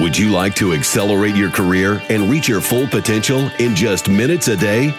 Would 0.00 0.16
you 0.16 0.30
like 0.30 0.54
to 0.54 0.74
accelerate 0.74 1.34
your 1.34 1.50
career 1.50 2.00
and 2.08 2.30
reach 2.30 2.46
your 2.46 2.60
full 2.60 2.86
potential 2.86 3.50
in 3.58 3.74
just 3.74 4.08
minutes 4.08 4.46
a 4.46 4.56
day? 4.56 4.94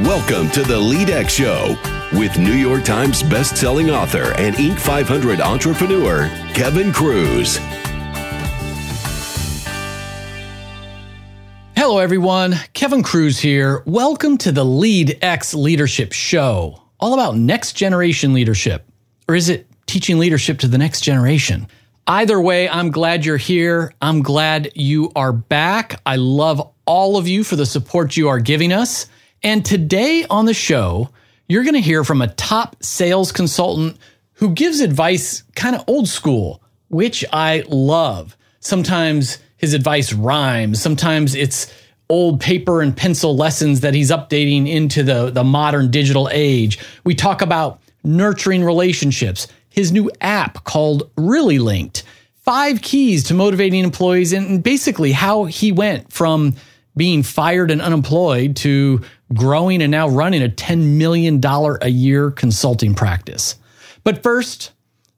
Welcome 0.00 0.50
to 0.50 0.64
the 0.64 0.80
LeadX 0.80 1.28
Show 1.28 1.76
with 2.18 2.36
New 2.36 2.54
York 2.54 2.82
Times 2.82 3.22
best-selling 3.22 3.90
author 3.90 4.32
and 4.36 4.56
Inc. 4.56 4.80
500 4.80 5.40
entrepreneur 5.40 6.26
Kevin 6.54 6.92
Kruse. 6.92 7.58
Hello, 11.76 11.98
everyone. 11.98 12.56
Kevin 12.72 13.04
Kruse 13.04 13.38
here. 13.38 13.84
Welcome 13.86 14.38
to 14.38 14.50
the 14.50 14.64
LeadX 14.64 15.54
Leadership 15.54 16.12
Show, 16.12 16.82
all 16.98 17.14
about 17.14 17.36
next 17.36 17.74
generation 17.74 18.32
leadership. 18.32 18.90
Or 19.28 19.36
is 19.36 19.48
it 19.48 19.68
teaching 19.86 20.18
leadership 20.18 20.58
to 20.58 20.66
the 20.66 20.78
next 20.78 21.02
generation? 21.02 21.68
Either 22.06 22.38
way, 22.38 22.68
I'm 22.68 22.90
glad 22.90 23.24
you're 23.24 23.38
here. 23.38 23.94
I'm 24.02 24.20
glad 24.20 24.72
you 24.74 25.10
are 25.16 25.32
back. 25.32 26.00
I 26.04 26.16
love 26.16 26.70
all 26.84 27.16
of 27.16 27.26
you 27.26 27.42
for 27.42 27.56
the 27.56 27.64
support 27.64 28.14
you 28.16 28.28
are 28.28 28.40
giving 28.40 28.74
us. 28.74 29.06
And 29.42 29.64
today 29.64 30.26
on 30.28 30.44
the 30.44 30.52
show, 30.52 31.08
you're 31.48 31.62
going 31.62 31.74
to 31.74 31.80
hear 31.80 32.04
from 32.04 32.20
a 32.20 32.28
top 32.28 32.76
sales 32.82 33.32
consultant 33.32 33.96
who 34.34 34.50
gives 34.50 34.80
advice 34.80 35.44
kind 35.54 35.74
of 35.74 35.84
old 35.86 36.06
school, 36.06 36.62
which 36.88 37.24
I 37.32 37.64
love. 37.68 38.36
Sometimes 38.60 39.38
his 39.56 39.72
advice 39.72 40.12
rhymes, 40.12 40.82
sometimes 40.82 41.34
it's 41.34 41.72
old 42.10 42.38
paper 42.38 42.82
and 42.82 42.94
pencil 42.94 43.34
lessons 43.34 43.80
that 43.80 43.94
he's 43.94 44.10
updating 44.10 44.68
into 44.68 45.02
the, 45.02 45.30
the 45.30 45.44
modern 45.44 45.90
digital 45.90 46.28
age. 46.30 46.78
We 47.02 47.14
talk 47.14 47.40
about 47.40 47.80
nurturing 48.02 48.62
relationships, 48.62 49.48
his 49.74 49.90
new 49.90 50.08
app 50.20 50.62
called 50.62 51.10
Really 51.16 51.58
Linked, 51.58 52.04
five 52.42 52.80
keys 52.80 53.24
to 53.24 53.34
motivating 53.34 53.82
employees, 53.82 54.32
and 54.32 54.62
basically 54.62 55.10
how 55.10 55.46
he 55.46 55.72
went 55.72 56.12
from 56.12 56.54
being 56.96 57.24
fired 57.24 57.72
and 57.72 57.82
unemployed 57.82 58.54
to 58.54 59.00
growing 59.34 59.82
and 59.82 59.90
now 59.90 60.08
running 60.08 60.44
a 60.44 60.48
$10 60.48 60.96
million 60.96 61.40
a 61.44 61.88
year 61.88 62.30
consulting 62.30 62.94
practice. 62.94 63.56
But 64.04 64.22
first, 64.22 64.70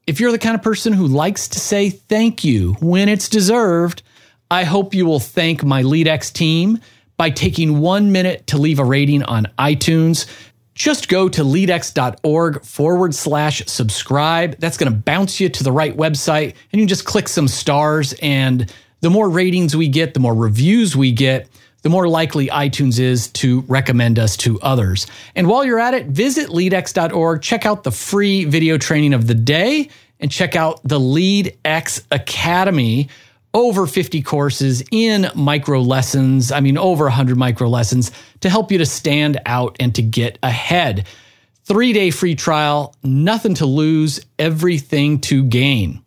if 0.06 0.20
you're 0.20 0.33
the 0.33 0.39
kind 0.39 0.55
of 0.55 0.62
person 0.62 0.94
who 0.94 1.06
likes 1.06 1.48
to 1.48 1.61
say 1.61 1.91
thank 1.91 2.42
you 2.42 2.77
when 2.81 3.11
it's 3.11 3.28
deserved, 3.28 4.03
I 4.50 4.64
hope 4.64 4.94
you 4.94 5.05
will 5.05 5.20
thank 5.20 5.64
my 5.64 5.83
LeadX 5.83 6.33
team 6.33 6.78
by 7.19 7.28
taking 7.28 7.81
one 7.81 8.11
minute 8.11 8.47
to 8.47 8.56
leave 8.56 8.78
a 8.78 8.84
rating 8.84 9.22
on 9.22 9.48
iTunes. 9.59 10.27
Just 10.77 11.08
go 11.08 11.27
to 11.30 11.42
leadx.org 11.42 12.62
forward 12.62 13.14
slash 13.14 13.64
subscribe. 13.66 14.58
That's 14.58 14.77
going 14.77 14.92
to 14.92 14.96
bounce 14.96 15.41
you 15.41 15.48
to 15.48 15.64
the 15.64 15.72
right 15.72 15.96
website, 15.96 16.55
and 16.70 16.80
you 16.80 16.86
just 16.86 17.06
click 17.06 17.28
some 17.28 17.48
stars. 17.48 18.14
And 18.20 18.70
the 19.00 19.08
more 19.08 19.30
ratings 19.30 19.74
we 19.74 19.88
get, 19.88 20.12
the 20.12 20.20
more 20.20 20.34
reviews 20.34 20.94
we 20.94 21.12
get, 21.12 21.48
the 21.80 21.88
more 21.88 22.06
likely 22.08 22.48
iTunes 22.48 23.00
is 23.00 23.28
to 23.28 23.62
recommend 23.62 24.19
us 24.19 24.36
to 24.36 24.60
others. 24.60 25.06
And 25.34 25.48
while 25.48 25.64
you're 25.64 25.78
at 25.78 25.94
it, 25.94 26.08
visit 26.08 26.50
leadx.org, 26.50 27.41
check 27.41 27.64
out 27.64 27.82
the 27.82 27.91
free 27.91 28.44
video 28.44 28.77
training 28.77 29.14
of 29.14 29.28
the 29.28 29.34
day, 29.34 29.88
and 30.20 30.30
check 30.30 30.56
out 30.56 30.82
the 30.82 31.00
LeadX 31.00 32.04
Academy 32.10 33.08
over 33.57 33.87
50 33.87 34.21
courses 34.21 34.83
in 34.91 35.31
micro 35.35 35.81
lessons. 35.81 36.53
I 36.53 36.61
mean, 36.61 36.77
over 36.77 37.05
100 37.05 37.39
micro 37.39 37.69
lessons 37.69 38.12
to 38.41 38.51
help 38.51 38.71
you 38.71 38.77
to 38.77 38.85
stand 38.85 39.41
out 39.47 39.79
and 39.81 39.95
to 39.95 40.03
get 40.03 40.39
ahead. 40.43 41.07
Three 41.65 41.95
day 41.95 42.11
free 42.11 42.34
trial, 42.34 42.95
nothing 43.03 43.55
to 43.55 43.65
lose, 43.65 44.21
everything 44.39 45.23
to 45.23 45.43
gain. 45.43 46.03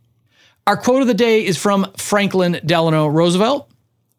Our 0.67 0.77
quote 0.77 1.01
of 1.01 1.07
the 1.07 1.15
day 1.15 1.43
is 1.43 1.57
from 1.57 1.91
Franklin 1.97 2.59
Delano 2.63 3.07
Roosevelt. 3.07 3.67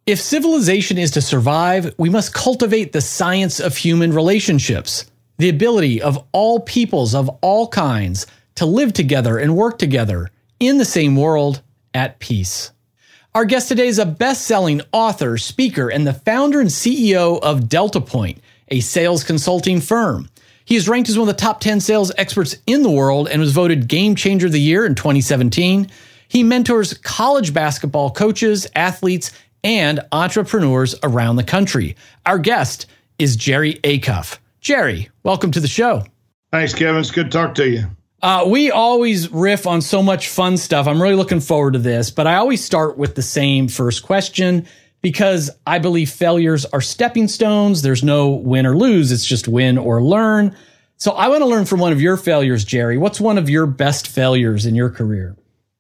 If 0.06 0.20
civilization 0.20 0.98
is 0.98 1.12
to 1.12 1.23
survive, 1.23 1.95
we 1.98 2.11
must 2.11 2.34
cultivate 2.34 2.91
the 2.91 3.01
science 3.01 3.61
of 3.61 3.77
human 3.77 4.12
relationships, 4.12 5.08
the 5.39 5.51
ability 5.51 6.02
of 6.02 6.27
all 6.33 6.58
peoples 6.58 7.14
of 7.14 7.29
all 7.42 7.69
kinds 7.69 8.27
to 8.57 8.67
live 8.67 8.92
together 8.92 9.39
and 9.39 9.55
work 9.55 9.79
together 9.79 10.30
in 10.58 10.79
the 10.79 10.85
same 10.85 11.14
world 11.14 11.63
at 11.95 12.19
peace. 12.19 12.73
Our 13.33 13.45
guest 13.45 13.68
today 13.68 13.86
is 13.86 14.01
a 14.01 14.07
best 14.07 14.42
selling 14.42 14.80
author, 14.91 15.39
speaker, 15.39 15.89
and 15.89 16.05
the 16.05 16.13
founder 16.13 16.58
and 16.58 16.68
CEO 16.68 17.39
of 17.41 17.68
Delta 17.68 18.01
Point, 18.01 18.41
a 18.67 18.80
sales 18.80 19.23
consulting 19.23 19.80
firm. 19.80 20.29
He 20.64 20.74
is 20.74 20.89
ranked 20.89 21.08
as 21.08 21.17
one 21.17 21.29
of 21.29 21.36
the 21.36 21.40
top 21.40 21.61
10 21.61 21.79
sales 21.79 22.11
experts 22.19 22.57
in 22.67 22.83
the 22.83 22.90
world 22.90 23.29
and 23.29 23.40
was 23.40 23.52
voted 23.52 23.86
Game 23.86 24.17
Changer 24.17 24.46
of 24.46 24.52
the 24.52 24.61
Year 24.61 24.85
in 24.85 24.96
2017. 24.96 25.89
He 26.27 26.42
mentors 26.42 26.95
college 26.95 27.55
basketball 27.55 28.11
coaches, 28.11 28.67
athletes, 28.74 29.30
and 29.63 30.01
entrepreneurs 30.11 30.96
around 31.05 31.36
the 31.36 31.45
country. 31.45 31.95
Our 32.27 32.39
guest 32.39 32.86
is 33.20 33.36
Jerry 33.36 33.74
Acuff. 33.85 34.39
Jerry, 34.61 35.08
welcome 35.23 35.52
to 35.52 35.61
the 35.61 35.69
show. 35.69 36.02
Thanks, 36.51 36.74
Kevin. 36.74 37.01
It's 37.01 37.13
good 37.13 37.30
to 37.30 37.39
talk 37.39 37.55
to 37.55 37.69
you. 37.69 37.86
Uh, 38.23 38.45
we 38.47 38.70
always 38.70 39.31
riff 39.31 39.67
on 39.67 39.81
so 39.81 40.03
much 40.03 40.29
fun 40.29 40.57
stuff. 40.57 40.86
I'm 40.86 41.01
really 41.01 41.14
looking 41.14 41.41
forward 41.41 41.73
to 41.73 41.79
this, 41.79 42.11
but 42.11 42.27
I 42.27 42.36
always 42.36 42.63
start 42.63 42.98
with 42.98 43.14
the 43.14 43.23
same 43.23 43.67
first 43.69 44.03
question 44.03 44.67
because 45.01 45.51
I 45.67 45.79
believe 45.79 46.11
failures 46.11 46.67
are 46.67 46.83
stepping 46.83 47.29
stones. 47.29 47.81
There's 47.81 48.05
no 48.05 48.31
win 48.31 48.67
or 48.67 48.77
lose. 48.77 49.11
It's 49.11 49.25
just 49.25 49.48
win 49.48 49.79
or 49.79 50.03
learn. 50.03 50.55
So 50.98 51.13
I 51.13 51.29
want 51.29 51.41
to 51.41 51.47
learn 51.47 51.64
from 51.64 51.81
one 51.81 51.92
of 51.92 52.01
your 52.03 52.19
failures, 52.19 52.63
Jerry. 52.63 52.98
What's 52.98 53.20
one 53.20 53.39
of 53.39 53.48
your 53.48 53.64
best 53.64 54.07
failures 54.07 54.67
in 54.67 54.75
your 54.75 54.91
career? 54.91 55.35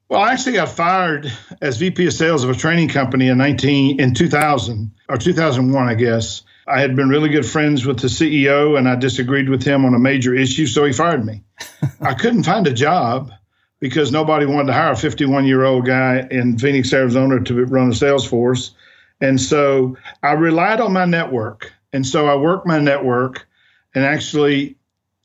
Well, 0.08 0.20
I 0.20 0.32
actually 0.32 0.54
got 0.54 0.70
fired 0.70 1.30
as 1.60 1.76
VP 1.76 2.06
of 2.06 2.14
sales 2.14 2.42
of 2.42 2.50
a 2.50 2.54
training 2.54 2.88
company 2.88 3.28
in 3.28 3.36
19 3.36 4.00
in 4.00 4.14
2000 4.14 4.90
or 5.10 5.18
2001, 5.18 5.88
I 5.88 5.94
guess. 5.94 6.42
I 6.70 6.80
had 6.80 6.94
been 6.94 7.08
really 7.08 7.30
good 7.30 7.46
friends 7.46 7.84
with 7.84 7.98
the 7.98 8.06
CEO 8.06 8.78
and 8.78 8.88
I 8.88 8.94
disagreed 8.94 9.48
with 9.48 9.64
him 9.64 9.84
on 9.84 9.94
a 9.94 9.98
major 9.98 10.34
issue, 10.34 10.66
so 10.66 10.84
he 10.84 10.92
fired 10.92 11.24
me. 11.24 11.42
I 12.00 12.14
couldn't 12.14 12.44
find 12.44 12.66
a 12.66 12.72
job 12.72 13.32
because 13.80 14.12
nobody 14.12 14.46
wanted 14.46 14.68
to 14.68 14.72
hire 14.74 14.92
a 14.92 14.96
51 14.96 15.46
year 15.46 15.64
old 15.64 15.86
guy 15.86 16.28
in 16.30 16.58
Phoenix, 16.58 16.92
Arizona 16.92 17.42
to 17.42 17.64
run 17.64 17.90
a 17.90 17.94
sales 17.94 18.24
force. 18.24 18.72
And 19.20 19.40
so 19.40 19.96
I 20.22 20.32
relied 20.32 20.80
on 20.80 20.92
my 20.92 21.06
network. 21.06 21.72
And 21.92 22.06
so 22.06 22.26
I 22.26 22.36
worked 22.36 22.66
my 22.66 22.78
network 22.78 23.48
and 23.94 24.04
actually 24.04 24.76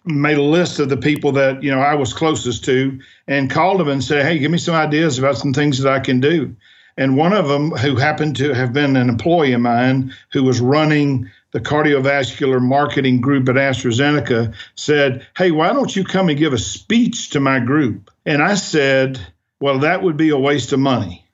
made 0.03 0.38
a 0.38 0.44
list 0.44 0.79
of 0.79 0.89
the 0.89 0.97
people 0.97 1.34
that, 1.34 1.61
you 1.61 1.72
know, 1.72 1.79
I 1.79 1.95
was 1.95 2.13
closest 2.13 2.66
to 2.66 3.00
and 3.28 3.51
called 3.51 3.79
them 3.79 3.89
and 3.89 4.03
said, 4.03 4.25
Hey, 4.25 4.39
give 4.39 4.51
me 4.51 4.57
some 4.57 4.75
ideas 4.75 5.19
about 5.19 5.38
some 5.38 5.53
things 5.53 5.79
that 5.79 5.94
I 5.94 6.00
can 6.00 6.19
do. 6.19 6.55
And 6.97 7.17
one 7.17 7.33
of 7.33 7.47
them, 7.47 7.72
who 7.72 7.95
happened 7.95 8.38
to 8.38 8.53
have 8.53 8.72
been 8.72 8.95
an 8.95 9.09
employee 9.09 9.53
of 9.53 9.61
mine 9.61 10.13
who 10.31 10.44
was 10.44 10.61
running 10.61 11.29
the 11.51 11.59
cardiovascular 11.59 12.61
marketing 12.61 13.22
group 13.22 13.50
at 13.50 13.56
AstraZeneca, 13.56 14.53
said, 14.75 15.28
Hey, 15.35 15.51
why 15.51 15.73
don't 15.73 15.94
you 15.94 16.05
come 16.05 16.29
and 16.29 16.38
give 16.38 16.53
a 16.53 16.57
speech 16.57 17.31
to 17.31 17.39
my 17.39 17.59
group? 17.59 18.11
And 18.25 18.41
I 18.41 18.55
said, 18.55 19.19
Well, 19.59 19.79
that 19.79 20.03
would 20.03 20.16
be 20.16 20.29
a 20.29 20.38
waste 20.38 20.72
of 20.72 20.79
money. 20.79 21.25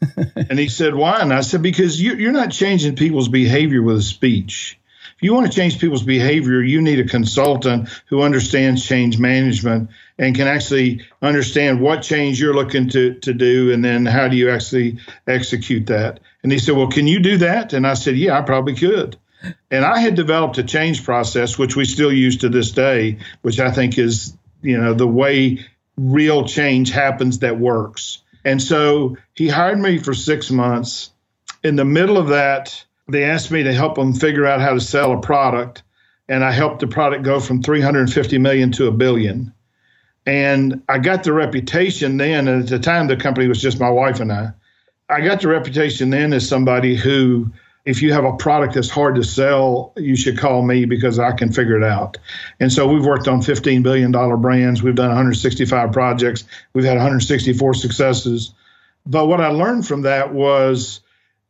and 0.36 0.58
he 0.58 0.68
said, 0.68 0.94
Why? 0.94 1.20
And 1.20 1.32
I 1.32 1.42
said, 1.42 1.62
Because 1.62 2.00
you're 2.00 2.32
not 2.32 2.50
changing 2.50 2.96
people's 2.96 3.28
behavior 3.28 3.82
with 3.82 3.98
a 3.98 4.02
speech. 4.02 4.79
If 5.20 5.24
you 5.24 5.34
want 5.34 5.52
to 5.52 5.52
change 5.52 5.78
people's 5.78 6.02
behavior, 6.02 6.62
you 6.62 6.80
need 6.80 6.98
a 6.98 7.04
consultant 7.04 7.90
who 8.06 8.22
understands 8.22 8.86
change 8.86 9.18
management 9.18 9.90
and 10.18 10.34
can 10.34 10.48
actually 10.48 11.02
understand 11.20 11.78
what 11.78 12.00
change 12.00 12.40
you're 12.40 12.54
looking 12.54 12.88
to, 12.88 13.12
to 13.16 13.34
do 13.34 13.70
and 13.70 13.84
then 13.84 14.06
how 14.06 14.28
do 14.28 14.36
you 14.36 14.48
actually 14.48 14.98
execute 15.26 15.88
that. 15.88 16.20
And 16.42 16.50
he 16.50 16.58
said, 16.58 16.74
Well, 16.74 16.88
can 16.88 17.06
you 17.06 17.20
do 17.20 17.36
that? 17.36 17.74
And 17.74 17.86
I 17.86 17.92
said, 17.92 18.16
Yeah, 18.16 18.38
I 18.38 18.40
probably 18.40 18.74
could. 18.74 19.18
And 19.70 19.84
I 19.84 19.98
had 19.98 20.14
developed 20.14 20.56
a 20.56 20.64
change 20.64 21.04
process, 21.04 21.58
which 21.58 21.76
we 21.76 21.84
still 21.84 22.12
use 22.12 22.38
to 22.38 22.48
this 22.48 22.70
day, 22.70 23.18
which 23.42 23.60
I 23.60 23.70
think 23.72 23.98
is, 23.98 24.34
you 24.62 24.80
know, 24.80 24.94
the 24.94 25.06
way 25.06 25.66
real 25.98 26.46
change 26.46 26.92
happens 26.92 27.40
that 27.40 27.60
works. 27.60 28.22
And 28.42 28.62
so 28.62 29.18
he 29.34 29.48
hired 29.48 29.78
me 29.78 29.98
for 29.98 30.14
six 30.14 30.50
months. 30.50 31.10
In 31.62 31.76
the 31.76 31.84
middle 31.84 32.16
of 32.16 32.28
that, 32.28 32.86
they 33.10 33.24
asked 33.24 33.50
me 33.50 33.62
to 33.62 33.72
help 33.72 33.94
them 33.94 34.12
figure 34.12 34.46
out 34.46 34.60
how 34.60 34.74
to 34.74 34.80
sell 34.80 35.12
a 35.12 35.20
product 35.20 35.82
and 36.28 36.44
i 36.44 36.50
helped 36.50 36.80
the 36.80 36.86
product 36.86 37.24
go 37.24 37.40
from 37.40 37.62
350 37.62 38.38
million 38.38 38.72
to 38.72 38.86
a 38.86 38.92
billion. 38.92 39.52
And 40.26 40.82
i 40.88 40.98
got 40.98 41.24
the 41.24 41.32
reputation 41.32 42.16
then 42.16 42.48
and 42.48 42.62
at 42.62 42.68
the 42.68 42.78
time 42.78 43.06
the 43.06 43.16
company 43.16 43.48
was 43.48 43.60
just 43.60 43.80
my 43.80 43.90
wife 43.90 44.20
and 44.20 44.32
i 44.32 44.50
i 45.08 45.20
got 45.20 45.40
the 45.40 45.48
reputation 45.48 46.10
then 46.10 46.32
as 46.32 46.48
somebody 46.48 46.94
who 46.94 47.52
if 47.86 48.02
you 48.02 48.12
have 48.12 48.24
a 48.24 48.36
product 48.36 48.74
that's 48.74 48.90
hard 48.90 49.14
to 49.14 49.24
sell 49.24 49.92
you 49.96 50.14
should 50.14 50.38
call 50.38 50.62
me 50.62 50.84
because 50.84 51.18
i 51.18 51.32
can 51.32 51.50
figure 51.50 51.76
it 51.76 51.84
out. 51.84 52.18
And 52.60 52.72
so 52.72 52.86
we've 52.86 53.04
worked 53.04 53.26
on 53.26 53.42
15 53.42 53.82
billion 53.82 54.12
dollar 54.12 54.36
brands. 54.36 54.82
We've 54.82 54.94
done 54.94 55.08
165 55.08 55.92
projects. 55.92 56.44
We've 56.74 56.84
had 56.84 56.96
164 56.96 57.74
successes. 57.74 58.54
But 59.06 59.26
what 59.26 59.40
i 59.40 59.48
learned 59.48 59.86
from 59.86 60.02
that 60.02 60.32
was 60.32 61.00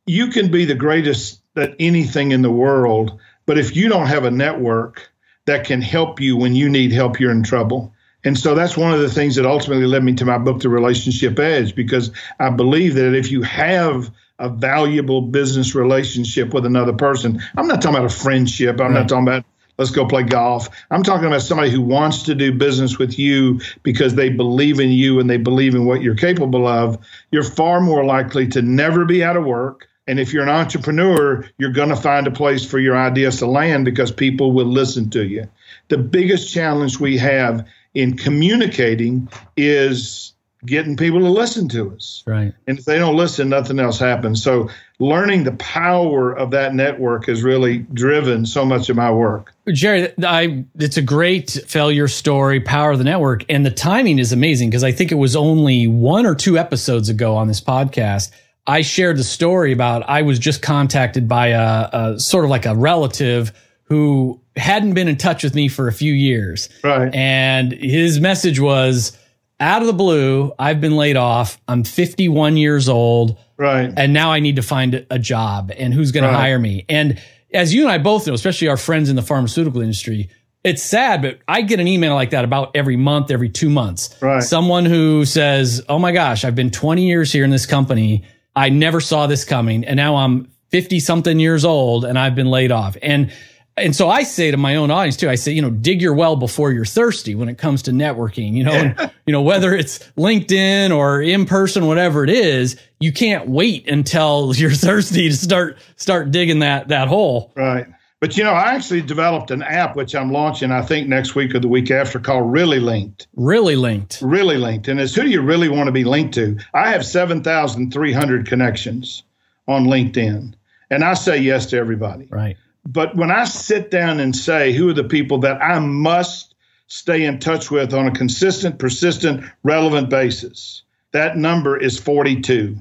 you 0.07 0.29
can 0.29 0.51
be 0.51 0.65
the 0.65 0.75
greatest 0.75 1.41
at 1.57 1.75
anything 1.79 2.33
in 2.33 2.43
the 2.43 2.51
world. 2.51 3.19
But 3.47 3.59
if 3.59 3.75
you 3.75 3.89
don't 3.89 4.07
have 4.07 4.25
a 4.25 4.31
network 4.31 5.11
that 5.47 5.67
can 5.67 5.83
help 5.83 6.21
you 6.21 6.37
when 6.37 6.55
you 6.55 6.69
need 6.69 6.93
help, 6.93 7.19
you're 7.19 7.33
in 7.33 7.43
trouble. 7.43 7.93
And 8.23 8.39
so 8.39 8.55
that's 8.55 8.77
one 8.77 8.93
of 8.93 9.01
the 9.01 9.09
things 9.09 9.37
that 9.37 9.47
ultimately 9.47 9.87
led 9.87 10.05
me 10.05 10.15
to 10.17 10.27
my 10.27 10.39
book, 10.39 10.61
The 10.61 10.69
Relationship 10.69 11.39
Edge, 11.39 11.75
because 11.75 12.11
I 12.39 12.51
believe 12.51 12.95
that 12.95 13.15
if 13.15 13.31
you 13.31 13.43
have 13.43 14.11
a 14.39 14.49
valuable 14.49 15.23
business 15.23 15.75
relationship 15.75 16.53
with 16.53 16.67
another 16.67 16.93
person, 16.93 17.43
I'm 17.57 17.67
not 17.67 17.81
talking 17.81 17.99
about 17.99 18.13
a 18.13 18.15
friendship, 18.15 18.81
I'm 18.81 18.93
right. 18.93 19.01
not 19.01 19.09
talking 19.09 19.27
about 19.27 19.45
let's 19.81 19.91
go 19.91 20.07
play 20.07 20.23
golf. 20.23 20.69
I'm 20.91 21.03
talking 21.03 21.27
about 21.27 21.41
somebody 21.41 21.71
who 21.71 21.81
wants 21.81 22.25
to 22.25 22.35
do 22.35 22.53
business 22.53 22.99
with 22.99 23.19
you 23.19 23.63
because 23.83 24.15
they 24.15 24.29
believe 24.29 24.79
in 24.79 24.91
you 24.91 25.19
and 25.19 25.31
they 25.31 25.39
believe 25.39 25.75
in 25.75 25.87
what 25.87 26.03
you're 26.03 26.15
capable 26.15 26.67
of. 26.67 26.99
You're 27.31 27.43
far 27.43 27.81
more 27.81 28.05
likely 28.05 28.47
to 28.49 28.61
never 28.61 29.07
be 29.07 29.25
out 29.25 29.39
of 29.39 29.47
work. 29.47 29.89
And 30.11 30.19
if 30.19 30.33
you're 30.33 30.43
an 30.43 30.49
entrepreneur, 30.49 31.49
you're 31.57 31.71
going 31.71 31.91
to 31.91 31.97
find 31.97 32.27
a 32.27 32.33
place 32.33 32.69
for 32.69 32.81
your 32.81 32.97
ideas 32.97 33.39
to 33.39 33.47
land 33.47 33.85
because 33.85 34.11
people 34.11 34.51
will 34.51 34.67
listen 34.67 35.09
to 35.11 35.25
you. 35.25 35.49
The 35.87 35.99
biggest 35.99 36.53
challenge 36.53 36.99
we 36.99 37.17
have 37.19 37.65
in 37.95 38.17
communicating 38.17 39.29
is 39.57 40.33
getting 40.67 40.97
people 40.97 41.21
to 41.21 41.31
listen 41.31 41.69
to 41.69 41.95
us. 41.95 42.25
Right. 42.27 42.53
And 42.67 42.77
if 42.77 42.87
they 42.87 42.99
don't 42.99 43.15
listen, 43.15 43.51
nothing 43.51 43.79
else 43.79 44.01
happens. 44.01 44.43
So 44.43 44.69
learning 44.99 45.45
the 45.45 45.53
power 45.53 46.37
of 46.37 46.51
that 46.51 46.75
network 46.75 47.27
has 47.27 47.45
really 47.45 47.79
driven 47.95 48.47
so 48.47 48.65
much 48.65 48.91
of 48.91 48.97
my 48.97 49.13
work. 49.13 49.55
Jerry, 49.73 50.13
I 50.25 50.65
it's 50.77 50.97
a 50.97 51.03
great 51.03 51.51
failure 51.69 52.09
story, 52.09 52.59
power 52.59 52.91
of 52.91 52.99
the 52.99 53.05
network, 53.05 53.45
and 53.49 53.65
the 53.65 53.71
timing 53.71 54.19
is 54.19 54.33
amazing 54.33 54.71
because 54.71 54.83
I 54.83 54.91
think 54.91 55.13
it 55.13 55.17
was 55.17 55.37
only 55.37 55.87
one 55.87 56.27
or 56.27 56.35
two 56.35 56.59
episodes 56.59 57.09
ago 57.09 57.37
on 57.37 57.47
this 57.47 57.61
podcast. 57.61 58.33
I 58.67 58.83
shared 58.83 59.17
the 59.17 59.25
story 59.25 59.73
about 59.73 60.09
I 60.09 60.23
was 60.23 60.39
just 60.39 60.63
contacted 60.63 61.29
by 61.29 61.49
a, 61.49 61.89
a 61.93 62.21
sort 62.21 62.45
of 62.45 62.51
like 62.51 62.67
a 62.67 62.75
relative 62.75 63.53
who 63.85 64.41
hadn't 64.57 64.95
been 64.95 65.09
in 65.09 65.17
touch 65.17 65.43
with 65.43 65.55
me 65.55 65.69
for 65.69 65.89
a 65.89 65.93
few 65.93 66.13
years. 66.13 66.69
Right. 66.85 67.13
And 67.15 67.73
his 67.73 68.21
message 68.21 68.61
was 68.61 69.17
out 69.59 69.83
of 69.83 69.87
the 69.87 69.93
blue, 69.93 70.53
I've 70.59 70.81
been 70.81 70.97
laid 70.97 71.17
off. 71.17 71.61
I'm 71.69 71.85
51 71.85 72.57
years 72.57 72.89
old. 72.89 73.39
Right. 73.59 73.93
And 73.95 74.13
now 74.13 74.33
I 74.33 74.41
need 74.41 74.57
to 74.57 74.63
find 74.63 75.07
a 75.11 75.19
job 75.19 75.71
and 75.77 75.93
who's 75.93 76.13
going 76.13 76.25
right. 76.25 76.31
to 76.31 76.37
hire 76.37 76.59
me. 76.59 76.87
And 76.89 77.21
as 77.53 77.75
you 77.75 77.83
and 77.83 77.91
I 77.91 77.99
both 77.99 78.27
know, 78.27 78.33
especially 78.33 78.69
our 78.69 78.79
friends 78.79 79.11
in 79.11 79.17
the 79.17 79.23
pharmaceutical 79.23 79.83
industry, 79.83 80.31
it's 80.65 80.83
sad, 80.83 81.23
but 81.23 81.41
I 81.49 81.63
get 81.63 81.81
an 81.81 81.89
email 81.89 82.15
like 82.15 82.31
that 82.31 82.45
about 82.45 82.71
every 82.75 82.97
month, 82.97 83.31
every 83.31 83.49
two 83.49 83.71
months. 83.71 84.15
Right. 84.23 84.43
Someone 84.43 84.85
who 84.87 85.25
says, 85.25 85.83
Oh 85.89 85.99
my 85.99 86.13
gosh, 86.13 86.45
I've 86.45 86.55
been 86.55 86.71
20 86.71 87.07
years 87.07 87.33
here 87.33 87.45
in 87.45 87.51
this 87.51 87.67
company. 87.67 88.25
I 88.61 88.69
never 88.69 89.01
saw 89.01 89.27
this 89.27 89.45
coming. 89.47 89.87
And 89.87 89.97
now 89.97 90.17
I'm 90.17 90.53
50 90.69 91.01
something 91.01 91.41
years 91.41 91.65
old 91.65 92.05
and 92.05 92.19
I've 92.19 92.35
been 92.35 92.51
laid 92.51 92.71
off. 92.71 92.95
And 93.01 93.33
and 93.77 93.97
so 93.97 94.11
I 94.11 94.25
say 94.25 94.51
to 94.51 94.59
my 94.59 94.77
own 94.77 94.91
audience 94.91 95.17
too, 95.17 95.31
I 95.31 95.37
say, 95.37 95.53
you 95.53 95.63
know, 95.63 95.71
dig 95.71 96.03
your 96.03 96.13
well 96.13 96.37
before 96.37 96.71
you're 96.71 96.85
thirsty 96.85 97.35
when 97.35 97.49
it 97.49 97.57
comes 97.57 97.81
to 97.83 97.93
networking, 97.93 98.53
you 98.53 98.65
know, 98.65 98.73
and, 98.73 99.11
you 99.25 99.33
know, 99.33 99.41
whether 99.41 99.75
it's 99.75 100.01
LinkedIn 100.19 100.95
or 100.95 101.23
in 101.23 101.47
person, 101.47 101.87
whatever 101.87 102.23
it 102.23 102.29
is, 102.29 102.79
you 102.99 103.11
can't 103.11 103.49
wait 103.49 103.89
until 103.89 104.53
you're 104.57 104.73
thirsty 104.73 105.31
to 105.31 105.35
start, 105.35 105.79
start 105.97 106.31
digging 106.31 106.59
that, 106.59 106.89
that 106.89 107.09
hole. 107.09 107.53
Right. 107.57 107.87
But 108.21 108.37
you 108.37 108.45
know, 108.45 108.53
I 108.53 108.75
actually 108.75 109.01
developed 109.01 109.51
an 109.51 109.63
app 109.63 109.97
which 109.97 110.15
I'm 110.15 110.31
launching, 110.31 110.71
I 110.71 110.83
think 110.83 111.09
next 111.09 111.35
week 111.35 111.55
or 111.55 111.59
the 111.59 111.69
week 111.69 111.91
after, 111.91 112.21
called 112.21 112.53
Really 112.53 112.79
Linked. 112.79 113.27
Really 113.35 113.77
Linked. 113.77 114.21
Really 114.21 114.59
Linked, 114.59 114.89
and 114.89 115.01
it's 115.01 115.15
who 115.15 115.23
do 115.23 115.31
you 115.31 115.41
really 115.41 115.71
want 115.71 115.87
to 115.87 115.93
be 115.93 116.05
linked 116.05 116.35
to? 116.35 116.59
I 116.75 116.91
have 116.91 117.05
seven 117.05 117.43
thousand 117.43 117.93
three 117.93 118.13
hundred 118.13 118.47
connections 118.47 119.23
on 119.67 119.87
LinkedIn, 119.87 120.53
and 120.91 121.03
I 121.03 121.15
say 121.15 121.39
yes 121.39 121.67
to 121.67 121.79
everybody. 121.79 122.27
Right. 122.31 122.59
But 122.85 123.17
when 123.17 123.31
I 123.31 123.45
sit 123.45 123.91
down 123.91 124.21
and 124.21 124.37
say 124.37 124.73
who 124.73 124.91
are 124.91 124.95
the 124.95 125.05
people 125.05 125.39
that 125.39 125.63
I 125.63 125.79
must 125.79 126.55
stay 126.89 127.25
in 127.25 127.39
touch 127.39 127.71
with 127.71 127.95
on 127.95 128.07
a 128.07 128.11
consistent, 128.11 128.79
persistent, 128.79 129.45
relevant 129.63 130.11
basis, 130.11 130.83
that 131.13 131.37
number 131.37 131.77
is 131.77 131.99
42. 131.99 132.79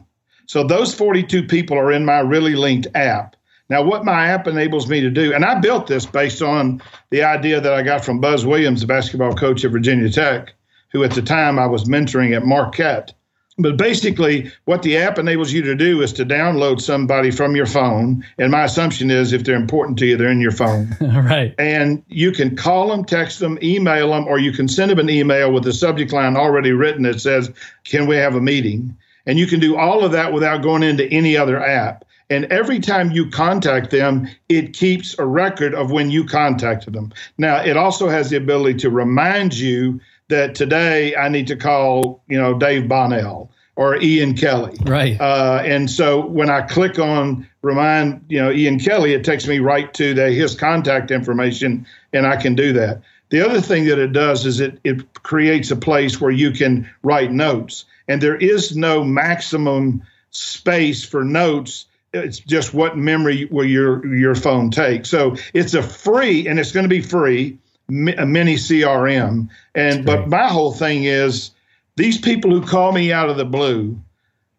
So 0.47 0.63
those 0.63 0.93
42 0.93 1.43
people 1.43 1.77
are 1.77 1.91
in 1.91 2.05
my 2.05 2.19
Really 2.19 2.55
Linked 2.55 2.87
app. 2.95 3.35
Now, 3.69 3.83
what 3.83 4.03
my 4.03 4.27
app 4.27 4.47
enables 4.47 4.87
me 4.87 4.99
to 5.01 5.11
do, 5.11 5.33
and 5.33 5.45
I 5.45 5.59
built 5.59 5.87
this 5.87 6.05
based 6.05 6.41
on 6.41 6.81
the 7.11 7.23
idea 7.23 7.61
that 7.61 7.73
I 7.73 7.83
got 7.83 8.03
from 8.03 8.19
Buzz 8.19 8.45
Williams, 8.45 8.81
the 8.81 8.87
basketball 8.87 9.35
coach 9.35 9.63
at 9.63 9.71
Virginia 9.71 10.09
Tech, 10.09 10.53
who 10.91 11.03
at 11.03 11.11
the 11.11 11.21
time 11.21 11.59
I 11.59 11.67
was 11.67 11.85
mentoring 11.85 12.35
at 12.35 12.45
Marquette. 12.45 13.13
But 13.59 13.75
basically, 13.75 14.51
what 14.65 14.83
the 14.83 14.97
app 14.97 15.19
enables 15.19 15.51
you 15.51 15.61
to 15.63 15.75
do 15.75 16.01
is 16.01 16.13
to 16.13 16.25
download 16.25 16.81
somebody 16.81 17.29
from 17.29 17.57
your 17.57 17.65
phone. 17.65 18.25
And 18.37 18.51
my 18.51 18.63
assumption 18.63 19.11
is 19.11 19.33
if 19.33 19.43
they're 19.43 19.55
important 19.55 19.99
to 19.99 20.05
you, 20.05 20.15
they're 20.15 20.31
in 20.31 20.39
your 20.39 20.51
phone. 20.51 20.95
right. 21.01 21.53
And 21.59 22.01
you 22.07 22.31
can 22.31 22.55
call 22.55 22.87
them, 22.87 23.03
text 23.03 23.39
them, 23.39 23.59
email 23.61 24.11
them, 24.11 24.27
or 24.27 24.39
you 24.39 24.53
can 24.53 24.69
send 24.69 24.91
them 24.91 24.99
an 24.99 25.09
email 25.09 25.51
with 25.51 25.65
the 25.65 25.73
subject 25.73 26.13
line 26.13 26.37
already 26.37 26.71
written 26.71 27.03
that 27.03 27.19
says, 27.19 27.51
Can 27.83 28.07
we 28.07 28.15
have 28.15 28.35
a 28.35 28.41
meeting? 28.41 28.95
And 29.25 29.37
you 29.37 29.45
can 29.45 29.59
do 29.59 29.75
all 29.75 30.05
of 30.05 30.13
that 30.13 30.31
without 30.31 30.63
going 30.63 30.81
into 30.81 31.05
any 31.11 31.35
other 31.35 31.61
app. 31.61 32.05
And 32.29 32.45
every 32.45 32.79
time 32.79 33.11
you 33.11 33.29
contact 33.29 33.89
them, 33.89 34.27
it 34.49 34.73
keeps 34.73 35.17
a 35.17 35.25
record 35.25 35.73
of 35.73 35.91
when 35.91 36.11
you 36.11 36.25
contacted 36.25 36.93
them. 36.93 37.11
Now, 37.37 37.57
it 37.63 37.75
also 37.75 38.07
has 38.07 38.29
the 38.29 38.37
ability 38.37 38.79
to 38.79 38.89
remind 38.89 39.57
you 39.57 39.99
that 40.27 40.53
today 40.53 41.15
I 41.15 41.29
need 41.29 41.47
to 41.47 41.55
call, 41.55 42.21
you 42.27 42.39
know, 42.39 42.53
Dave 42.57 42.87
Bonnell 42.87 43.49
or 43.75 43.95
Ian 44.01 44.35
Kelly. 44.35 44.77
Right. 44.83 45.19
Uh, 45.19 45.63
and 45.65 45.89
so 45.89 46.25
when 46.25 46.49
I 46.49 46.61
click 46.61 46.99
on 46.99 47.47
remind, 47.61 48.23
you 48.29 48.39
know, 48.39 48.51
Ian 48.51 48.79
Kelly, 48.79 49.13
it 49.13 49.23
takes 49.23 49.47
me 49.47 49.59
right 49.59 49.93
to 49.93 50.13
the, 50.13 50.31
his 50.31 50.55
contact 50.55 51.11
information, 51.11 51.85
and 52.13 52.27
I 52.27 52.35
can 52.35 52.55
do 52.55 52.73
that. 52.73 53.01
The 53.29 53.45
other 53.45 53.61
thing 53.61 53.85
that 53.85 53.99
it 53.99 54.11
does 54.11 54.45
is 54.45 54.59
it 54.59 54.79
it 54.83 55.13
creates 55.23 55.71
a 55.71 55.75
place 55.75 56.19
where 56.19 56.31
you 56.31 56.51
can 56.51 56.89
write 57.03 57.31
notes, 57.31 57.85
and 58.07 58.21
there 58.21 58.35
is 58.35 58.75
no 58.75 59.03
maximum 59.03 60.01
space 60.31 61.05
for 61.05 61.23
notes. 61.23 61.85
It's 62.13 62.39
just 62.39 62.73
what 62.73 62.97
memory 62.97 63.45
will 63.45 63.65
your 63.65 64.05
your 64.15 64.35
phone 64.35 64.71
take. 64.71 65.05
So 65.05 65.35
it's 65.53 65.73
a 65.73 65.83
free, 65.83 66.47
and 66.47 66.59
it's 66.59 66.71
going 66.71 66.85
to 66.85 66.89
be 66.89 67.01
free 67.01 67.57
a 67.89 68.25
mini 68.25 68.55
CRM. 68.55 69.49
And 69.75 70.05
but 70.05 70.27
my 70.27 70.47
whole 70.47 70.71
thing 70.71 71.05
is 71.05 71.51
these 71.95 72.17
people 72.17 72.51
who 72.51 72.65
call 72.65 72.91
me 72.91 73.11
out 73.11 73.29
of 73.29 73.37
the 73.37 73.45
blue 73.45 73.99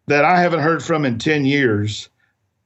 that 0.07 0.25
I 0.25 0.39
haven't 0.39 0.59
heard 0.59 0.83
from 0.83 1.05
in 1.05 1.17
10 1.17 1.45
years, 1.45 2.09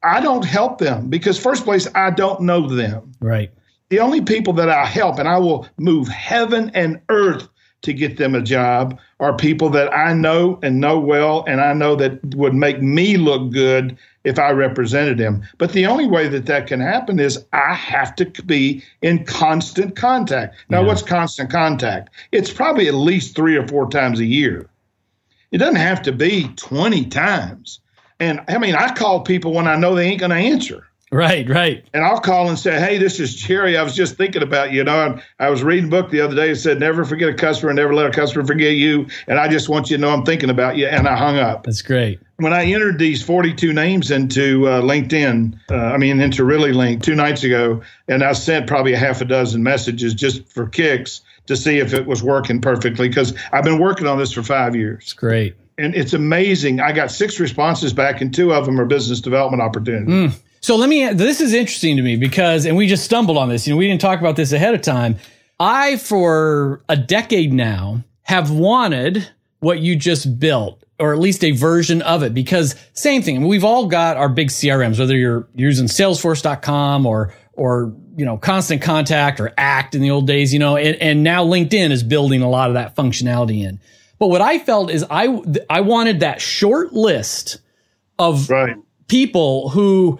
I 0.04 0.20
don't 0.20 0.46
help 0.46 0.80
them 0.80 1.10
because 1.10 1.38
first 1.38 1.64
place 1.64 1.88
I 1.94 2.12
don't 2.12 2.42
know 2.42 2.68
them. 2.68 3.14
Right. 3.20 3.52
The 3.90 4.00
only 4.00 4.22
people 4.22 4.54
that 4.54 4.70
I 4.70 4.86
help 4.86 5.20
and 5.20 5.28
I 5.28 5.38
will 5.38 5.68
move 5.78 6.08
heaven 6.08 6.72
and 6.74 7.02
earth 7.10 7.48
to 7.84 7.94
get 7.94 8.18
them 8.18 8.34
a 8.34 8.42
job 8.42 9.00
are 9.20 9.36
people 9.36 9.70
that 9.70 9.94
I 9.94 10.14
know 10.14 10.60
and 10.62 10.82
know 10.82 11.00
well 11.00 11.46
and 11.48 11.62
I 11.62 11.74
know 11.74 11.96
that 11.96 12.24
would 12.36 12.54
make 12.54 12.82
me 12.82 13.18
look 13.18 13.52
good 13.52 13.98
if 14.26 14.38
I 14.38 14.52
represented 14.52 15.18
them. 15.18 15.44
But 15.58 15.72
the 15.72 15.86
only 15.86 16.08
way 16.08 16.28
that 16.28 16.48
that 16.48 16.68
can 16.68 16.82
happen 16.82 17.20
is 17.20 17.46
I 17.54 17.74
have 17.74 18.16
to 18.18 18.26
be 18.44 18.84
in 19.02 19.24
constant 19.24 19.96
contact. 19.96 20.56
Now, 20.70 20.82
yeah. 20.82 20.88
what's 20.88 21.02
constant 21.02 21.50
contact? 21.50 22.10
It's 22.32 22.52
probably 22.52 22.88
at 22.88 22.96
least 22.96 23.36
three 23.36 23.56
or 23.56 23.68
four 23.68 23.90
times 23.90 24.20
a 24.20 24.26
year. 24.26 24.68
It 25.52 25.60
doesn't 25.60 25.76
have 25.76 26.02
to 26.04 26.12
be 26.12 26.50
20 26.58 27.06
times. 27.06 27.80
And 28.20 28.42
I 28.50 28.58
mean, 28.58 28.76
I 28.76 28.94
call 28.94 29.22
people 29.22 29.54
when 29.54 29.68
I 29.68 29.76
know 29.76 29.96
they 29.96 30.08
ain't 30.08 30.20
going 30.20 30.32
to 30.32 30.36
answer. 30.36 30.88
Right, 31.16 31.48
right. 31.48 31.88
And 31.94 32.04
I'll 32.04 32.20
call 32.20 32.50
and 32.50 32.60
say, 32.60 32.78
"Hey, 32.78 32.98
this 32.98 33.22
is 33.22 33.34
Jerry. 33.34 33.78
I 33.78 33.84
was 33.84 33.96
just 33.96 34.18
thinking 34.18 34.44
about 34.44 34.72
you. 34.72 34.80
You 34.80 34.84
know, 34.84 35.18
I 35.40 35.50
was 35.50 35.64
reading 35.64 35.86
a 35.86 35.90
book 35.90 36.12
the 36.12 36.20
other 36.20 36.36
day 36.36 36.50
that 36.50 36.58
said, 36.58 36.78
"Never 36.78 37.06
forget 37.06 37.30
a 37.30 37.34
customer, 37.34 37.70
and 37.70 37.78
never 37.78 37.94
let 37.94 38.06
a 38.06 38.12
customer 38.12 38.46
forget 38.46 38.74
you." 38.74 39.08
And 39.26 39.40
I 39.40 39.48
just 39.48 39.70
want 39.70 39.90
you 39.90 39.96
to 39.96 40.02
know 40.02 40.10
I'm 40.10 40.26
thinking 40.26 40.50
about 40.50 40.76
you. 40.76 40.88
And 40.88 41.08
I 41.08 41.16
hung 41.16 41.38
up. 41.38 41.64
That's 41.64 41.82
great. 41.82 42.20
When 42.36 42.52
I 42.52 42.66
entered 42.66 43.00
these 43.00 43.24
42 43.24 43.72
names 43.72 44.12
into 44.12 44.68
uh, 44.68 44.82
LinkedIn, 44.82 45.58
uh, 45.72 45.76
I 45.76 45.98
mean 45.98 46.20
into 46.20 46.44
Really 46.44 46.74
Link 46.74 47.02
two 47.02 47.16
nights 47.16 47.46
ago, 47.46 47.82
and 48.10 48.22
I 48.22 48.34
sent 48.34 48.68
probably 48.68 48.92
a 48.92 48.98
half 48.98 49.22
a 49.22 49.26
dozen 49.26 49.64
messages 49.64 50.14
just 50.14 50.46
for 50.50 50.68
kicks 50.68 51.22
to 51.46 51.56
see 51.56 51.78
if 51.78 51.94
it 51.94 52.06
was 52.06 52.22
working 52.22 52.60
perfectly 52.60 53.08
because 53.08 53.34
I've 53.54 53.64
been 53.64 53.80
working 53.80 54.06
on 54.06 54.18
this 54.18 54.34
for 54.34 54.44
five 54.44 54.76
years. 54.76 55.04
It's 55.04 55.14
great. 55.14 55.56
And 55.78 55.96
it's 55.96 56.12
amazing. 56.12 56.82
I 56.82 56.92
got 56.92 57.10
six 57.10 57.40
responses 57.40 57.94
back, 57.94 58.20
and 58.20 58.34
two 58.34 58.54
of 58.54 58.66
them 58.66 58.82
are 58.82 58.86
business 58.86 59.22
development 59.22 59.64
opportunities. 59.64 60.34
Mm. 60.34 60.42
So 60.66 60.78
let 60.78 60.90
me, 60.90 61.14
this 61.14 61.42
is 61.42 61.54
interesting 61.54 61.96
to 61.98 62.02
me 62.02 62.16
because, 62.16 62.66
and 62.66 62.76
we 62.76 62.88
just 62.88 63.04
stumbled 63.04 63.38
on 63.38 63.50
this, 63.50 63.68
you 63.68 63.74
know, 63.74 63.78
we 63.78 63.88
didn't 63.88 64.02
talk 64.02 64.20
about 64.20 64.36
this 64.36 64.52
ahead 64.52 64.74
of 64.74 64.82
time. 64.82 65.18
I, 65.60 65.98
for 65.98 66.82
a 66.90 66.98
decade 66.98 67.54
now, 67.54 68.04
have 68.24 68.50
wanted 68.50 69.30
what 69.60 69.78
you 69.78 69.96
just 69.96 70.40
built 70.40 70.84
or 70.98 71.14
at 71.14 71.20
least 71.20 71.44
a 71.44 71.52
version 71.52 72.02
of 72.02 72.24
it 72.24 72.34
because 72.34 72.74
same 72.94 73.22
thing. 73.22 73.46
We've 73.46 73.64
all 73.64 73.86
got 73.86 74.18
our 74.18 74.28
big 74.28 74.48
CRMs, 74.48 74.98
whether 74.98 75.16
you're 75.16 75.48
using 75.54 75.86
salesforce.com 75.86 77.06
or, 77.06 77.32
or, 77.54 77.94
you 78.18 78.26
know, 78.26 78.36
constant 78.36 78.82
contact 78.82 79.40
or 79.40 79.54
act 79.60 79.94
in 79.94 80.02
the 80.02 80.10
old 80.10 80.26
days, 80.26 80.52
you 80.52 80.58
know, 80.58 80.78
and, 80.78 81.00
and 81.00 81.22
now 81.22 81.46
LinkedIn 81.46 81.92
is 81.92 82.02
building 82.02 82.42
a 82.42 82.50
lot 82.50 82.72
of 82.72 82.74
that 82.74 82.96
functionality 82.96 83.64
in. 83.64 83.80
But 84.18 84.30
what 84.30 84.42
I 84.42 84.58
felt 84.58 84.90
is 84.90 85.06
I, 85.12 85.28
I 85.70 85.82
wanted 85.82 86.22
that 86.22 86.42
short 86.42 86.92
list 86.92 87.60
of 88.18 88.50
right. 88.50 88.78
people 89.08 89.70
who 89.70 90.20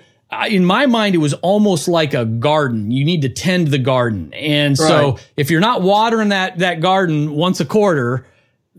in 0.50 0.66
my 0.66 0.86
mind, 0.86 1.16
it 1.16 1.20
was 1.20 1.34
almost 1.36 1.88
like 1.88 2.14
a 2.14 2.26
garden. 2.26 2.92
You 2.92 3.06
need 3.06 3.22
to 3.24 3.30
tend 3.30 3.68
the 3.70 3.78
garden. 3.78 4.34
And 4.34 4.78
so 4.78 5.12
Right. 5.12 5.28
if 5.38 5.52
you're 5.52 5.62
not 5.62 5.82
watering 5.82 6.30
that, 6.30 6.60
that 6.60 6.80
garden 6.82 7.32
once 7.34 7.60
a 7.60 7.66
quarter, 7.66 8.26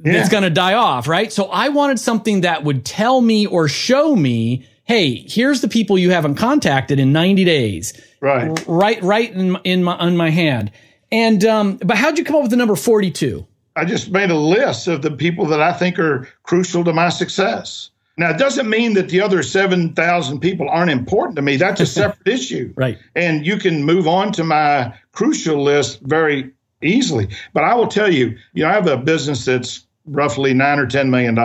Yeah. 0.05 0.15
it's 0.21 0.29
going 0.29 0.43
to 0.43 0.51
die 0.51 0.75
off, 0.75 1.09
right? 1.09 1.33
So 1.33 1.45
I 1.47 1.69
wanted 1.71 1.99
something 2.01 2.43
that 2.43 2.65
would 2.65 2.85
tell 2.85 3.21
me 3.21 3.47
or 3.47 3.69
show 3.69 4.15
me, 4.15 4.67
hey, 4.85 5.25
here's 5.29 5.61
the 5.63 5.69
people 5.69 5.99
you 5.99 6.11
haven't 6.11 6.35
contacted 6.37 6.99
in 7.01 7.13
90 7.13 7.45
days. 7.45 7.93
Right. 8.21 8.63
Right, 8.67 9.03
right 9.03 9.33
in, 9.33 9.57
in 9.65 9.83
my, 9.85 9.97
on 9.97 10.17
my 10.17 10.31
hand. 10.31 10.71
And, 11.11 11.45
um, 11.45 11.77
but 11.85 11.97
how'd 11.97 12.19
you 12.19 12.25
come 12.25 12.37
up 12.37 12.43
with 12.43 12.51
the 12.51 12.57
number 12.57 12.77
42? 12.77 13.47
I 13.75 13.85
just 13.85 14.11
made 14.11 14.31
a 14.31 14.35
list 14.37 14.89
of 14.89 15.03
the 15.03 15.11
people 15.11 15.47
that 15.47 15.61
I 15.61 15.73
think 15.73 15.99
are 15.99 16.29
crucial 16.43 16.83
to 16.85 16.93
my 16.93 17.09
success. 17.11 17.91
Now, 18.19 18.31
it 18.31 18.39
doesn't 18.39 18.69
mean 18.69 18.95
that 18.95 19.11
the 19.11 19.21
other 19.21 19.43
7,000 19.43 20.41
people 20.41 20.69
aren't 20.71 20.91
important 20.91 21.37
to 21.37 21.43
me. 21.43 21.57
That's 21.57 21.81
a 21.81 21.87
separate 21.87 22.27
issue. 22.33 22.73
Right. 22.75 22.99
And 23.15 23.47
you 23.47 23.59
can 23.59 23.85
move 23.85 24.09
on 24.09 24.33
to 24.33 24.45
my 24.45 24.95
crucial 25.13 25.63
list 25.63 26.01
very 26.01 26.51
easily. 26.83 27.29
But 27.53 27.65
I 27.65 27.75
will 27.75 27.89
tell 27.89 28.13
you, 28.13 28.37
you 28.55 28.65
know, 28.65 28.71
I 28.71 28.73
have 28.73 28.87
a 28.87 28.97
business 28.97 29.45
that's 29.45 29.87
roughly 30.07 30.55
nine 30.55 30.79
or 30.79 30.87
$10 30.87 31.11
million. 31.11 31.37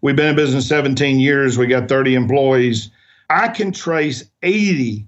We've 0.00 0.14
been 0.14 0.28
in 0.28 0.36
business 0.36 0.68
17 0.68 1.18
years. 1.18 1.58
We 1.58 1.66
got 1.66 1.88
30 1.88 2.14
employees. 2.14 2.90
I 3.28 3.48
can 3.48 3.72
trace 3.72 4.24
80% 4.42 5.04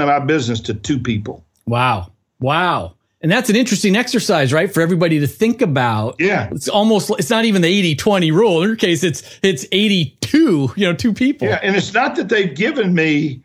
of 0.00 0.06
my 0.06 0.18
business 0.18 0.60
to 0.60 0.74
two 0.74 0.98
people. 0.98 1.44
Wow. 1.66 2.12
Wow. 2.40 2.95
And 3.26 3.32
that's 3.32 3.50
an 3.50 3.56
interesting 3.56 3.96
exercise, 3.96 4.52
right? 4.52 4.72
For 4.72 4.80
everybody 4.80 5.18
to 5.18 5.26
think 5.26 5.60
about. 5.60 6.14
Yeah. 6.20 6.48
It's 6.52 6.68
almost, 6.68 7.10
it's 7.18 7.28
not 7.28 7.44
even 7.44 7.60
the 7.60 7.96
80-20 7.96 8.32
rule. 8.32 8.62
In 8.62 8.68
your 8.68 8.76
case, 8.76 9.02
it's, 9.02 9.40
it's 9.42 9.66
82, 9.72 10.72
you 10.76 10.86
know, 10.86 10.94
two 10.94 11.12
people. 11.12 11.48
Yeah, 11.48 11.58
and 11.60 11.74
it's 11.74 11.92
not 11.92 12.14
that 12.14 12.28
they've 12.28 12.54
given 12.54 12.94
me 12.94 13.42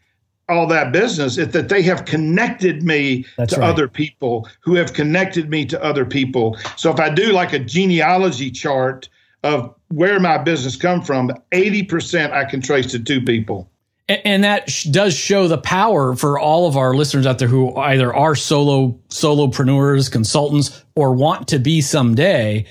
all 0.47 0.67
that 0.67 0.91
business; 0.91 1.39
it's 1.39 1.53
that 1.53 1.69
they 1.69 1.81
have 1.81 2.05
connected 2.05 2.83
me 2.83 3.25
That's 3.38 3.55
to 3.55 3.59
right. 3.59 3.69
other 3.71 3.88
people 3.88 4.47
who 4.59 4.75
have 4.75 4.93
connected 4.93 5.50
me 5.50 5.65
to 5.65 5.83
other 5.83 6.05
people. 6.05 6.57
So 6.77 6.91
if 6.91 7.00
I 7.00 7.09
do 7.09 7.31
like 7.31 7.51
a 7.51 7.57
genealogy 7.57 8.51
chart 8.51 9.09
of 9.43 9.73
where 9.88 10.19
my 10.19 10.38
business 10.38 10.75
come 10.75 11.01
from, 11.01 11.31
eighty 11.53 11.81
percent 11.81 12.33
I 12.33 12.45
can 12.45 12.61
trace 12.61 12.91
to 12.91 13.00
two 13.00 13.21
people. 13.21 13.67
And 14.10 14.43
that 14.43 14.70
does 14.91 15.13
show 15.15 15.48
the 15.48 15.58
power 15.58 16.15
for 16.15 16.38
all 16.38 16.67
of 16.67 16.75
our 16.75 16.93
listeners 16.93 17.25
out 17.25 17.39
there 17.39 17.48
who 17.48 17.74
either 17.77 18.13
are 18.13 18.36
solo 18.36 19.00
solopreneurs, 19.10 20.12
consultants, 20.12 20.84
or 20.96 21.13
want 21.13 21.48
to 21.50 21.60
be 21.60 21.79
someday. 21.81 22.65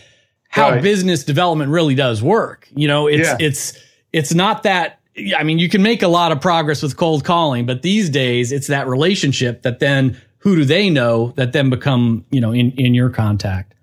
How 0.51 0.71
Right. 0.73 0.83
business 0.83 1.25
development 1.25 1.71
really 1.71 1.95
does 1.95 2.23
work. 2.23 2.69
You 2.75 2.89
know, 2.89 3.07
it's 3.07 3.29
Yeah. 3.29 3.37
it's 3.41 3.73
it's 4.13 4.35
not 4.35 4.65
that. 4.65 4.99
I 5.39 5.43
mean, 5.45 5.59
you 5.59 5.69
can 5.69 5.83
make 5.83 6.03
a 6.03 6.09
lot 6.09 6.33
of 6.33 6.41
progress 6.41 6.83
with 6.83 6.97
cold 6.97 7.25
calling, 7.25 7.65
but 7.67 7.83
these 7.83 8.11
days 8.11 8.53
it's 8.53 8.67
that 8.67 8.87
relationship 8.89 9.63
that 9.63 9.79
then 9.79 10.17
who 10.39 10.57
do 10.57 10.65
they 10.65 10.91
know 10.91 11.33
that 11.37 11.53
then 11.53 11.71
become 11.71 12.25
you 12.31 12.41
know 12.41 12.53
in 12.53 12.73
in 12.73 12.93
your 12.95 13.09
contact. 13.11 13.75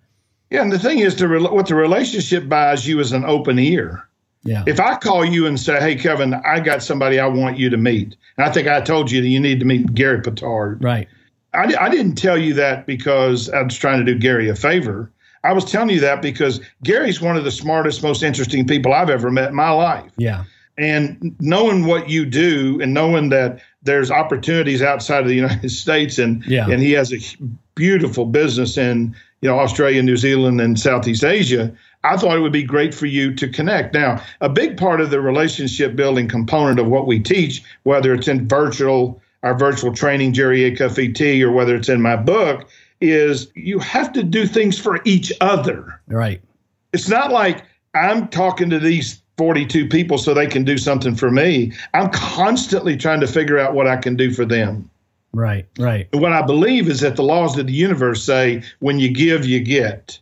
Yeah, 0.52 0.62
and 0.62 0.72
the 0.72 0.80
thing 0.80 1.00
is, 1.00 1.16
the 1.16 1.28
rel- 1.28 1.54
what 1.54 1.68
the 1.68 1.76
relationship 1.76 2.48
buys 2.48 2.88
you 2.88 3.00
is 3.00 3.12
an 3.14 3.26
open 3.26 3.58
ear. 3.60 4.04
Yeah. 4.48 4.64
If 4.66 4.80
I 4.80 4.96
call 4.96 5.26
you 5.26 5.46
and 5.46 5.60
say, 5.60 5.80
"Hey, 5.80 5.96
Kevin, 5.96 6.34
I 6.34 6.60
got 6.60 6.82
somebody 6.82 7.20
I 7.20 7.28
want 7.28 7.58
you 7.58 7.70
to 7.70 7.78
meet," 7.78 8.16
and 8.38 8.46
I 8.48 8.52
think 8.52 8.68
I 8.68 8.82
told 8.82 9.12
you 9.12 9.22
that 9.22 9.28
you 9.28 9.40
need 9.40 9.60
to 9.60 9.66
meet 9.66 9.94
Gary 9.94 10.22
Petard. 10.22 10.84
right. 10.84 11.08
I, 11.54 11.74
I 11.80 11.90
didn't 11.90 12.16
tell 12.16 12.38
you 12.38 12.54
that 12.56 12.86
because 12.86 13.50
I 13.50 13.62
was 13.64 13.76
trying 13.78 14.04
to 14.06 14.14
do 14.14 14.18
Gary 14.20 14.50
a 14.50 14.56
favor. 14.56 15.12
I 15.44 15.54
was 15.54 15.66
telling 15.66 15.90
you 15.90 16.00
that 16.02 16.22
because 16.22 16.60
Gary's 16.84 17.22
one 17.22 17.38
of 17.38 17.44
the 17.46 17.52
smartest, 17.52 18.04
most 18.04 18.22
interesting 18.22 18.68
people 18.68 18.94
I've 18.94 19.10
ever 19.10 19.32
met 19.32 19.50
in 19.50 19.56
my 19.56 19.70
life. 19.70 20.12
Yeah. 20.18 20.44
And 20.78 21.36
knowing 21.40 21.86
what 21.86 22.10
you 22.10 22.26
do 22.26 22.80
and 22.82 22.94
knowing 22.94 23.30
that 23.30 23.60
there's 23.82 24.12
opportunities 24.12 24.82
outside 24.82 25.22
of 25.24 25.28
the 25.28 25.36
United 25.36 25.70
States 25.84 26.20
and 26.20 26.46
Yeah. 26.46 26.68
and 26.70 26.82
he 26.82 26.92
has 26.92 27.12
a 27.14 27.18
beautiful 27.76 28.26
business 28.26 28.78
in 28.78 29.16
you 29.42 29.50
know 29.50 29.58
Australia, 29.60 30.04
New 30.04 30.18
Zealand, 30.18 30.60
and 30.62 30.80
Southeast 30.80 31.24
Asia. 31.24 31.72
I 32.04 32.16
thought 32.18 32.38
it 32.38 32.42
would 32.42 32.54
be 32.54 32.64
great 32.64 32.94
for 32.94 33.06
you 33.06 33.34
to 33.36 33.50
connect. 33.50 33.94
Now, 33.94 34.22
a 34.40 34.50
big 34.50 34.78
part 34.78 35.02
of 35.02 35.10
the 35.10 35.20
relationship 35.20 35.96
building 35.96 36.28
component 36.28 36.80
of 36.80 36.88
what 36.88 37.08
we 37.08 37.20
teach, 37.20 37.64
whether 37.84 38.14
it's 38.14 38.28
in 38.28 38.48
virtual, 38.48 39.22
our 39.44 39.58
virtual 39.58 39.94
training, 39.94 40.34
Jerry 40.34 40.60
Acuff 40.60 40.96
VT, 40.96 41.42
or 41.42 41.52
whether 41.52 41.76
it's 41.76 41.90
in 41.90 42.02
my 42.02 42.16
book, 42.16 42.68
is 43.02 43.52
you 43.56 43.80
have 43.80 44.14
to 44.14 44.24
do 44.24 44.46
things 44.48 44.80
for 44.80 45.00
each 45.06 45.32
other. 45.42 46.02
Right. 46.08 46.42
It's 46.94 47.10
not 47.10 47.32
like 47.32 47.64
I'm 47.94 48.28
talking 48.30 48.70
to 48.70 48.80
these 48.80 49.22
42 49.38 49.88
people 49.88 50.18
so 50.18 50.34
they 50.34 50.48
can 50.48 50.64
do 50.64 50.78
something 50.78 51.16
for 51.16 51.30
me. 51.30 51.74
I'm 51.94 52.10
constantly 52.10 52.98
trying 52.98 53.20
to 53.20 53.28
figure 53.28 53.60
out 53.60 53.74
what 53.74 53.88
I 53.88 53.98
can 53.98 54.16
do 54.16 54.34
for 54.34 54.46
them. 54.46 54.90
Right. 55.34 55.68
Right. 55.78 56.08
And 56.12 56.22
what 56.22 56.34
I 56.34 56.42
believe 56.42 56.90
is 56.90 57.02
that 57.02 57.16
the 57.16 57.24
laws 57.24 57.58
of 57.58 57.68
the 57.68 57.74
universe 57.74 58.24
say 58.24 58.64
when 58.80 59.00
you 59.00 59.12
give, 59.12 59.46
you 59.46 59.60
get. 59.60 60.20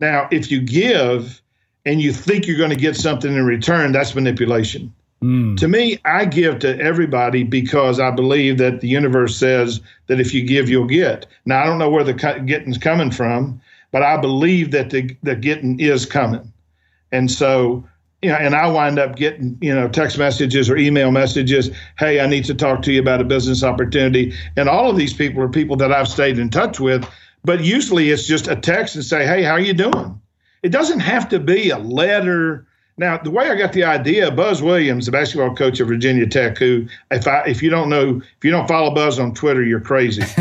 Now, 0.00 0.28
if 0.30 0.50
you 0.50 0.60
give 0.60 1.40
and 1.86 2.00
you 2.00 2.12
think 2.12 2.46
you're 2.46 2.58
going 2.58 2.70
to 2.70 2.76
get 2.76 2.96
something 2.96 3.32
in 3.32 3.44
return, 3.44 3.92
that's 3.92 4.14
manipulation. 4.14 4.92
Mm. 5.22 5.58
To 5.58 5.68
me, 5.68 5.98
I 6.04 6.24
give 6.24 6.60
to 6.60 6.80
everybody 6.80 7.44
because 7.44 8.00
I 8.00 8.10
believe 8.10 8.58
that 8.58 8.80
the 8.80 8.88
universe 8.88 9.36
says 9.36 9.80
that 10.06 10.18
if 10.18 10.32
you 10.32 10.46
give, 10.46 10.70
you'll 10.70 10.86
get. 10.86 11.26
Now, 11.44 11.62
I 11.62 11.66
don't 11.66 11.78
know 11.78 11.90
where 11.90 12.04
the 12.04 12.14
getting's 12.14 12.78
coming 12.78 13.10
from, 13.10 13.60
but 13.92 14.02
I 14.02 14.16
believe 14.16 14.70
that 14.70 14.90
the, 14.90 15.14
the 15.22 15.36
getting 15.36 15.78
is 15.78 16.06
coming. 16.06 16.50
And 17.12 17.30
so, 17.30 17.86
you 18.22 18.30
know, 18.30 18.36
and 18.36 18.54
I 18.54 18.66
wind 18.68 18.98
up 18.98 19.16
getting, 19.16 19.58
you 19.60 19.74
know, 19.74 19.88
text 19.88 20.16
messages 20.16 20.70
or 20.70 20.76
email 20.76 21.10
messages. 21.10 21.70
Hey, 21.98 22.20
I 22.20 22.26
need 22.26 22.44
to 22.46 22.54
talk 22.54 22.82
to 22.82 22.92
you 22.92 23.00
about 23.00 23.20
a 23.20 23.24
business 23.24 23.62
opportunity. 23.62 24.32
And 24.56 24.68
all 24.68 24.90
of 24.90 24.96
these 24.96 25.12
people 25.12 25.42
are 25.42 25.48
people 25.48 25.76
that 25.76 25.92
I've 25.92 26.08
stayed 26.08 26.38
in 26.38 26.50
touch 26.50 26.80
with. 26.80 27.06
But 27.44 27.64
usually 27.64 28.10
it's 28.10 28.26
just 28.26 28.48
a 28.48 28.56
text 28.56 28.94
and 28.94 29.04
say, 29.04 29.26
hey, 29.26 29.42
how 29.42 29.56
you 29.56 29.72
doing? 29.72 30.20
It 30.62 30.70
doesn't 30.70 31.00
have 31.00 31.28
to 31.30 31.38
be 31.38 31.70
a 31.70 31.78
letter. 31.78 32.66
Now, 32.98 33.16
the 33.16 33.30
way 33.30 33.48
I 33.48 33.54
got 33.56 33.72
the 33.72 33.84
idea, 33.84 34.30
Buzz 34.30 34.62
Williams, 34.62 35.06
the 35.06 35.12
basketball 35.12 35.54
coach 35.54 35.80
of 35.80 35.88
Virginia 35.88 36.26
Tech, 36.26 36.58
who, 36.58 36.86
if 37.10 37.26
I, 37.26 37.44
if 37.46 37.62
you 37.62 37.70
don't 37.70 37.88
know, 37.88 38.20
if 38.36 38.44
you 38.44 38.50
don't 38.50 38.68
follow 38.68 38.94
Buzz 38.94 39.18
on 39.18 39.32
Twitter, 39.32 39.62
you're 39.62 39.80
crazy. 39.80 40.22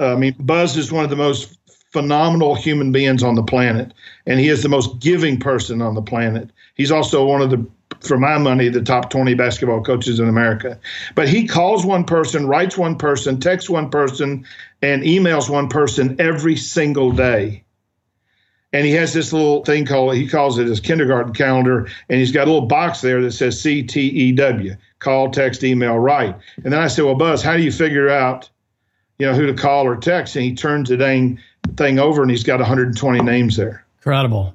Uh, 0.00 0.12
I 0.12 0.16
mean, 0.16 0.34
Buzz 0.40 0.76
is 0.76 0.90
one 0.90 1.04
of 1.04 1.10
the 1.10 1.16
most 1.16 1.56
phenomenal 1.92 2.54
human 2.54 2.90
beings 2.90 3.22
on 3.22 3.34
the 3.34 3.42
planet, 3.42 3.94
and 4.26 4.40
he 4.40 4.48
is 4.48 4.62
the 4.62 4.68
most 4.68 4.98
giving 4.98 5.38
person 5.38 5.80
on 5.80 5.94
the 5.94 6.02
planet. 6.02 6.50
He's 6.74 6.90
also 6.90 7.24
one 7.24 7.40
of 7.40 7.50
the, 7.50 7.64
for 8.06 8.18
my 8.18 8.38
money, 8.38 8.68
the 8.68 8.82
top 8.82 9.10
20 9.10 9.34
basketball 9.34 9.82
coaches 9.82 10.20
in 10.20 10.28
America. 10.28 10.78
But 11.14 11.28
he 11.28 11.46
calls 11.46 11.84
one 11.84 12.04
person, 12.04 12.46
writes 12.46 12.76
one 12.76 12.96
person, 12.96 13.40
texts 13.40 13.70
one 13.70 13.90
person, 13.90 14.46
and 14.82 15.02
emails 15.02 15.48
one 15.48 15.68
person 15.68 16.16
every 16.18 16.56
single 16.56 17.12
day. 17.12 17.64
And 18.72 18.84
he 18.84 18.92
has 18.92 19.12
this 19.12 19.32
little 19.32 19.64
thing 19.64 19.86
called, 19.86 20.16
he 20.16 20.26
calls 20.26 20.58
it 20.58 20.66
his 20.66 20.80
kindergarten 20.80 21.32
calendar, 21.32 21.88
and 22.08 22.18
he's 22.18 22.32
got 22.32 22.48
a 22.48 22.50
little 22.50 22.66
box 22.66 23.00
there 23.00 23.22
that 23.22 23.32
says 23.32 23.62
CTEW 23.62 24.76
call, 25.04 25.30
text, 25.30 25.62
email, 25.62 25.96
write. 25.98 26.34
And 26.56 26.72
then 26.72 26.80
I 26.80 26.88
said, 26.88 27.04
Well, 27.04 27.14
Buzz, 27.14 27.42
how 27.42 27.56
do 27.56 27.62
you 27.62 27.70
figure 27.70 28.08
out, 28.08 28.48
you 29.18 29.26
know, 29.26 29.34
who 29.34 29.46
to 29.46 29.54
call 29.54 29.86
or 29.86 29.96
text? 29.96 30.34
And 30.34 30.44
he 30.44 30.54
turns 30.54 30.88
the 30.88 30.96
dang 30.96 31.38
thing 31.76 31.98
over 31.98 32.22
and 32.22 32.30
he's 32.30 32.42
got 32.42 32.58
120 32.58 33.22
names 33.22 33.56
there. 33.56 33.84
Incredible. 33.98 34.54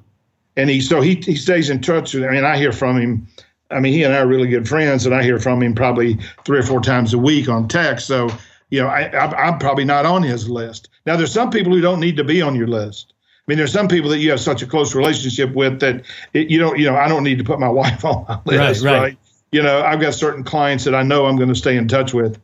And 0.56 0.68
he, 0.68 0.80
so 0.80 1.00
he, 1.00 1.14
he 1.14 1.36
stays 1.36 1.70
in 1.70 1.80
touch 1.80 2.14
with, 2.14 2.24
I 2.24 2.30
mean, 2.30 2.44
I 2.44 2.56
hear 2.56 2.72
from 2.72 3.00
him. 3.00 3.26
I 3.70 3.78
mean, 3.78 3.92
he 3.92 4.02
and 4.02 4.12
I 4.12 4.18
are 4.18 4.26
really 4.26 4.48
good 4.48 4.68
friends, 4.68 5.06
and 5.06 5.14
I 5.14 5.22
hear 5.22 5.38
from 5.38 5.62
him 5.62 5.74
probably 5.74 6.18
three 6.44 6.58
or 6.58 6.62
four 6.64 6.80
times 6.80 7.14
a 7.14 7.18
week 7.18 7.48
on 7.48 7.68
text. 7.68 8.06
So, 8.06 8.28
you 8.70 8.82
know, 8.82 8.88
I, 8.88 9.02
I, 9.02 9.46
I'm 9.46 9.58
probably 9.58 9.84
not 9.84 10.06
on 10.06 10.22
his 10.22 10.48
list. 10.48 10.88
Now, 11.06 11.16
there's 11.16 11.32
some 11.32 11.50
people 11.50 11.72
who 11.72 11.80
don't 11.80 12.00
need 12.00 12.16
to 12.16 12.24
be 12.24 12.42
on 12.42 12.56
your 12.56 12.66
list. 12.66 13.14
I 13.16 13.42
mean, 13.46 13.58
there's 13.58 13.72
some 13.72 13.88
people 13.88 14.10
that 14.10 14.18
you 14.18 14.30
have 14.30 14.40
such 14.40 14.62
a 14.62 14.66
close 14.66 14.94
relationship 14.94 15.54
with 15.54 15.80
that 15.80 16.04
it, 16.34 16.50
you 16.50 16.58
don't, 16.58 16.78
you 16.78 16.86
know, 16.86 16.96
I 16.96 17.08
don't 17.08 17.24
need 17.24 17.38
to 17.38 17.44
put 17.44 17.60
my 17.60 17.68
wife 17.80 18.04
on 18.04 18.24
my 18.28 18.40
list, 18.44 18.84
Right, 18.84 18.92
right? 18.92 19.00
right. 19.00 19.18
You 19.52 19.62
know, 19.62 19.82
I've 19.82 20.00
got 20.00 20.14
certain 20.14 20.44
clients 20.44 20.84
that 20.84 20.94
I 20.94 21.02
know 21.02 21.26
I'm 21.26 21.36
going 21.36 21.48
to 21.48 21.54
stay 21.54 21.76
in 21.76 21.88
touch 21.88 22.12
with. 22.12 22.40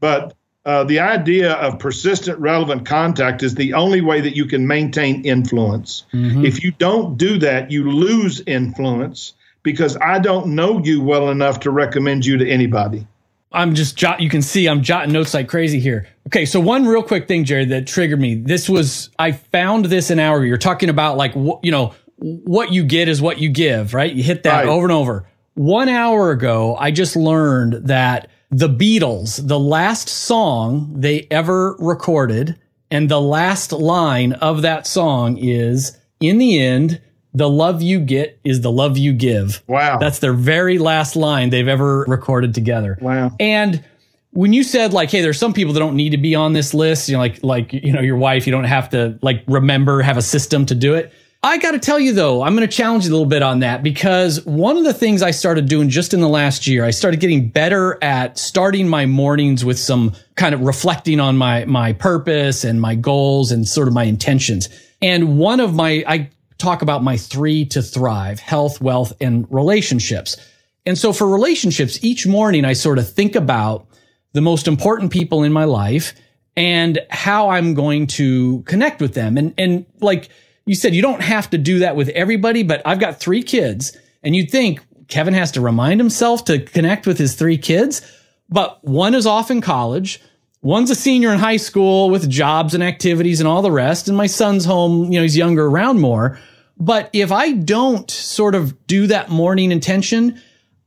But 0.00 0.34
uh, 0.66 0.84
the 0.84 0.98
idea 1.00 1.52
of 1.54 1.78
persistent, 1.78 2.38
relevant 2.38 2.84
contact 2.86 3.42
is 3.42 3.54
the 3.54 3.72
only 3.72 4.00
way 4.00 4.20
that 4.20 4.36
you 4.36 4.44
can 4.46 4.66
maintain 4.66 5.24
influence. 5.24 6.04
If 6.12 6.62
you 6.62 6.70
don't 6.72 7.16
do 7.16 7.38
that, 7.38 7.70
you 7.70 7.90
lose 7.90 8.42
influence 8.46 9.32
because 9.62 9.96
I 9.98 10.18
don't 10.18 10.48
know 10.54 10.78
you 10.84 11.02
well 11.02 11.30
enough 11.30 11.60
to 11.60 11.70
recommend 11.70 12.26
you 12.26 12.36
to 12.38 12.48
anybody. 12.48 13.06
I'm 13.52 13.74
just 13.74 13.96
jot. 13.96 14.20
You 14.20 14.28
can 14.30 14.42
see 14.42 14.68
I'm 14.68 14.82
jotting 14.82 15.12
notes 15.12 15.34
like 15.34 15.48
crazy 15.48 15.80
here. 15.80 16.06
Okay, 16.28 16.44
so 16.44 16.60
one 16.60 16.86
real 16.86 17.02
quick 17.02 17.26
thing, 17.26 17.44
Jared, 17.44 17.70
that 17.70 17.86
triggered 17.86 18.20
me. 18.20 18.36
This 18.36 18.68
was 18.68 19.10
I 19.18 19.32
found 19.32 19.86
this 19.86 20.10
an 20.10 20.20
hour. 20.20 20.36
ago. 20.36 20.44
You're 20.44 20.56
talking 20.58 20.88
about 20.88 21.16
like 21.16 21.32
wh- 21.32 21.58
you 21.62 21.72
know 21.72 21.94
what 22.16 22.70
you 22.70 22.84
get 22.84 23.08
is 23.08 23.20
what 23.20 23.38
you 23.38 23.48
give, 23.48 23.92
right? 23.94 24.12
You 24.12 24.22
hit 24.22 24.42
that 24.44 24.60
Right. 24.60 24.68
over 24.68 24.84
and 24.84 24.92
over. 24.92 25.26
One 25.54 25.88
hour 25.88 26.30
ago, 26.30 26.76
I 26.78 26.90
just 26.92 27.16
learned 27.16 27.88
that 27.88 28.28
the 28.50 28.68
Beatles, 28.68 29.46
the 29.46 29.58
last 29.58 30.08
song 30.08 30.92
they 30.96 31.26
ever 31.30 31.76
recorded, 31.78 32.58
and 32.90 33.08
the 33.08 33.20
last 33.20 33.72
line 33.72 34.32
of 34.32 34.62
that 34.62 34.86
song 34.86 35.36
is, 35.36 35.96
"In 36.20 36.38
the 36.38 36.58
end, 36.58 37.00
the 37.32 37.48
love 37.48 37.80
you 37.80 38.00
get 38.00 38.38
is 38.44 38.60
the 38.60 38.72
love 38.72 38.98
you 38.98 39.12
give." 39.12 39.62
Wow. 39.68 39.98
That's 39.98 40.18
their 40.18 40.32
very 40.32 40.78
last 40.78 41.14
line 41.14 41.50
they've 41.50 41.68
ever 41.68 42.04
recorded 42.08 42.54
together. 42.54 42.98
Wow. 43.00 43.32
And 43.38 43.84
when 44.32 44.52
you 44.52 44.62
said 44.62 44.92
like, 44.92 45.10
hey, 45.10 45.22
there's 45.22 45.38
some 45.38 45.52
people 45.52 45.72
that 45.74 45.80
don't 45.80 45.96
need 45.96 46.10
to 46.10 46.18
be 46.18 46.34
on 46.34 46.52
this 46.52 46.72
list, 46.72 47.08
you 47.08 47.14
know, 47.14 47.20
like 47.20 47.42
like 47.42 47.72
you 47.72 47.92
know 47.92 48.00
your 48.00 48.16
wife, 48.16 48.46
you 48.46 48.52
don't 48.52 48.64
have 48.64 48.90
to 48.90 49.18
like 49.22 49.42
remember 49.46 50.02
have 50.02 50.16
a 50.16 50.22
system 50.22 50.66
to 50.66 50.74
do 50.74 50.94
it. 50.94 51.12
I 51.42 51.56
got 51.56 51.70
to 51.70 51.78
tell 51.78 51.98
you 51.98 52.12
though, 52.12 52.42
I'm 52.42 52.54
going 52.54 52.68
to 52.68 52.74
challenge 52.76 53.06
you 53.06 53.10
a 53.10 53.14
little 53.14 53.24
bit 53.26 53.42
on 53.42 53.60
that 53.60 53.82
because 53.82 54.44
one 54.44 54.76
of 54.76 54.84
the 54.84 54.92
things 54.92 55.22
I 55.22 55.30
started 55.30 55.68
doing 55.68 55.88
just 55.88 56.12
in 56.12 56.20
the 56.20 56.28
last 56.28 56.66
year, 56.66 56.84
I 56.84 56.90
started 56.90 57.18
getting 57.18 57.48
better 57.48 57.96
at 58.02 58.38
starting 58.38 58.88
my 58.88 59.06
mornings 59.06 59.64
with 59.64 59.78
some 59.78 60.12
kind 60.34 60.54
of 60.54 60.60
reflecting 60.60 61.18
on 61.18 61.38
my 61.38 61.64
my 61.64 61.94
purpose 61.94 62.62
and 62.62 62.78
my 62.78 62.94
goals 62.94 63.52
and 63.52 63.66
sort 63.66 63.88
of 63.88 63.94
my 63.94 64.04
intentions. 64.04 64.68
And 65.00 65.38
one 65.38 65.60
of 65.60 65.74
my 65.74 66.04
I 66.06 66.30
talk 66.58 66.82
about 66.82 67.02
my 67.02 67.16
3 67.16 67.64
to 67.66 67.80
thrive, 67.80 68.38
health, 68.38 68.82
wealth 68.82 69.14
and 69.18 69.46
relationships. 69.50 70.36
And 70.84 70.98
so 70.98 71.10
for 71.10 71.26
relationships, 71.26 71.98
each 72.02 72.26
morning 72.26 72.66
I 72.66 72.74
sort 72.74 72.98
of 72.98 73.10
think 73.10 73.34
about 73.34 73.86
the 74.34 74.42
most 74.42 74.68
important 74.68 75.10
people 75.10 75.42
in 75.42 75.54
my 75.54 75.64
life 75.64 76.12
and 76.54 76.98
how 77.08 77.48
I'm 77.48 77.72
going 77.72 78.08
to 78.08 78.60
connect 78.64 79.00
with 79.00 79.14
them. 79.14 79.38
And 79.38 79.54
and 79.56 79.86
like 80.02 80.28
you 80.66 80.74
said 80.74 80.94
you 80.94 81.02
don't 81.02 81.22
have 81.22 81.50
to 81.50 81.58
do 81.58 81.80
that 81.80 81.96
with 81.96 82.08
everybody, 82.10 82.62
but 82.62 82.82
I've 82.84 83.00
got 83.00 83.20
three 83.20 83.42
kids 83.42 83.96
and 84.22 84.36
you'd 84.36 84.50
think 84.50 84.80
Kevin 85.08 85.34
has 85.34 85.52
to 85.52 85.60
remind 85.60 86.00
himself 86.00 86.44
to 86.46 86.60
connect 86.60 87.06
with 87.06 87.18
his 87.18 87.34
three 87.34 87.58
kids, 87.58 88.02
but 88.48 88.82
one 88.84 89.14
is 89.14 89.26
off 89.26 89.50
in 89.50 89.60
college. 89.60 90.20
One's 90.62 90.90
a 90.90 90.94
senior 90.94 91.32
in 91.32 91.38
high 91.38 91.56
school 91.56 92.10
with 92.10 92.28
jobs 92.28 92.74
and 92.74 92.82
activities 92.82 93.40
and 93.40 93.48
all 93.48 93.62
the 93.62 93.72
rest. 93.72 94.08
And 94.08 94.16
my 94.16 94.26
son's 94.26 94.64
home, 94.64 95.10
you 95.10 95.18
know, 95.18 95.22
he's 95.22 95.36
younger 95.36 95.66
around 95.66 96.00
more. 96.00 96.38
But 96.76 97.10
if 97.12 97.32
I 97.32 97.52
don't 97.52 98.10
sort 98.10 98.54
of 98.54 98.86
do 98.86 99.06
that 99.06 99.30
morning 99.30 99.72
intention, 99.72 100.40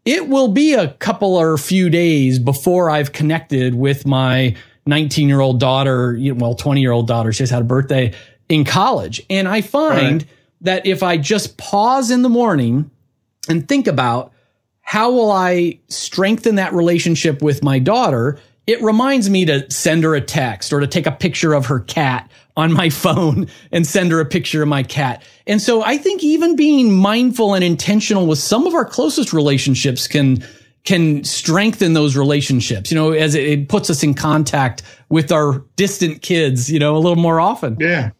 it 0.05 0.27
will 0.27 0.49
be 0.49 0.73
a 0.73 0.89
couple 0.89 1.35
or 1.35 1.57
few 1.57 1.89
days 1.89 2.39
before 2.39 2.89
I've 2.89 3.13
connected 3.13 3.73
with 3.73 4.05
my 4.05 4.55
19 4.85 5.27
year 5.27 5.39
old 5.39 5.59
daughter, 5.59 6.17
well, 6.35 6.55
20 6.55 6.81
year 6.81 6.91
old 6.91 7.07
daughter. 7.07 7.31
She 7.31 7.39
just 7.39 7.53
had 7.53 7.61
a 7.61 7.65
birthday 7.65 8.13
in 8.49 8.65
college. 8.65 9.21
And 9.29 9.47
I 9.47 9.61
find 9.61 10.21
right. 10.21 10.29
that 10.61 10.85
if 10.85 11.03
I 11.03 11.17
just 11.17 11.57
pause 11.57 12.11
in 12.11 12.21
the 12.21 12.29
morning 12.29 12.91
and 13.49 13.67
think 13.67 13.87
about 13.87 14.31
how 14.81 15.11
will 15.11 15.31
I 15.31 15.79
strengthen 15.87 16.55
that 16.55 16.73
relationship 16.73 17.41
with 17.41 17.63
my 17.63 17.79
daughter, 17.79 18.39
it 18.67 18.81
reminds 18.81 19.29
me 19.29 19.45
to 19.45 19.69
send 19.71 20.03
her 20.03 20.15
a 20.15 20.21
text 20.21 20.71
or 20.71 20.79
to 20.79 20.87
take 20.87 21.05
a 21.05 21.11
picture 21.11 21.53
of 21.53 21.65
her 21.67 21.79
cat 21.79 22.29
on 22.55 22.71
my 22.71 22.89
phone 22.91 23.47
and 23.71 23.87
send 23.87 24.11
her 24.11 24.19
a 24.19 24.25
picture 24.25 24.61
of 24.61 24.67
my 24.67 24.83
cat. 24.83 25.23
And 25.47 25.61
so 25.61 25.83
I 25.83 25.97
think 25.97 26.23
even 26.23 26.55
being 26.55 26.93
mindful 26.93 27.53
and 27.53 27.63
intentional 27.63 28.27
with 28.27 28.39
some 28.39 28.67
of 28.67 28.73
our 28.73 28.85
closest 28.85 29.33
relationships 29.33 30.07
can 30.07 30.43
can 30.83 31.23
strengthen 31.23 31.93
those 31.93 32.17
relationships, 32.17 32.91
you 32.91 32.95
know, 32.95 33.11
as 33.11 33.35
it, 33.35 33.45
it 33.45 33.69
puts 33.69 33.89
us 33.89 34.03
in 34.03 34.13
contact 34.13 34.83
with 35.07 35.31
our 35.31 35.63
distant 35.77 36.21
kids, 36.21 36.69
you 36.69 36.77
know, 36.77 36.97
a 36.97 36.99
little 36.99 37.15
more 37.15 37.39
often. 37.39 37.77
Yeah 37.79 38.11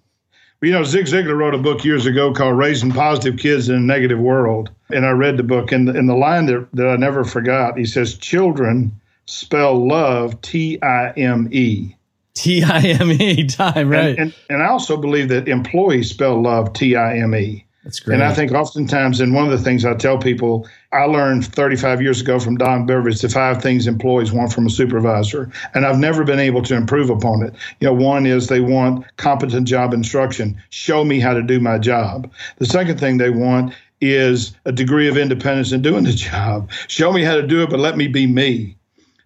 you 0.64 0.72
know, 0.72 0.84
Zig 0.84 1.06
Ziglar 1.06 1.38
wrote 1.38 1.54
a 1.54 1.58
book 1.58 1.84
years 1.84 2.06
ago 2.06 2.34
called 2.34 2.58
Raising 2.58 2.92
Positive 2.92 3.38
Kids 3.38 3.68
in 3.68 3.76
a 3.76 3.80
Negative 3.80 4.20
World. 4.20 4.70
And 4.92 5.06
I 5.06 5.12
read 5.12 5.38
the 5.38 5.44
book, 5.44 5.72
and, 5.72 5.90
and 5.90 6.08
the 6.08 6.16
line 6.16 6.46
that, 6.46 6.68
that 6.74 6.88
I 6.88 6.96
never 6.96 7.24
forgot, 7.24 7.78
he 7.78 7.86
says, 7.86 8.16
Children 8.16 9.00
spell 9.26 9.88
love 9.88 10.40
T 10.42 10.82
I 10.82 11.12
M 11.12 11.50
E. 11.52 11.96
T 12.34 12.64
I 12.64 12.80
M 12.80 13.12
E, 13.12 13.46
time, 13.48 13.90
right. 13.90 14.10
And, 14.10 14.20
and, 14.20 14.34
and 14.50 14.64
I 14.64 14.68
also 14.68 14.98
believe 14.98 15.30
that 15.30 15.48
employees 15.48 16.10
spell 16.10 16.42
love 16.42 16.74
T 16.74 16.96
I 16.96 17.18
M 17.18 17.36
E. 17.36 17.66
That's 17.84 18.00
great. 18.00 18.16
And 18.16 18.24
I 18.24 18.34
think 18.34 18.54
oftentimes, 18.54 19.20
and 19.20 19.34
one 19.34 19.44
of 19.44 19.52
the 19.52 19.58
things 19.58 19.84
I 19.84 19.94
tell 19.94 20.18
people, 20.18 20.68
I 20.94 21.04
learned 21.04 21.46
35 21.46 22.02
years 22.02 22.22
ago 22.22 22.40
from 22.40 22.56
Don 22.56 22.86
Beveridge 22.86 23.20
the 23.20 23.28
five 23.28 23.62
things 23.62 23.88
employees 23.88 24.32
want 24.32 24.54
from 24.54 24.66
a 24.66 24.70
supervisor, 24.70 25.52
and 25.74 25.86
I've 25.86 25.98
never 25.98 26.24
been 26.24 26.40
able 26.40 26.62
to 26.64 26.76
improve 26.76 27.10
upon 27.10 27.44
it. 27.44 27.54
You 27.82 27.88
know, 27.88 27.94
one 27.94 28.26
is 28.26 28.48
they 28.48 28.62
want 28.62 29.06
competent 29.18 29.68
job 29.68 29.94
instruction. 29.94 30.62
Show 30.70 31.04
me 31.04 31.20
how 31.20 31.34
to 31.34 31.44
do 31.44 31.60
my 31.60 31.78
job. 31.78 32.32
The 32.58 32.66
second 32.66 33.00
thing 33.00 33.18
they 33.18 33.30
want 33.30 33.74
is 34.00 34.54
a 34.66 34.72
degree 34.72 35.10
of 35.10 35.18
independence 35.18 35.74
in 35.74 35.82
doing 35.82 36.06
the 36.06 36.14
job. 36.14 36.72
Show 36.88 37.12
me 37.12 37.24
how 37.24 37.36
to 37.36 37.46
do 37.46 37.64
it, 37.64 37.70
but 37.70 37.80
let 37.80 37.98
me 37.98 38.08
be 38.08 38.28
me. 38.28 38.78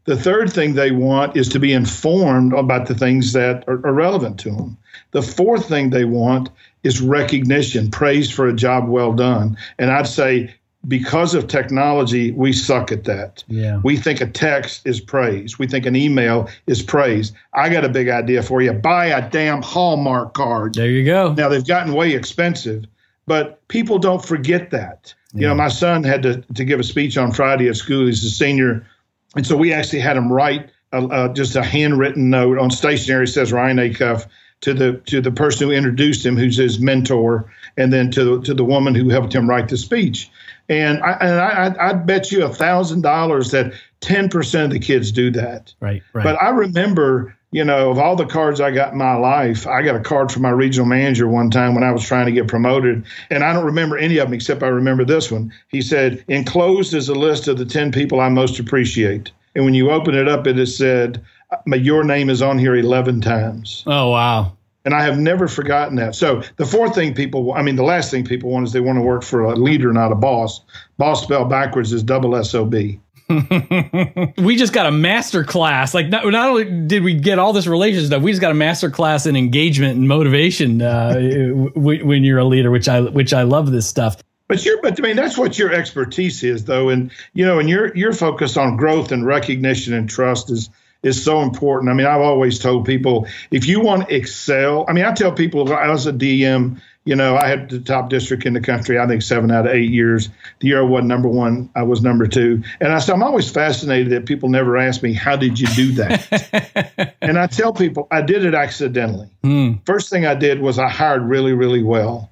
The 0.06 0.16
third 0.16 0.52
thing 0.52 0.74
they 0.74 0.92
want 0.92 1.36
is 1.36 1.50
to 1.50 1.60
be 1.60 1.74
informed 1.74 2.54
about 2.54 2.88
the 2.88 2.96
things 2.96 3.34
that 3.34 3.66
are, 3.68 3.86
are 3.86 3.94
relevant 3.94 4.40
to 4.40 4.52
them. 4.52 4.78
The 5.12 5.22
fourth 5.22 5.68
thing 5.68 5.90
they 5.90 6.06
want 6.06 6.50
is 6.84 7.02
recognition, 7.02 7.92
praise 7.92 8.32
for 8.32 8.48
a 8.48 8.54
job 8.54 8.88
well 8.88 9.14
done. 9.14 9.58
And 9.78 9.92
I'd 9.92 10.08
say 10.08 10.54
because 10.88 11.34
of 11.34 11.48
technology, 11.48 12.32
we 12.32 12.54
suck 12.54 12.92
at 12.92 13.04
that. 13.06 13.44
Yeah. 13.48 13.82
We 13.84 13.98
think 13.98 14.22
a 14.22 14.28
text 14.28 14.86
is 14.86 15.02
praise. 15.02 15.60
We 15.60 15.68
think 15.68 15.86
an 15.86 15.96
email 15.96 16.50
is 16.66 16.82
praise. 16.82 17.34
I 17.54 17.70
got 17.70 17.84
a 17.84 17.90
big 17.90 18.10
idea 18.10 18.42
for 18.42 18.62
you. 18.62 18.72
Buy 18.74 19.08
a 19.08 19.30
damn 19.30 19.62
Hallmark 19.62 20.34
card. 20.34 20.76
There 20.76 20.90
you 20.90 21.04
go. 21.04 21.34
Now 21.34 21.50
they've 21.50 21.66
gotten 21.66 21.94
way 21.94 22.14
expensive, 22.14 22.86
but 23.26 23.68
people 23.68 24.00
don't 24.00 24.24
forget 24.24 24.72
that. 24.72 25.14
Yeah. 25.34 25.42
You 25.42 25.48
know, 25.48 25.56
my 25.56 25.68
son 25.68 26.04
had 26.04 26.24
to, 26.24 26.42
to 26.54 26.64
give 26.64 26.80
a 26.80 26.84
speech 26.84 27.18
on 27.18 27.32
Friday 27.34 27.68
at 27.68 27.76
school. 27.76 28.06
He's 28.06 28.24
a 28.24 28.30
senior. 28.30 28.88
And 29.36 29.46
so 29.46 29.58
we 29.58 29.74
actually 29.74 30.00
had 30.00 30.16
him 30.16 30.32
write 30.32 30.70
a, 30.94 31.06
a, 31.06 31.34
just 31.34 31.56
a 31.56 31.64
handwritten 31.64 32.30
note 32.30 32.58
on 32.58 32.72
stationery 32.72 33.28
says 33.28 33.52
Ryan 33.52 33.80
A. 33.80 33.90
Acuff 33.90 34.28
to 34.62 34.74
the 34.74 34.94
to 35.06 35.22
the 35.22 35.32
person 35.32 35.68
who 35.68 35.74
introduced 35.74 36.26
him, 36.26 36.36
who's 36.36 36.58
his 36.58 36.80
mentor, 36.80 37.52
and 37.78 37.94
then 37.94 38.12
to 38.12 38.42
to 38.42 38.54
the 38.54 38.64
woman 38.64 38.96
who 38.96 39.10
helped 39.10 39.34
him 39.34 39.50
write 39.50 39.70
the 39.70 39.78
speech. 39.78 40.30
And 40.70 41.02
I 41.04 41.12
and 41.22 41.40
I 41.40 41.90
I 41.90 41.94
bet 41.94 42.32
you 42.32 42.44
a 42.44 42.54
thousand 42.54 43.02
dollars 43.02 43.52
that 43.52 43.74
ten 44.00 44.30
percent 44.30 44.66
of 44.66 44.72
the 44.72 44.86
kids 44.86 45.12
do 45.12 45.32
that. 45.32 45.74
Right, 45.80 46.02
right. 46.14 46.24
But 46.24 46.42
I 46.42 46.50
remember, 46.50 47.38
you 47.52 47.64
know, 47.64 47.92
of 47.92 48.00
all 48.00 48.16
the 48.16 48.26
cards 48.26 48.60
I 48.60 48.72
got 48.72 48.94
in 48.94 48.98
my 48.98 49.16
life, 49.16 49.68
I 49.68 49.84
got 49.84 49.96
a 49.96 50.02
card 50.02 50.32
from 50.32 50.42
my 50.42 50.50
regional 50.50 50.88
manager 50.88 51.28
one 51.28 51.52
time 51.52 51.76
when 51.76 51.84
I 51.84 51.92
was 51.92 52.04
trying 52.04 52.26
to 52.26 52.32
get 52.32 52.48
promoted, 52.48 53.06
and 53.30 53.44
I 53.44 53.54
don't 53.54 53.66
remember 53.66 53.98
any 53.98 54.18
of 54.18 54.28
them 54.28 54.34
except 54.34 54.64
I 54.64 54.68
remember 54.68 55.06
this 55.06 55.32
one. 55.32 55.54
He 55.68 55.82
said, 55.82 56.24
"Enclosed 56.28 56.96
is 56.96 57.10
a 57.10 57.16
list 57.16 57.48
of 57.48 57.58
the 57.60 57.66
ten 57.66 57.92
people 57.92 58.20
I 58.20 58.30
most 58.30 58.60
appreciate." 58.60 59.32
And 59.56 59.66
when 59.66 59.74
you 59.74 59.90
open 59.90 60.14
it 60.14 60.28
up, 60.28 60.46
it 60.46 60.60
is 60.60 60.78
said, 60.78 61.20
your 61.68 62.04
name 62.04 62.30
is 62.30 62.42
on 62.42 62.58
here 62.58 62.76
11 62.76 63.22
times. 63.22 63.84
Oh, 63.88 64.12
wow. 64.12 64.54
And 64.86 64.94
I 64.94 65.04
have 65.04 65.18
never 65.18 65.48
forgotten 65.48 65.96
that. 65.98 66.16
So 66.16 66.44
the 66.56 66.66
fourth 66.66 66.96
thing 66.96 67.14
people, 67.14 67.54
I 67.54 67.62
mean, 67.62 67.76
the 67.76 67.84
last 67.84 68.10
thing 68.10 68.24
people 68.24 68.50
want 68.50 68.68
is 68.68 68.74
they 68.74 68.80
want 68.80 68.98
to 68.98 69.02
work 69.02 69.24
for 69.24 69.44
a 69.44 69.56
leader, 69.56 69.92
not 69.92 70.14
a 70.14 70.16
boss. 70.16 70.62
Boss 70.98 71.24
spelled 71.24 71.50
backwards 71.50 71.92
is 71.92 72.04
double 72.04 72.38
S 72.38 72.56
O 72.56 72.64
B. 72.64 73.00
we 74.38 74.56
just 74.56 74.72
got 74.72 74.86
a 74.86 74.92
master 74.92 75.44
class. 75.44 75.94
Like 75.94 76.08
not, 76.08 76.26
not 76.26 76.50
only 76.50 76.64
did 76.88 77.04
we 77.04 77.14
get 77.14 77.40
all 77.40 77.52
this 77.52 77.68
relationship 77.68 78.08
stuff, 78.08 78.24
we 78.24 78.32
just 78.32 78.40
got 78.40 78.52
a 78.52 78.56
master 78.56 78.90
class 78.90 79.26
in 79.26 79.36
engagement 79.36 79.98
and 79.98 80.08
motivation 80.08 80.82
uh, 80.82 81.16
when 81.76 82.24
you're 82.24 82.40
a 82.40 82.46
leader, 82.46 82.72
which 82.72 82.88
I 82.88 83.02
which 83.02 83.34
I 83.34 83.44
love 83.44 83.72
this 83.72 83.86
stuff. 83.86 84.16
But 84.48 84.64
you're, 84.64 84.82
but 84.82 84.98
I 84.98 85.04
mean, 85.04 85.18
that's 85.18 85.38
what 85.38 85.60
your 85.60 85.74
expertise 85.74 86.42
is, 86.42 86.64
though, 86.64 86.88
and 86.88 87.12
you 87.34 87.46
know, 87.46 87.60
and 87.60 87.68
your 87.68 87.94
your 87.98 88.14
focus 88.14 88.56
on 88.56 88.78
growth 88.78 89.12
and 89.12 89.26
recognition 89.26 89.94
and 89.94 90.10
trust 90.10 90.50
is 90.50 90.70
is 91.04 91.24
so 91.24 91.42
important. 91.42 91.92
I 91.92 91.94
mean, 91.94 92.08
I've 92.08 92.22
always 92.22 92.60
told 92.60 92.86
people 92.86 93.28
if 93.52 93.68
you 93.68 93.80
want 93.80 94.10
to 94.10 94.16
excel, 94.16 94.86
I 94.88 94.94
mean, 94.94 95.06
I 95.06 95.14
tell 95.14 95.32
people 95.32 95.72
I 95.74 95.90
was 95.90 96.08
a 96.08 96.14
DM, 96.14 96.82
you 97.08 97.16
know, 97.16 97.38
I 97.38 97.48
had 97.48 97.70
the 97.70 97.80
top 97.80 98.10
district 98.10 98.46
in 98.46 98.52
the 98.54 98.60
country, 98.60 99.00
I 99.00 99.08
think 99.08 99.22
seven 99.22 99.50
out 99.50 99.66
of 99.66 99.74
eight 99.74 99.90
years. 99.90 100.30
The 100.60 100.68
year 100.68 100.80
I 100.80 100.82
was 100.82 101.06
number 101.06 101.30
one, 101.30 101.70
I 101.74 101.84
was 101.84 102.02
number 102.02 102.28
two. 102.28 102.64
And 102.82 102.92
I 102.92 103.00
said, 103.00 103.14
I'm 103.14 103.24
always 103.24 103.50
fascinated 103.50 104.12
that 104.12 104.26
people 104.26 104.50
never 104.50 104.76
ask 104.76 105.02
me, 105.02 105.14
how 105.14 105.38
did 105.38 105.58
you 105.58 105.68
do 105.68 105.92
that? 105.94 107.16
and 107.22 107.40
I 107.40 107.48
tell 107.48 107.72
people, 107.72 108.10
I 108.12 108.22
did 108.22 108.44
it 108.44 108.54
accidentally. 108.54 109.30
Mm. 109.42 109.86
First 109.86 110.10
thing 110.10 110.26
I 110.26 110.36
did 110.36 110.60
was 110.60 110.80
I 110.80 110.90
hired 110.90 111.24
really, 111.24 111.54
really 111.54 111.82
well. 111.82 112.30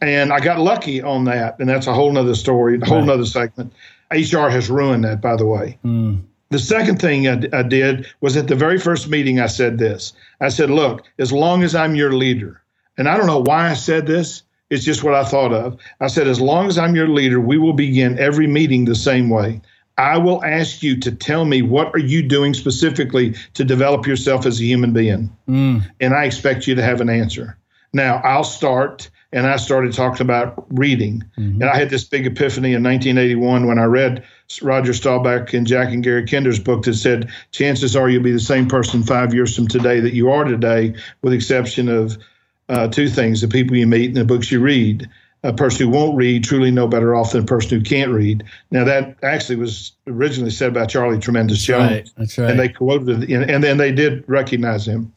And 0.00 0.32
I 0.32 0.38
got 0.38 0.60
lucky 0.60 1.02
on 1.02 1.24
that. 1.24 1.58
And 1.58 1.68
that's 1.68 1.88
a 1.88 1.92
whole 1.92 2.12
nother 2.12 2.36
story, 2.36 2.78
a 2.80 2.84
whole 2.84 2.98
right. 2.98 3.06
nother 3.06 3.26
segment. 3.26 3.72
HR 4.12 4.48
has 4.48 4.70
ruined 4.70 5.04
that, 5.04 5.20
by 5.20 5.34
the 5.34 5.46
way. 5.46 5.78
Mm. 5.84 6.22
The 6.54 6.60
second 6.60 7.00
thing 7.00 7.26
I, 7.26 7.42
I 7.52 7.64
did 7.64 8.06
was 8.20 8.36
at 8.36 8.46
the 8.46 8.54
very 8.54 8.78
first 8.78 9.08
meeting, 9.08 9.40
I 9.40 9.48
said 9.48 9.76
this. 9.76 10.12
I 10.40 10.50
said, 10.50 10.70
Look, 10.70 11.04
as 11.18 11.32
long 11.32 11.64
as 11.64 11.74
I'm 11.74 11.96
your 11.96 12.12
leader, 12.12 12.62
and 12.96 13.08
I 13.08 13.16
don't 13.16 13.26
know 13.26 13.42
why 13.42 13.70
I 13.70 13.74
said 13.74 14.06
this, 14.06 14.44
it's 14.70 14.84
just 14.84 15.02
what 15.02 15.16
I 15.16 15.24
thought 15.24 15.52
of. 15.52 15.76
I 16.00 16.06
said, 16.06 16.28
As 16.28 16.40
long 16.40 16.68
as 16.68 16.78
I'm 16.78 16.94
your 16.94 17.08
leader, 17.08 17.40
we 17.40 17.58
will 17.58 17.72
begin 17.72 18.20
every 18.20 18.46
meeting 18.46 18.84
the 18.84 18.94
same 18.94 19.30
way. 19.30 19.62
I 19.98 20.16
will 20.16 20.44
ask 20.44 20.80
you 20.80 20.96
to 21.00 21.10
tell 21.10 21.44
me 21.44 21.60
what 21.62 21.92
are 21.92 21.98
you 21.98 22.22
doing 22.22 22.54
specifically 22.54 23.34
to 23.54 23.64
develop 23.64 24.06
yourself 24.06 24.46
as 24.46 24.60
a 24.60 24.64
human 24.64 24.92
being. 24.92 25.36
Mm. 25.48 25.82
And 26.00 26.14
I 26.14 26.22
expect 26.22 26.68
you 26.68 26.76
to 26.76 26.82
have 26.84 27.00
an 27.00 27.10
answer. 27.10 27.58
Now, 27.92 28.20
I'll 28.22 28.44
start 28.44 29.10
and 29.32 29.48
I 29.48 29.56
started 29.56 29.92
talking 29.92 30.22
about 30.22 30.64
reading. 30.70 31.24
Mm-hmm. 31.36 31.62
And 31.62 31.64
I 31.64 31.76
had 31.76 31.90
this 31.90 32.04
big 32.04 32.26
epiphany 32.26 32.74
in 32.74 32.84
1981 32.84 33.66
when 33.66 33.80
I 33.80 33.84
read 33.84 34.24
Roger 34.62 34.92
Staubach 34.92 35.52
and 35.54 35.66
Jack 35.66 35.88
and 35.88 36.02
Gary 36.02 36.24
Kinder's 36.24 36.60
book 36.60 36.84
that 36.84 36.94
said, 36.94 37.30
chances 37.50 37.96
are 37.96 38.08
you'll 38.08 38.22
be 38.22 38.30
the 38.32 38.40
same 38.40 38.68
person 38.68 39.02
five 39.02 39.34
years 39.34 39.56
from 39.56 39.68
today 39.68 40.00
that 40.00 40.14
you 40.14 40.30
are 40.30 40.44
today, 40.44 40.94
with 41.22 41.32
the 41.32 41.36
exception 41.36 41.88
of 41.88 42.18
uh, 42.68 42.88
two 42.88 43.08
things 43.08 43.40
the 43.40 43.48
people 43.48 43.76
you 43.76 43.86
meet 43.86 44.06
and 44.08 44.16
the 44.16 44.24
books 44.24 44.50
you 44.50 44.60
read. 44.60 45.08
a 45.42 45.52
person 45.52 45.86
who 45.86 45.92
won't 45.92 46.16
read 46.16 46.42
truly 46.42 46.70
no 46.70 46.88
better 46.88 47.14
off 47.14 47.32
than 47.32 47.42
a 47.42 47.46
person 47.46 47.78
who 47.78 47.84
can't 47.84 48.10
read. 48.10 48.44
Now 48.70 48.84
that 48.84 49.16
actually 49.22 49.56
was 49.56 49.92
originally 50.06 50.50
said 50.50 50.72
by 50.72 50.86
Charlie 50.86 51.18
Tremendous 51.18 51.62
Jones. 51.62 51.90
Right, 51.90 52.10
that's 52.16 52.38
right. 52.38 52.50
And 52.50 52.58
they 52.58 52.68
quoted, 52.70 53.30
and, 53.30 53.50
and 53.50 53.62
then 53.62 53.76
they 53.76 53.92
did 53.92 54.24
recognize 54.26 54.88
him. 54.88 55.12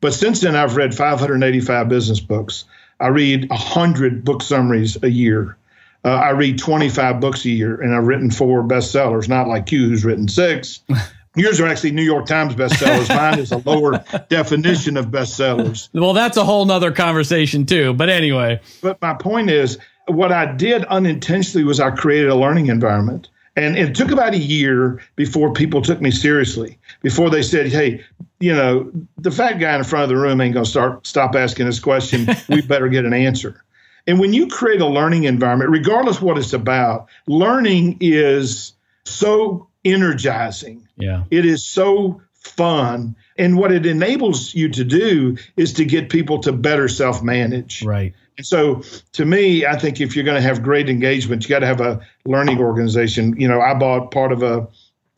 But 0.00 0.14
since 0.14 0.40
then, 0.40 0.54
I've 0.54 0.76
read 0.76 0.94
585 0.94 1.88
business 1.88 2.20
books. 2.20 2.64
I 3.00 3.08
read 3.08 3.48
100 3.50 4.24
book 4.24 4.42
summaries 4.42 5.02
a 5.02 5.08
year. 5.08 5.56
Uh, 6.04 6.08
I 6.08 6.30
read 6.30 6.58
25 6.58 7.20
books 7.20 7.44
a 7.44 7.50
year, 7.50 7.80
and 7.80 7.94
I've 7.94 8.06
written 8.06 8.30
four 8.30 8.62
bestsellers, 8.62 9.28
not 9.28 9.48
like 9.48 9.72
you, 9.72 9.88
who's 9.88 10.04
written 10.04 10.28
six. 10.28 10.80
Yours 11.36 11.58
are 11.60 11.66
actually 11.66 11.90
New 11.90 12.02
York 12.02 12.26
Times 12.26 12.54
bestsellers. 12.54 13.08
Mine 13.08 13.40
is 13.40 13.50
a 13.50 13.58
lower 13.58 14.04
definition 14.28 14.96
of 14.96 15.06
bestsellers. 15.06 15.88
Well, 15.92 16.12
that's 16.12 16.36
a 16.36 16.44
whole 16.44 16.64
nother 16.64 16.92
conversation, 16.92 17.66
too. 17.66 17.92
But 17.92 18.08
anyway. 18.08 18.60
But 18.82 19.00
my 19.02 19.14
point 19.14 19.50
is, 19.50 19.78
what 20.06 20.30
I 20.30 20.52
did 20.52 20.84
unintentionally 20.84 21.64
was 21.64 21.80
I 21.80 21.90
created 21.90 22.28
a 22.28 22.36
learning 22.36 22.66
environment. 22.66 23.28
And 23.56 23.78
it 23.78 23.94
took 23.94 24.10
about 24.10 24.34
a 24.34 24.38
year 24.38 25.00
before 25.16 25.52
people 25.52 25.80
took 25.80 26.00
me 26.00 26.10
seriously, 26.10 26.76
before 27.02 27.30
they 27.30 27.42
said, 27.42 27.68
hey, 27.68 28.04
you 28.40 28.52
know, 28.52 28.90
the 29.18 29.30
fat 29.30 29.54
guy 29.54 29.76
in 29.76 29.84
front 29.84 30.04
of 30.04 30.08
the 30.08 30.16
room 30.16 30.40
ain't 30.40 30.54
going 30.54 30.64
to 30.64 30.70
start 30.70 31.06
stop 31.06 31.36
asking 31.36 31.66
this 31.66 31.78
question. 31.78 32.28
we 32.48 32.62
better 32.62 32.88
get 32.88 33.04
an 33.04 33.12
answer. 33.12 33.62
And 34.06 34.20
when 34.20 34.32
you 34.32 34.48
create 34.48 34.80
a 34.80 34.86
learning 34.86 35.24
environment, 35.24 35.70
regardless 35.70 36.20
what 36.20 36.38
it's 36.38 36.52
about, 36.52 37.08
learning 37.26 37.98
is 38.00 38.72
so 39.04 39.68
energizing. 39.84 40.86
Yeah. 40.96 41.24
It 41.30 41.46
is 41.46 41.64
so 41.64 42.20
fun. 42.34 43.16
And 43.38 43.56
what 43.56 43.72
it 43.72 43.86
enables 43.86 44.54
you 44.54 44.68
to 44.70 44.84
do 44.84 45.38
is 45.56 45.74
to 45.74 45.84
get 45.84 46.10
people 46.10 46.40
to 46.40 46.52
better 46.52 46.88
self 46.88 47.22
manage. 47.22 47.82
Right. 47.82 48.14
And 48.36 48.46
so 48.46 48.82
to 49.12 49.24
me, 49.24 49.64
I 49.64 49.78
think 49.78 50.00
if 50.00 50.16
you're 50.16 50.24
going 50.24 50.40
to 50.40 50.46
have 50.46 50.62
great 50.62 50.88
engagement, 50.88 51.44
you 51.44 51.48
got 51.48 51.60
to 51.60 51.66
have 51.66 51.80
a 51.80 52.00
learning 52.24 52.58
organization. 52.58 53.40
You 53.40 53.48
know, 53.48 53.60
I 53.60 53.74
bought 53.74 54.10
part 54.10 54.32
of 54.32 54.42
a, 54.42 54.68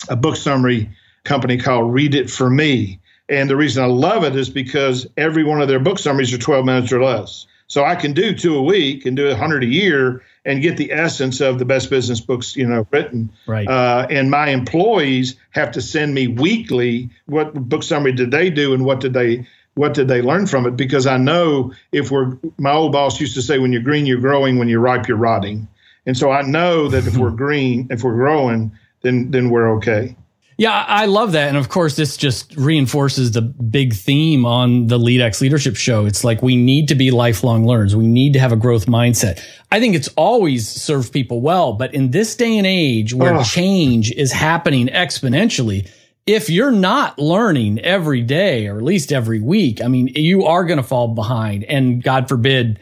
a 0.09 0.17
book 0.17 0.37
summary 0.37 0.91
company 1.25 1.57
called 1.57 1.93
Read 1.93 2.15
It 2.15 2.31
For 2.31 2.49
Me. 2.49 3.01
And 3.29 3.51
the 3.51 3.57
reason 3.57 3.83
I 3.83 3.87
love 3.87 4.23
it 4.23 4.37
is 4.37 4.49
because 4.49 5.07
every 5.17 5.45
one 5.45 5.61
of 5.61 5.69
their 5.69 5.81
book 5.81 5.99
summaries 5.99 6.33
are 6.33 6.39
12 6.39 6.65
minutes 6.65 6.93
or 6.93 7.03
less. 7.03 7.47
So 7.69 7.85
I 7.85 7.97
can 7.97 8.13
do 8.13 8.35
two 8.35 8.57
a 8.57 8.63
week 8.63 9.07
and 9.07 9.17
do 9.17 9.27
a 9.27 9.31
100 9.31 9.65
a 9.65 9.67
year 9.67 10.23
and 10.45 10.63
get 10.63 10.77
the 10.77 10.93
essence 10.93 11.41
of 11.41 11.59
the 11.59 11.65
best 11.65 11.91
business 11.91 12.21
books, 12.21 12.55
you 12.55 12.67
know, 12.67 12.87
written. 12.93 13.31
Right. 13.47 13.67
Uh, 13.67 14.07
and 14.09 14.31
my 14.31 14.51
employees 14.51 15.35
have 15.51 15.73
to 15.73 15.83
send 15.83 16.15
me 16.15 16.29
weekly 16.29 17.11
what 17.27 17.55
book 17.55 17.83
summary 17.83 18.13
did 18.13 18.31
they 18.31 18.51
do 18.51 18.73
and 18.73 18.85
what 18.85 19.01
did 19.01 19.13
they 19.13 19.47
what 19.75 19.93
did 19.93 20.09
they 20.09 20.23
learn 20.23 20.47
from 20.47 20.67
it? 20.67 20.75
Because 20.77 21.07
I 21.07 21.19
know 21.19 21.75
if 21.93 22.11
we're 22.11 22.39
my 22.57 22.73
old 22.73 22.93
boss 22.93 23.21
used 23.21 23.35
to 23.35 23.43
say, 23.43 23.59
when 23.59 23.73
you're 23.73 23.83
green, 23.83 24.07
you're 24.07 24.21
growing. 24.21 24.59
When 24.59 24.69
you're 24.69 24.81
ripe, 24.81 25.07
you're 25.07 25.19
rotting. 25.19 25.69
And 26.07 26.17
so 26.17 26.31
I 26.31 26.43
know 26.43 26.89
that 26.89 27.07
if 27.07 27.17
we're 27.17 27.31
green, 27.45 27.89
if 27.91 28.03
we're 28.03 28.15
growing, 28.15 28.73
then 29.03 29.31
then 29.31 29.51
we're 29.51 29.77
okay. 29.77 30.17
Yeah, 30.59 30.73
I 30.73 31.05
love 31.05 31.33
that. 31.33 31.49
And 31.49 31.59
of 31.59 31.69
course, 31.69 31.97
this 31.97 32.17
just 32.17 32.57
reinforces 32.57 33.33
the 33.33 33.43
big 33.43 33.93
theme 33.93 34.47
on 34.47 34.87
the 34.87 34.99
LeadX 34.99 35.43
Leadership 35.43 35.77
Show. 35.77 36.07
It's 36.07 36.25
like 36.25 36.41
we 36.43 36.57
need 36.57 36.89
to 36.89 36.95
be 36.95 37.11
lifelong 37.11 37.67
learners. 37.67 37.95
We 37.95 38.07
need 38.07 38.33
to 38.33 38.39
have 38.39 38.53
a 38.53 38.57
growth 38.57 38.87
mindset. 38.87 39.43
I 39.71 39.81
think 39.81 39.95
it's 39.95 40.09
always 40.17 40.67
served 40.67 41.13
people 41.13 41.43
well, 41.43 41.75
but 41.75 41.93
in 41.93 42.11
this 42.11 42.35
day 42.35 42.57
and 42.57 42.67
age 42.67 43.13
where 43.13 43.43
change 43.45 44.11
is 44.13 44.33
happening 44.33 44.87
exponentially, 44.87 45.91
if 46.27 46.49
you're 46.49 46.73
not 46.73 47.19
learning 47.19 47.79
every 47.81 48.23
day 48.23 48.67
or 48.67 48.79
at 48.79 48.83
least 48.83 49.13
every 49.13 49.41
week, 49.41 49.83
I 49.83 49.89
mean, 49.89 50.09
you 50.09 50.45
are 50.47 50.65
going 50.65 50.79
to 50.79 50.83
fall 50.83 51.09
behind. 51.09 51.65
And 51.65 52.03
God 52.03 52.29
forbid, 52.29 52.81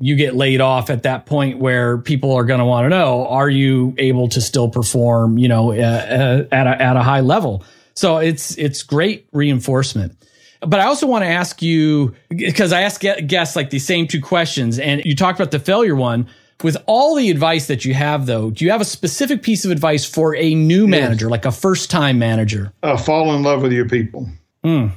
you 0.00 0.16
get 0.16 0.34
laid 0.34 0.60
off 0.60 0.90
at 0.90 1.02
that 1.02 1.26
point 1.26 1.58
where 1.58 1.98
people 1.98 2.32
are 2.32 2.44
going 2.44 2.58
to 2.58 2.64
want 2.64 2.86
to 2.86 2.88
know, 2.88 3.26
are 3.26 3.48
you 3.48 3.94
able 3.98 4.28
to 4.28 4.40
still 4.40 4.68
perform, 4.68 5.36
you 5.36 5.46
know, 5.46 5.72
uh, 5.72 5.76
uh, 5.76 6.44
at 6.50 6.66
a, 6.66 6.82
at 6.82 6.96
a 6.96 7.02
high 7.02 7.20
level? 7.20 7.62
So 7.94 8.16
it's, 8.16 8.56
it's 8.56 8.82
great 8.82 9.28
reinforcement. 9.32 10.16
But 10.60 10.80
I 10.80 10.84
also 10.84 11.06
want 11.06 11.22
to 11.24 11.28
ask 11.28 11.62
you, 11.62 12.14
because 12.28 12.72
I 12.72 12.82
ask 12.82 13.00
guests 13.00 13.56
like 13.56 13.70
these 13.70 13.86
same 13.86 14.06
two 14.06 14.20
questions 14.20 14.78
and 14.78 15.02
you 15.04 15.14
talked 15.14 15.38
about 15.38 15.50
the 15.50 15.60
failure 15.60 15.94
one. 15.94 16.26
With 16.62 16.76
all 16.84 17.14
the 17.14 17.30
advice 17.30 17.68
that 17.68 17.86
you 17.86 17.94
have, 17.94 18.26
though, 18.26 18.50
do 18.50 18.66
you 18.66 18.70
have 18.70 18.82
a 18.82 18.84
specific 18.84 19.42
piece 19.42 19.64
of 19.64 19.70
advice 19.70 20.04
for 20.04 20.36
a 20.36 20.54
new 20.54 20.86
manager, 20.86 21.24
yes. 21.26 21.30
like 21.30 21.44
a 21.46 21.52
first 21.52 21.90
time 21.90 22.18
manager? 22.18 22.72
Uh, 22.82 22.98
fall 22.98 23.34
in 23.34 23.42
love 23.42 23.62
with 23.62 23.72
your 23.72 23.88
people. 23.88 24.28
Mm. 24.62 24.92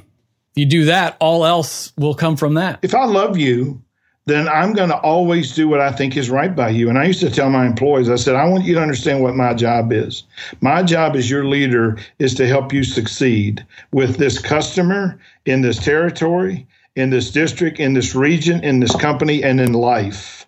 You 0.54 0.66
do 0.66 0.84
that, 0.84 1.16
all 1.20 1.46
else 1.46 1.92
will 1.96 2.14
come 2.14 2.36
from 2.36 2.54
that. 2.54 2.80
If 2.82 2.94
I 2.94 3.06
love 3.06 3.38
you, 3.38 3.82
then 4.26 4.48
I'm 4.48 4.72
going 4.72 4.88
to 4.88 4.98
always 4.98 5.54
do 5.54 5.68
what 5.68 5.80
I 5.80 5.92
think 5.92 6.16
is 6.16 6.30
right 6.30 6.54
by 6.54 6.70
you. 6.70 6.88
And 6.88 6.98
I 6.98 7.04
used 7.04 7.20
to 7.20 7.30
tell 7.30 7.50
my 7.50 7.66
employees, 7.66 8.08
I 8.08 8.16
said, 8.16 8.36
I 8.36 8.46
want 8.46 8.64
you 8.64 8.74
to 8.74 8.80
understand 8.80 9.22
what 9.22 9.36
my 9.36 9.52
job 9.52 9.92
is. 9.92 10.24
My 10.62 10.82
job 10.82 11.14
as 11.14 11.30
your 11.30 11.44
leader 11.44 11.98
is 12.18 12.34
to 12.36 12.46
help 12.46 12.72
you 12.72 12.84
succeed 12.84 13.64
with 13.92 14.16
this 14.16 14.38
customer 14.38 15.20
in 15.44 15.60
this 15.60 15.78
territory, 15.78 16.66
in 16.96 17.10
this 17.10 17.30
district, 17.30 17.78
in 17.78 17.92
this 17.92 18.14
region, 18.14 18.64
in 18.64 18.80
this 18.80 18.96
company, 18.96 19.42
and 19.42 19.60
in 19.60 19.74
life. 19.74 20.46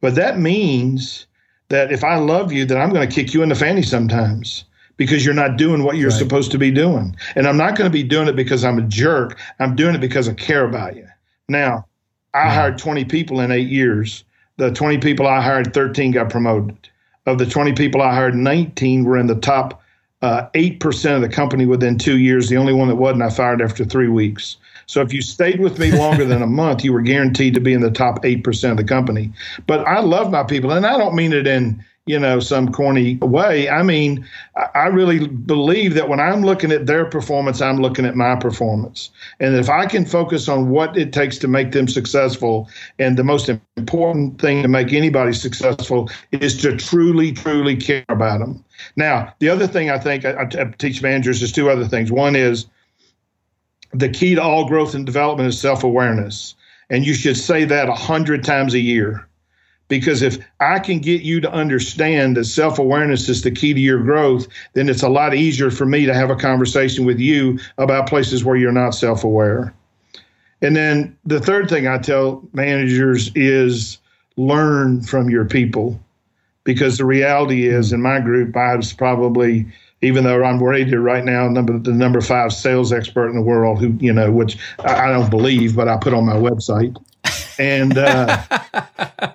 But 0.00 0.14
that 0.14 0.38
means 0.38 1.26
that 1.68 1.92
if 1.92 2.04
I 2.04 2.16
love 2.16 2.50
you, 2.50 2.64
then 2.64 2.78
I'm 2.78 2.92
going 2.92 3.06
to 3.06 3.14
kick 3.14 3.34
you 3.34 3.42
in 3.42 3.50
the 3.50 3.54
fanny 3.54 3.82
sometimes 3.82 4.64
because 4.96 5.24
you're 5.24 5.34
not 5.34 5.58
doing 5.58 5.84
what 5.84 5.96
you're 5.96 6.10
right. 6.10 6.18
supposed 6.18 6.50
to 6.52 6.58
be 6.58 6.70
doing. 6.70 7.14
And 7.36 7.46
I'm 7.46 7.58
not 7.58 7.76
going 7.76 7.90
to 7.90 7.92
be 7.92 8.02
doing 8.02 8.26
it 8.26 8.36
because 8.36 8.64
I'm 8.64 8.78
a 8.78 8.82
jerk. 8.82 9.38
I'm 9.60 9.76
doing 9.76 9.94
it 9.94 10.00
because 10.00 10.28
I 10.28 10.34
care 10.34 10.64
about 10.64 10.96
you. 10.96 11.06
Now, 11.48 11.87
I 12.34 12.50
hired 12.50 12.78
20 12.78 13.04
people 13.06 13.40
in 13.40 13.50
eight 13.50 13.68
years. 13.68 14.24
The 14.56 14.70
20 14.70 14.98
people 14.98 15.26
I 15.26 15.40
hired, 15.40 15.72
13 15.72 16.12
got 16.12 16.30
promoted. 16.30 16.88
Of 17.26 17.38
the 17.38 17.46
20 17.46 17.72
people 17.72 18.02
I 18.02 18.14
hired, 18.14 18.34
19 18.34 19.04
were 19.04 19.18
in 19.18 19.26
the 19.26 19.34
top 19.36 19.82
uh, 20.22 20.48
8% 20.54 21.14
of 21.14 21.20
the 21.20 21.28
company 21.28 21.66
within 21.66 21.96
two 21.96 22.18
years. 22.18 22.48
The 22.48 22.56
only 22.56 22.72
one 22.72 22.88
that 22.88 22.96
wasn't, 22.96 23.22
I 23.22 23.30
fired 23.30 23.62
after 23.62 23.84
three 23.84 24.08
weeks. 24.08 24.56
So 24.86 25.00
if 25.02 25.12
you 25.12 25.22
stayed 25.22 25.60
with 25.60 25.78
me 25.78 25.92
longer 25.92 26.24
than 26.24 26.42
a 26.42 26.46
month, 26.46 26.82
you 26.82 26.92
were 26.92 27.02
guaranteed 27.02 27.54
to 27.54 27.60
be 27.60 27.72
in 27.72 27.82
the 27.82 27.90
top 27.90 28.22
8% 28.22 28.70
of 28.70 28.76
the 28.78 28.84
company. 28.84 29.32
But 29.66 29.86
I 29.86 30.00
love 30.00 30.30
my 30.30 30.42
people, 30.42 30.72
and 30.72 30.86
I 30.86 30.96
don't 30.96 31.14
mean 31.14 31.32
it 31.32 31.46
in 31.46 31.84
you 32.08 32.18
know, 32.18 32.40
some 32.40 32.72
corny 32.72 33.16
way. 33.16 33.68
I 33.68 33.82
mean, 33.82 34.26
I 34.74 34.86
really 34.86 35.28
believe 35.28 35.94
that 35.94 36.08
when 36.08 36.20
I'm 36.20 36.42
looking 36.42 36.72
at 36.72 36.86
their 36.86 37.04
performance, 37.04 37.60
I'm 37.60 37.76
looking 37.76 38.06
at 38.06 38.16
my 38.16 38.34
performance. 38.36 39.10
And 39.40 39.54
if 39.54 39.68
I 39.68 39.84
can 39.84 40.06
focus 40.06 40.48
on 40.48 40.70
what 40.70 40.96
it 40.96 41.12
takes 41.12 41.36
to 41.38 41.48
make 41.48 41.72
them 41.72 41.86
successful, 41.86 42.68
and 42.98 43.18
the 43.18 43.24
most 43.24 43.50
important 43.76 44.40
thing 44.40 44.62
to 44.62 44.68
make 44.68 44.94
anybody 44.94 45.34
successful 45.34 46.10
is 46.32 46.60
to 46.62 46.76
truly, 46.76 47.32
truly 47.32 47.76
care 47.76 48.04
about 48.08 48.40
them. 48.40 48.64
Now, 48.96 49.34
the 49.38 49.50
other 49.50 49.66
thing 49.66 49.90
I 49.90 49.98
think 49.98 50.24
I, 50.24 50.42
I 50.42 50.64
teach 50.78 51.02
managers 51.02 51.42
is 51.42 51.52
two 51.52 51.68
other 51.68 51.86
things. 51.86 52.10
One 52.10 52.34
is 52.34 52.66
the 53.92 54.08
key 54.08 54.34
to 54.34 54.42
all 54.42 54.66
growth 54.66 54.94
and 54.94 55.04
development 55.04 55.48
is 55.48 55.60
self 55.60 55.84
awareness. 55.84 56.54
And 56.90 57.06
you 57.06 57.12
should 57.12 57.36
say 57.36 57.66
that 57.66 57.90
a 57.90 57.94
hundred 57.94 58.44
times 58.44 58.72
a 58.72 58.80
year 58.80 59.27
because 59.88 60.22
if 60.22 60.38
I 60.60 60.78
can 60.78 60.98
get 60.98 61.22
you 61.22 61.40
to 61.40 61.50
understand 61.50 62.36
that 62.36 62.44
self 62.44 62.78
awareness 62.78 63.28
is 63.28 63.42
the 63.42 63.50
key 63.50 63.74
to 63.74 63.80
your 63.80 64.02
growth, 64.02 64.46
then 64.74 64.88
it's 64.88 65.02
a 65.02 65.08
lot 65.08 65.34
easier 65.34 65.70
for 65.70 65.86
me 65.86 66.06
to 66.06 66.14
have 66.14 66.30
a 66.30 66.36
conversation 66.36 67.04
with 67.04 67.18
you 67.18 67.58
about 67.78 68.08
places 68.08 68.44
where 68.44 68.56
you're 68.56 68.72
not 68.72 68.90
self 68.90 69.24
aware. 69.24 69.74
And 70.60 70.76
then 70.76 71.16
the 71.24 71.40
third 71.40 71.68
thing 71.68 71.86
I 71.86 71.98
tell 71.98 72.46
managers 72.52 73.30
is 73.34 73.98
learn 74.36 75.02
from 75.02 75.30
your 75.30 75.44
people 75.44 76.00
because 76.64 76.98
the 76.98 77.04
reality 77.04 77.66
is 77.66 77.92
in 77.92 78.02
my 78.02 78.20
group, 78.20 78.56
I 78.56 78.76
was 78.76 78.92
probably 78.92 79.66
even 80.00 80.22
though 80.22 80.44
I'm 80.44 80.62
rated 80.62 80.98
right 80.98 81.24
now 81.24 81.48
number 81.48 81.78
the 81.78 81.92
number 81.92 82.20
five 82.20 82.52
sales 82.52 82.92
expert 82.92 83.28
in 83.28 83.36
the 83.36 83.42
world, 83.42 83.80
who 83.80 83.96
you 84.00 84.12
know, 84.12 84.30
which 84.30 84.58
I, 84.80 85.06
I 85.06 85.12
don't 85.12 85.30
believe, 85.30 85.74
but 85.74 85.88
I 85.88 85.96
put 85.96 86.14
on 86.14 86.26
my 86.26 86.36
website. 86.36 86.96
And 87.58 87.98
uh, 87.98 88.42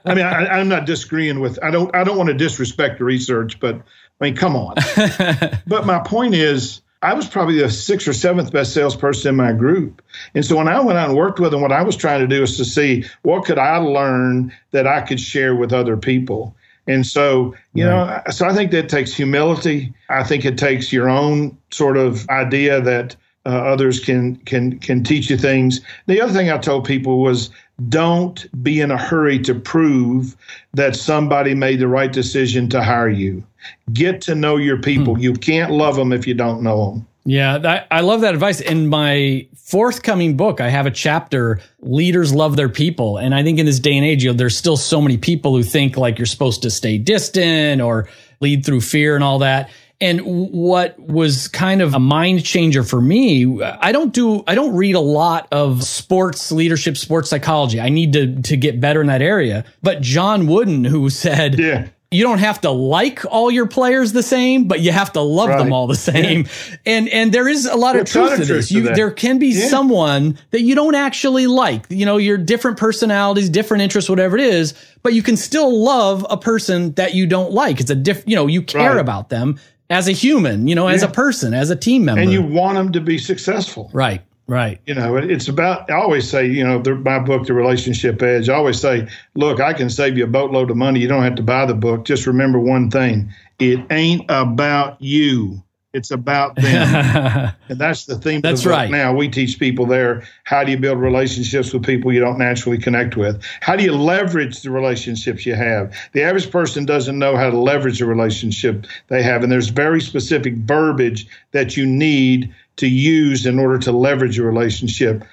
I 0.06 0.16
mean, 0.16 0.26
I, 0.26 0.60
am 0.60 0.70
not 0.70 0.86
disagreeing 0.86 1.40
with. 1.40 1.60
I 1.64 1.72
don't. 1.72 1.94
I 1.96 2.04
don't 2.04 2.18
want 2.18 2.28
to 2.28 2.34
disrespect 2.34 3.00
the 3.00 3.06
research, 3.06 3.60
but 3.60 3.76
I 3.76 4.26
mean, 4.26 4.36
come 4.36 4.56
on. 4.56 4.76
but 5.68 5.86
my 5.86 6.00
point 6.06 6.34
is, 6.34 6.82
I 7.04 7.14
was 7.14 7.28
probably 7.28 7.60
the 7.60 7.70
sixth 7.70 8.08
or 8.08 8.14
seventh 8.14 8.52
best 8.52 8.74
salesperson 8.74 9.30
in 9.30 9.36
my 9.36 9.52
group. 9.52 10.02
And 10.34 10.46
so 10.46 10.56
when 10.56 10.70
I 10.70 10.80
went 10.80 10.98
out 10.98 11.10
and 11.10 11.18
worked 11.18 11.40
with 11.40 11.52
them, 11.52 11.62
what 11.62 11.74
I 11.74 11.84
was 11.84 11.98
trying 11.98 12.22
to 12.22 12.28
do 12.28 12.42
is 12.44 12.56
to 12.58 12.66
see 12.66 13.06
what 13.24 13.44
could 13.44 13.60
I 13.60 13.78
learn 13.78 14.54
that 14.72 14.88
I 14.88 15.02
could 15.02 15.20
share 15.20 15.54
with 15.54 15.74
other 15.74 15.98
people. 15.98 16.56
And 16.88 17.06
so, 17.06 17.56
you 17.74 17.88
right. 17.88 18.24
know, 18.26 18.32
so 18.32 18.46
I 18.46 18.54
think 18.54 18.72
that 18.72 18.90
takes 18.90 19.14
humility. 19.14 19.94
I 20.10 20.24
think 20.24 20.46
it 20.46 20.58
takes 20.58 20.92
your 20.94 21.10
own 21.10 21.58
sort 21.72 21.98
of 21.98 22.28
idea 22.30 22.80
that 22.82 23.16
uh, 23.46 23.50
others 23.50 24.00
can 24.00 24.36
can 24.38 24.80
can 24.80 25.04
teach 25.04 25.30
you 25.30 25.38
things. 25.38 25.82
The 26.08 26.22
other 26.22 26.34
thing 26.34 26.50
I 26.50 26.58
told 26.58 26.86
people 26.86 27.20
was 27.22 27.50
don't 27.90 28.46
be 28.64 28.80
in 28.82 28.92
a 28.92 28.98
hurry 28.98 29.40
to 29.40 29.56
prove 29.56 30.36
that 30.74 30.96
somebody 30.96 31.56
made 31.56 31.80
the 31.80 31.88
right 31.88 32.12
decision 32.12 32.70
to 32.70 32.84
hire 32.84 33.10
you. 33.10 33.44
Get 33.92 34.22
to 34.22 34.36
know 34.36 34.58
your 34.58 34.78
people. 34.78 35.16
Hmm. 35.16 35.22
You 35.22 35.34
can't 35.34 35.72
love 35.72 35.96
them 35.96 36.14
if 36.14 36.28
you 36.28 36.34
don't 36.34 36.62
know 36.62 36.92
them. 36.92 37.08
Yeah, 37.26 37.58
that, 37.60 37.88
I 37.90 38.02
love 38.02 38.22
that 38.22 38.34
advice. 38.34 38.60
In 38.60 38.88
my 38.88 39.48
forthcoming 39.56 40.36
book, 40.36 40.60
I 40.60 40.68
have 40.68 40.86
a 40.86 40.92
chapter, 40.92 41.62
Leaders 41.80 42.34
Love 42.34 42.58
Their 42.58 42.68
People. 42.68 43.18
And 43.18 43.34
I 43.34 43.44
think 43.44 43.60
in 43.60 43.66
this 43.66 43.80
day 43.80 43.96
and 43.96 44.06
age, 44.06 44.26
you 44.26 44.32
know, 44.32 44.36
there's 44.36 44.58
still 44.58 44.76
so 44.76 45.02
many 45.02 45.18
people 45.18 45.56
who 45.56 45.64
think 45.64 45.96
like 45.96 46.20
you're 46.20 46.26
supposed 46.26 46.64
to 46.64 46.70
stay 46.70 46.98
distant 46.98 47.82
or 47.82 48.10
lead 48.42 48.66
through 48.66 48.82
fear 48.82 49.16
and 49.16 49.24
all 49.24 49.40
that. 49.40 49.70
And 50.04 50.20
what 50.22 51.00
was 51.00 51.48
kind 51.48 51.82
of 51.82 51.94
a 51.94 52.00
mind 52.00 52.44
changer 52.44 52.84
for 52.84 53.00
me, 53.00 53.63
I 53.63 53.94
don't 53.94 54.13
do, 54.13 54.44
I 54.46 54.54
don't 54.54 54.76
read 54.76 54.96
a 54.96 55.00
lot 55.00 55.48
of 55.50 55.82
sports 55.84 56.52
leadership, 56.52 56.98
sports 56.98 57.30
psychology. 57.30 57.80
I 57.80 57.88
need 57.88 58.12
to, 58.12 58.42
to 58.42 58.58
get 58.58 58.82
better 58.82 59.00
in 59.00 59.08
that 59.08 59.22
area. 59.22 59.63
But 59.82 60.02
John 60.02 60.48
Wooden, 60.48 60.84
who 60.84 61.10
said, 61.10 61.58
yeah 61.58 61.88
you 62.13 62.24
don't 62.24 62.38
have 62.38 62.62
to 62.62 62.70
like 62.70 63.26
all 63.26 63.50
your 63.50 63.66
players 63.66 64.13
the 64.13 64.22
same, 64.22 64.68
but 64.68 64.80
you 64.82 64.92
have 64.92 65.12
to 65.13 65.22
love 65.22 65.50
right. 65.50 65.58
them 65.58 65.74
all 65.74 65.88
the 65.88 65.96
same. 65.96 66.42
Yeah. 66.42 66.76
And 66.86 67.10
and 67.10 67.34
there 67.34 67.48
is 67.48 67.66
a 67.66 67.76
lot 67.76 67.96
of 67.96 68.06
truth 68.06 68.38
to 68.38 68.46
this. 68.46 68.72
You, 68.72 68.84
there 68.84 69.10
can 69.10 69.39
be 69.39 69.48
yeah. 69.48 69.68
someone 69.68 70.38
that 70.52 70.62
you 70.62 70.76
don't 70.76 70.96
actually 70.96 71.48
like. 71.48 71.86
You 71.89 72.06
know, 72.06 72.18
your 72.18 72.38
different 72.38 72.78
personalities, 72.78 73.50
different 73.50 73.82
interests, 73.82 74.10
whatever 74.10 74.38
it 74.38 74.44
is, 74.44 74.76
but 75.02 75.13
you 75.13 75.24
can 75.24 75.36
still 75.36 75.84
love 75.84 76.26
a 76.30 76.38
person 76.38 76.94
that 76.94 77.16
you 77.16 77.26
don't 77.26 77.52
like. 77.52 77.80
It's 77.80 77.89
a 77.89 77.96
diff. 77.96 78.24
You 78.28 78.36
know, 78.36 78.46
you 78.46 78.62
care 78.62 78.92
right. 78.92 79.00
about 79.00 79.30
them 79.30 79.60
as 79.94 80.08
a 80.08 80.12
human. 80.12 80.68
You 80.68 80.76
know, 80.76 80.88
yeah. 80.88 80.96
as 80.96 81.04
a 81.04 81.08
person, 81.08 81.54
as 81.54 81.70
a 81.70 81.76
team 81.76 82.06
member, 82.06 82.22
and 82.22 82.32
you 82.32 82.42
want 82.42 82.76
them 82.76 82.92
to 82.94 83.02
be 83.02 83.18
successful. 83.18 83.90
Right. 83.94 84.22
Right. 84.46 84.82
You 84.86 84.96
know, 84.96 85.16
it's 85.16 85.48
about, 85.48 85.90
I 85.90 85.94
always 85.94 86.30
say, 86.30 86.46
you 86.46 86.66
know, 86.66 86.82
the, 86.82 86.96
my 86.96 87.18
book, 87.18 87.48
The 87.48 87.54
Relationship 87.54 88.22
Edge, 88.22 88.50
I 88.50 88.56
always 88.56 88.78
say, 88.78 89.08
look, 89.36 89.62
I 89.62 89.72
can 89.72 89.90
save 89.90 90.18
you 90.18 90.26
a 90.26 90.28
boatload 90.28 90.70
of 90.70 90.76
money. 90.76 91.00
You 91.00 91.08
don't 91.08 91.24
have 91.24 91.36
to 91.36 91.42
buy 91.44 91.66
the 91.66 91.74
book. 91.74 92.04
Just 92.04 92.28
remember 92.28 92.60
one 92.60 92.92
thing 92.92 93.34
it 93.60 93.80
ain't 93.90 94.26
about 94.28 95.02
you, 95.02 95.64
it's 95.94 96.10
about 96.10 96.56
them. 96.56 97.54
and 97.70 97.80
that's 97.80 98.06
the 98.06 98.18
theme 98.18 98.42
that's 98.42 98.66
right. 98.66 98.90
now. 98.90 99.14
We 99.14 99.30
teach 99.30 99.60
people 99.60 99.86
there 99.86 100.24
how 100.44 100.64
do 100.64 100.72
you 100.72 100.78
build 100.78 101.00
relationships 101.00 101.72
with 101.72 101.86
people 101.86 102.12
you 102.12 102.20
don't 102.20 102.40
naturally 102.40 102.80
connect 102.80 103.16
with? 103.16 103.42
How 103.62 103.76
do 103.76 103.84
you 103.84 103.94
leverage 103.94 104.62
the 104.62 104.72
relationships 104.72 105.46
you 105.46 105.54
have? 105.54 105.96
The 106.14 106.24
average 106.24 106.50
person 106.50 106.86
doesn't 106.86 107.18
know 107.18 107.38
how 107.38 107.50
to 107.50 107.58
leverage 107.58 108.02
a 108.02 108.06
relationship 108.06 108.88
they 109.08 109.22
have. 109.22 109.44
And 109.44 109.52
there's 109.52 109.70
very 109.70 110.02
specific 110.02 110.56
verbiage 110.56 111.28
that 111.52 111.78
you 111.78 111.86
need 111.86 112.54
to 112.78 112.88
use 112.88 113.46
in 113.46 113.60
order 113.60 113.78
to 113.80 113.92
leverage 113.92 114.40
a 114.40 114.44
relationship. 114.44 115.24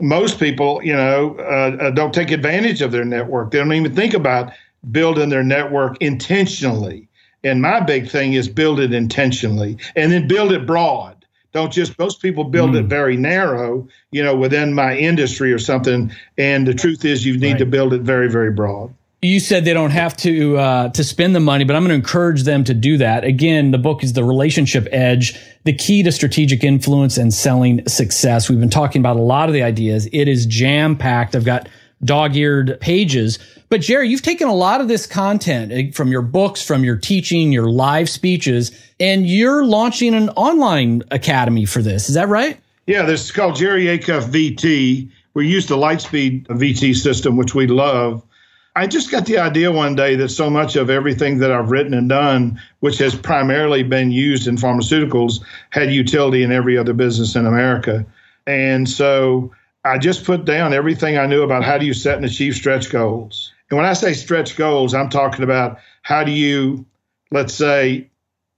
Most 0.00 0.40
people, 0.40 0.80
you 0.82 0.94
know, 0.94 1.36
uh, 1.38 1.76
uh, 1.80 1.90
don't 1.90 2.12
take 2.12 2.30
advantage 2.30 2.82
of 2.82 2.92
their 2.92 3.04
network. 3.04 3.52
They 3.52 3.58
don't 3.58 3.72
even 3.72 3.94
think 3.94 4.14
about 4.14 4.52
building 4.90 5.28
their 5.28 5.44
network 5.44 5.96
intentionally. 6.00 7.07
And 7.44 7.62
my 7.62 7.80
big 7.80 8.08
thing 8.08 8.32
is 8.32 8.48
build 8.48 8.80
it 8.80 8.92
intentionally 8.92 9.78
and 9.94 10.12
then 10.12 10.26
build 10.26 10.52
it 10.52 10.66
broad. 10.66 11.14
Don't 11.52 11.72
just, 11.72 11.98
most 11.98 12.20
people 12.20 12.44
build 12.44 12.72
mm. 12.72 12.80
it 12.80 12.86
very 12.86 13.16
narrow, 13.16 13.88
you 14.10 14.22
know, 14.22 14.36
within 14.36 14.74
my 14.74 14.96
industry 14.96 15.52
or 15.52 15.58
something. 15.58 16.12
And 16.36 16.66
the 16.66 16.74
truth 16.74 17.04
is, 17.04 17.24
you 17.24 17.38
need 17.38 17.52
right. 17.52 17.58
to 17.58 17.66
build 17.66 17.94
it 17.94 18.02
very, 18.02 18.30
very 18.30 18.50
broad 18.50 18.92
you 19.20 19.40
said 19.40 19.64
they 19.64 19.72
don't 19.72 19.90
have 19.90 20.16
to 20.18 20.56
uh, 20.56 20.88
to 20.90 21.02
spend 21.02 21.34
the 21.34 21.40
money, 21.40 21.64
but 21.64 21.74
I'm 21.74 21.82
going 21.82 21.88
to 21.90 21.94
encourage 21.96 22.44
them 22.44 22.62
to 22.64 22.74
do 22.74 22.98
that. 22.98 23.24
Again, 23.24 23.72
the 23.72 23.78
book 23.78 24.04
is 24.04 24.12
the 24.12 24.22
relationship 24.22 24.86
edge, 24.92 25.34
the 25.64 25.72
key 25.72 26.04
to 26.04 26.12
strategic 26.12 26.62
influence 26.62 27.16
and 27.16 27.34
selling 27.34 27.86
success. 27.88 28.48
We've 28.48 28.60
been 28.60 28.70
talking 28.70 29.00
about 29.00 29.16
a 29.16 29.22
lot 29.22 29.48
of 29.48 29.54
the 29.54 29.62
ideas. 29.62 30.08
It 30.12 30.28
is 30.28 30.46
jam 30.46 30.96
packed. 30.96 31.34
I've 31.34 31.44
got 31.44 31.68
dog 32.04 32.36
eared 32.36 32.78
pages. 32.80 33.38
But 33.68 33.80
Jerry, 33.80 34.08
you've 34.08 34.22
taken 34.22 34.48
a 34.48 34.54
lot 34.54 34.80
of 34.80 34.88
this 34.88 35.06
content 35.06 35.72
eh, 35.72 35.90
from 35.92 36.08
your 36.08 36.22
books, 36.22 36.64
from 36.64 36.84
your 36.84 36.96
teaching, 36.96 37.52
your 37.52 37.70
live 37.70 38.08
speeches, 38.08 38.72
and 38.98 39.26
you're 39.26 39.64
launching 39.64 40.14
an 40.14 40.30
online 40.30 41.02
academy 41.10 41.64
for 41.64 41.82
this. 41.82 42.08
Is 42.08 42.14
that 42.14 42.28
right? 42.28 42.58
Yeah, 42.86 43.02
this 43.02 43.24
is 43.24 43.32
called 43.32 43.56
Jerry 43.56 43.84
Acuff 43.84 44.30
VT. 44.30 45.10
We 45.34 45.48
use 45.48 45.66
the 45.66 45.76
Lightspeed 45.76 46.46
VT 46.46 46.96
system, 46.96 47.36
which 47.36 47.54
we 47.54 47.66
love 47.66 48.22
I 48.78 48.86
just 48.86 49.10
got 49.10 49.26
the 49.26 49.38
idea 49.38 49.72
one 49.72 49.96
day 49.96 50.14
that 50.14 50.28
so 50.28 50.48
much 50.48 50.76
of 50.76 50.88
everything 50.88 51.38
that 51.38 51.50
I've 51.50 51.72
written 51.72 51.94
and 51.94 52.08
done, 52.08 52.60
which 52.78 52.98
has 52.98 53.12
primarily 53.12 53.82
been 53.82 54.12
used 54.12 54.46
in 54.46 54.54
pharmaceuticals, 54.54 55.42
had 55.70 55.92
utility 55.92 56.44
in 56.44 56.52
every 56.52 56.78
other 56.78 56.92
business 56.92 57.34
in 57.34 57.44
America. 57.44 58.06
And 58.46 58.88
so 58.88 59.52
I 59.84 59.98
just 59.98 60.24
put 60.24 60.44
down 60.44 60.72
everything 60.72 61.18
I 61.18 61.26
knew 61.26 61.42
about 61.42 61.64
how 61.64 61.78
do 61.78 61.86
you 61.86 61.94
set 61.94 62.16
and 62.16 62.24
achieve 62.24 62.54
stretch 62.54 62.90
goals. 62.90 63.52
And 63.70 63.76
when 63.76 63.86
I 63.86 63.92
say 63.92 64.12
stretch 64.12 64.56
goals, 64.56 64.94
I'm 64.94 65.08
talking 65.08 65.44
about 65.44 65.78
how 66.02 66.24
do 66.24 66.32
you, 66.32 66.86
let's 67.30 67.54
say, 67.54 68.10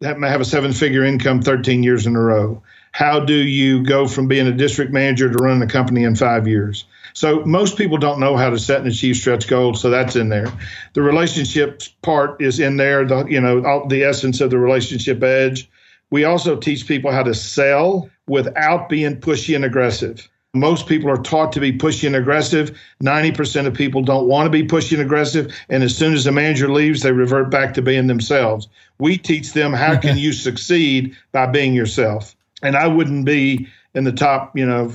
have 0.02 0.40
a 0.40 0.44
seven 0.44 0.72
figure 0.72 1.04
income 1.04 1.42
13 1.42 1.82
years 1.82 2.06
in 2.06 2.16
a 2.16 2.20
row? 2.20 2.62
How 2.92 3.20
do 3.20 3.34
you 3.34 3.84
go 3.84 4.08
from 4.08 4.28
being 4.28 4.46
a 4.46 4.52
district 4.52 4.92
manager 4.92 5.30
to 5.30 5.38
running 5.38 5.62
a 5.62 5.70
company 5.70 6.04
in 6.04 6.16
five 6.16 6.48
years? 6.48 6.84
So 7.12 7.44
most 7.44 7.76
people 7.76 7.98
don't 7.98 8.20
know 8.20 8.36
how 8.36 8.50
to 8.50 8.58
set 8.58 8.80
and 8.80 8.88
achieve 8.88 9.16
stretch 9.16 9.46
goals, 9.46 9.80
so 9.80 9.90
that's 9.90 10.16
in 10.16 10.28
there. 10.28 10.52
The 10.94 11.02
relationship 11.02 11.82
part 12.02 12.40
is 12.40 12.58
in 12.60 12.76
there. 12.76 13.04
The 13.04 13.26
you 13.26 13.40
know 13.40 13.64
all, 13.64 13.86
the 13.86 14.04
essence 14.04 14.40
of 14.40 14.50
the 14.50 14.58
relationship 14.58 15.22
edge. 15.22 15.68
We 16.10 16.24
also 16.24 16.56
teach 16.56 16.88
people 16.88 17.12
how 17.12 17.22
to 17.22 17.34
sell 17.34 18.10
without 18.26 18.88
being 18.88 19.20
pushy 19.20 19.54
and 19.54 19.64
aggressive. 19.64 20.28
Most 20.54 20.88
people 20.88 21.08
are 21.08 21.22
taught 21.22 21.52
to 21.52 21.60
be 21.60 21.72
pushy 21.72 22.08
and 22.08 22.16
aggressive. 22.16 22.76
90% 23.02 23.66
of 23.66 23.74
people 23.74 24.02
don't 24.02 24.26
want 24.26 24.46
to 24.46 24.50
be 24.50 24.66
pushy 24.66 24.94
and 24.94 25.02
aggressive. 25.02 25.54
And 25.68 25.84
as 25.84 25.96
soon 25.96 26.12
as 26.12 26.24
the 26.24 26.32
manager 26.32 26.68
leaves, 26.68 27.02
they 27.02 27.12
revert 27.12 27.50
back 27.50 27.72
to 27.74 27.82
being 27.82 28.08
themselves. 28.08 28.66
We 28.98 29.16
teach 29.16 29.52
them 29.52 29.72
how 29.72 29.96
can 29.96 30.18
you 30.18 30.32
succeed 30.32 31.16
by 31.30 31.46
being 31.46 31.72
yourself. 31.72 32.34
And 32.62 32.76
I 32.76 32.88
wouldn't 32.88 33.24
be 33.24 33.68
in 33.94 34.02
the 34.02 34.12
top, 34.12 34.56
you 34.56 34.66
know, 34.66 34.92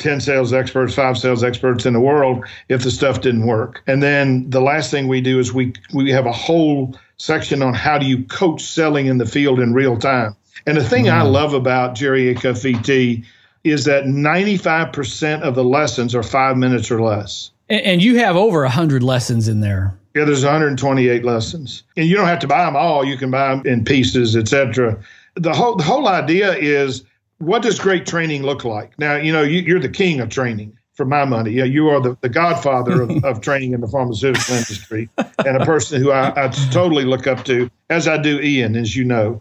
10 0.00 0.20
sales 0.20 0.52
experts, 0.52 0.94
five 0.94 1.16
sales 1.16 1.42
experts 1.42 1.86
in 1.86 1.94
the 1.94 2.00
world 2.00 2.44
if 2.68 2.82
the 2.82 2.90
stuff 2.90 3.22
didn't 3.22 3.46
work. 3.46 3.82
And 3.86 4.02
then 4.02 4.48
the 4.50 4.60
last 4.60 4.90
thing 4.90 5.08
we 5.08 5.22
do 5.22 5.38
is 5.38 5.52
we 5.52 5.72
we 5.92 6.10
have 6.10 6.26
a 6.26 6.32
whole 6.32 6.94
section 7.16 7.62
on 7.62 7.74
how 7.74 7.98
do 7.98 8.06
you 8.06 8.24
coach 8.24 8.62
selling 8.62 9.06
in 9.06 9.18
the 9.18 9.26
field 9.26 9.60
in 9.60 9.72
real 9.72 9.96
time. 9.96 10.36
And 10.66 10.76
the 10.76 10.84
thing 10.84 11.04
mm. 11.04 11.12
I 11.12 11.22
love 11.22 11.54
about 11.54 11.94
Jerry 11.94 12.34
Acuff 12.34 12.62
VT 12.64 13.24
is 13.64 13.84
that 13.84 14.04
95% 14.04 15.42
of 15.42 15.54
the 15.54 15.64
lessons 15.64 16.14
are 16.14 16.22
five 16.22 16.56
minutes 16.56 16.90
or 16.90 17.00
less. 17.00 17.50
And 17.68 18.02
you 18.02 18.16
have 18.18 18.36
over 18.36 18.62
100 18.62 19.02
lessons 19.02 19.46
in 19.46 19.60
there. 19.60 19.94
Yeah, 20.14 20.24
there's 20.24 20.44
128 20.44 21.24
lessons. 21.24 21.84
And 21.96 22.06
you 22.06 22.16
don't 22.16 22.26
have 22.26 22.40
to 22.40 22.48
buy 22.48 22.64
them 22.64 22.74
all. 22.74 23.04
You 23.04 23.16
can 23.16 23.30
buy 23.30 23.54
them 23.54 23.64
in 23.64 23.84
pieces, 23.84 24.36
etc. 24.36 24.98
The 25.34 25.52
whole, 25.52 25.76
the 25.76 25.84
whole 25.84 26.08
idea 26.08 26.56
is 26.56 27.04
what 27.38 27.62
does 27.62 27.78
great 27.78 28.06
training 28.06 28.42
look 28.42 28.64
like? 28.64 28.98
Now, 28.98 29.16
you 29.16 29.32
know, 29.32 29.42
you, 29.42 29.76
are 29.76 29.80
the 29.80 29.88
king 29.88 30.20
of 30.20 30.28
training 30.28 30.76
for 30.94 31.06
my 31.06 31.24
money. 31.24 31.52
Yeah, 31.52 31.64
you 31.64 31.88
are 31.88 32.00
the, 32.00 32.16
the 32.22 32.28
godfather 32.28 33.02
of, 33.02 33.10
of 33.24 33.40
training 33.40 33.72
in 33.72 33.80
the 33.80 33.88
pharmaceutical 33.88 34.56
industry 34.56 35.08
and 35.46 35.56
a 35.56 35.64
person 35.64 36.02
who 36.02 36.10
I, 36.10 36.46
I 36.46 36.48
totally 36.48 37.04
look 37.04 37.26
up 37.26 37.44
to, 37.44 37.70
as 37.88 38.08
I 38.08 38.18
do 38.18 38.40
Ian, 38.40 38.74
as 38.74 38.96
you 38.96 39.04
know. 39.04 39.40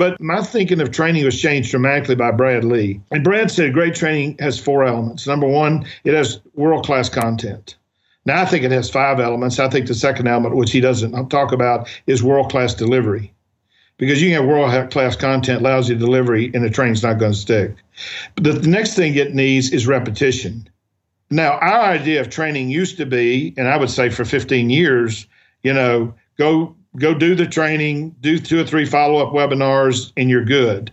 But 0.00 0.18
my 0.18 0.40
thinking 0.40 0.80
of 0.80 0.92
training 0.92 1.26
was 1.26 1.38
changed 1.38 1.70
dramatically 1.70 2.14
by 2.14 2.30
Brad 2.30 2.64
Lee. 2.64 3.02
And 3.10 3.22
Brad 3.22 3.50
said 3.50 3.74
great 3.74 3.94
training 3.94 4.36
has 4.40 4.58
four 4.58 4.82
elements. 4.82 5.26
Number 5.26 5.46
one, 5.46 5.84
it 6.04 6.14
has 6.14 6.40
world 6.54 6.86
class 6.86 7.10
content. 7.10 7.76
Now, 8.24 8.40
I 8.40 8.46
think 8.46 8.64
it 8.64 8.70
has 8.70 8.88
five 8.88 9.20
elements. 9.20 9.58
I 9.58 9.68
think 9.68 9.88
the 9.88 9.94
second 9.94 10.26
element, 10.26 10.56
which 10.56 10.72
he 10.72 10.80
doesn't 10.80 11.28
talk 11.28 11.52
about, 11.52 11.86
is 12.06 12.22
world 12.22 12.50
class 12.50 12.72
delivery 12.72 13.34
because 13.98 14.22
you 14.22 14.30
can 14.30 14.40
have 14.40 14.48
world 14.48 14.90
class 14.90 15.16
content, 15.16 15.60
lousy 15.60 15.94
delivery, 15.94 16.50
and 16.54 16.64
the 16.64 16.70
train's 16.70 17.02
not 17.02 17.18
going 17.18 17.32
to 17.32 17.38
stick. 17.38 17.74
But 18.36 18.44
the, 18.44 18.52
the 18.52 18.68
next 18.68 18.94
thing 18.94 19.16
it 19.16 19.34
needs 19.34 19.70
is 19.70 19.86
repetition. 19.86 20.66
Now, 21.28 21.58
our 21.58 21.82
idea 21.82 22.22
of 22.22 22.30
training 22.30 22.70
used 22.70 22.96
to 22.96 23.04
be, 23.04 23.52
and 23.58 23.68
I 23.68 23.76
would 23.76 23.90
say 23.90 24.08
for 24.08 24.24
15 24.24 24.70
years, 24.70 25.26
you 25.62 25.74
know, 25.74 26.14
go 26.38 26.74
go 26.96 27.14
do 27.14 27.34
the 27.34 27.46
training, 27.46 28.16
do 28.20 28.38
two 28.38 28.60
or 28.60 28.64
three 28.64 28.84
follow 28.84 29.24
up 29.24 29.32
webinars, 29.32 30.12
and 30.16 30.28
you're 30.28 30.44
good. 30.44 30.92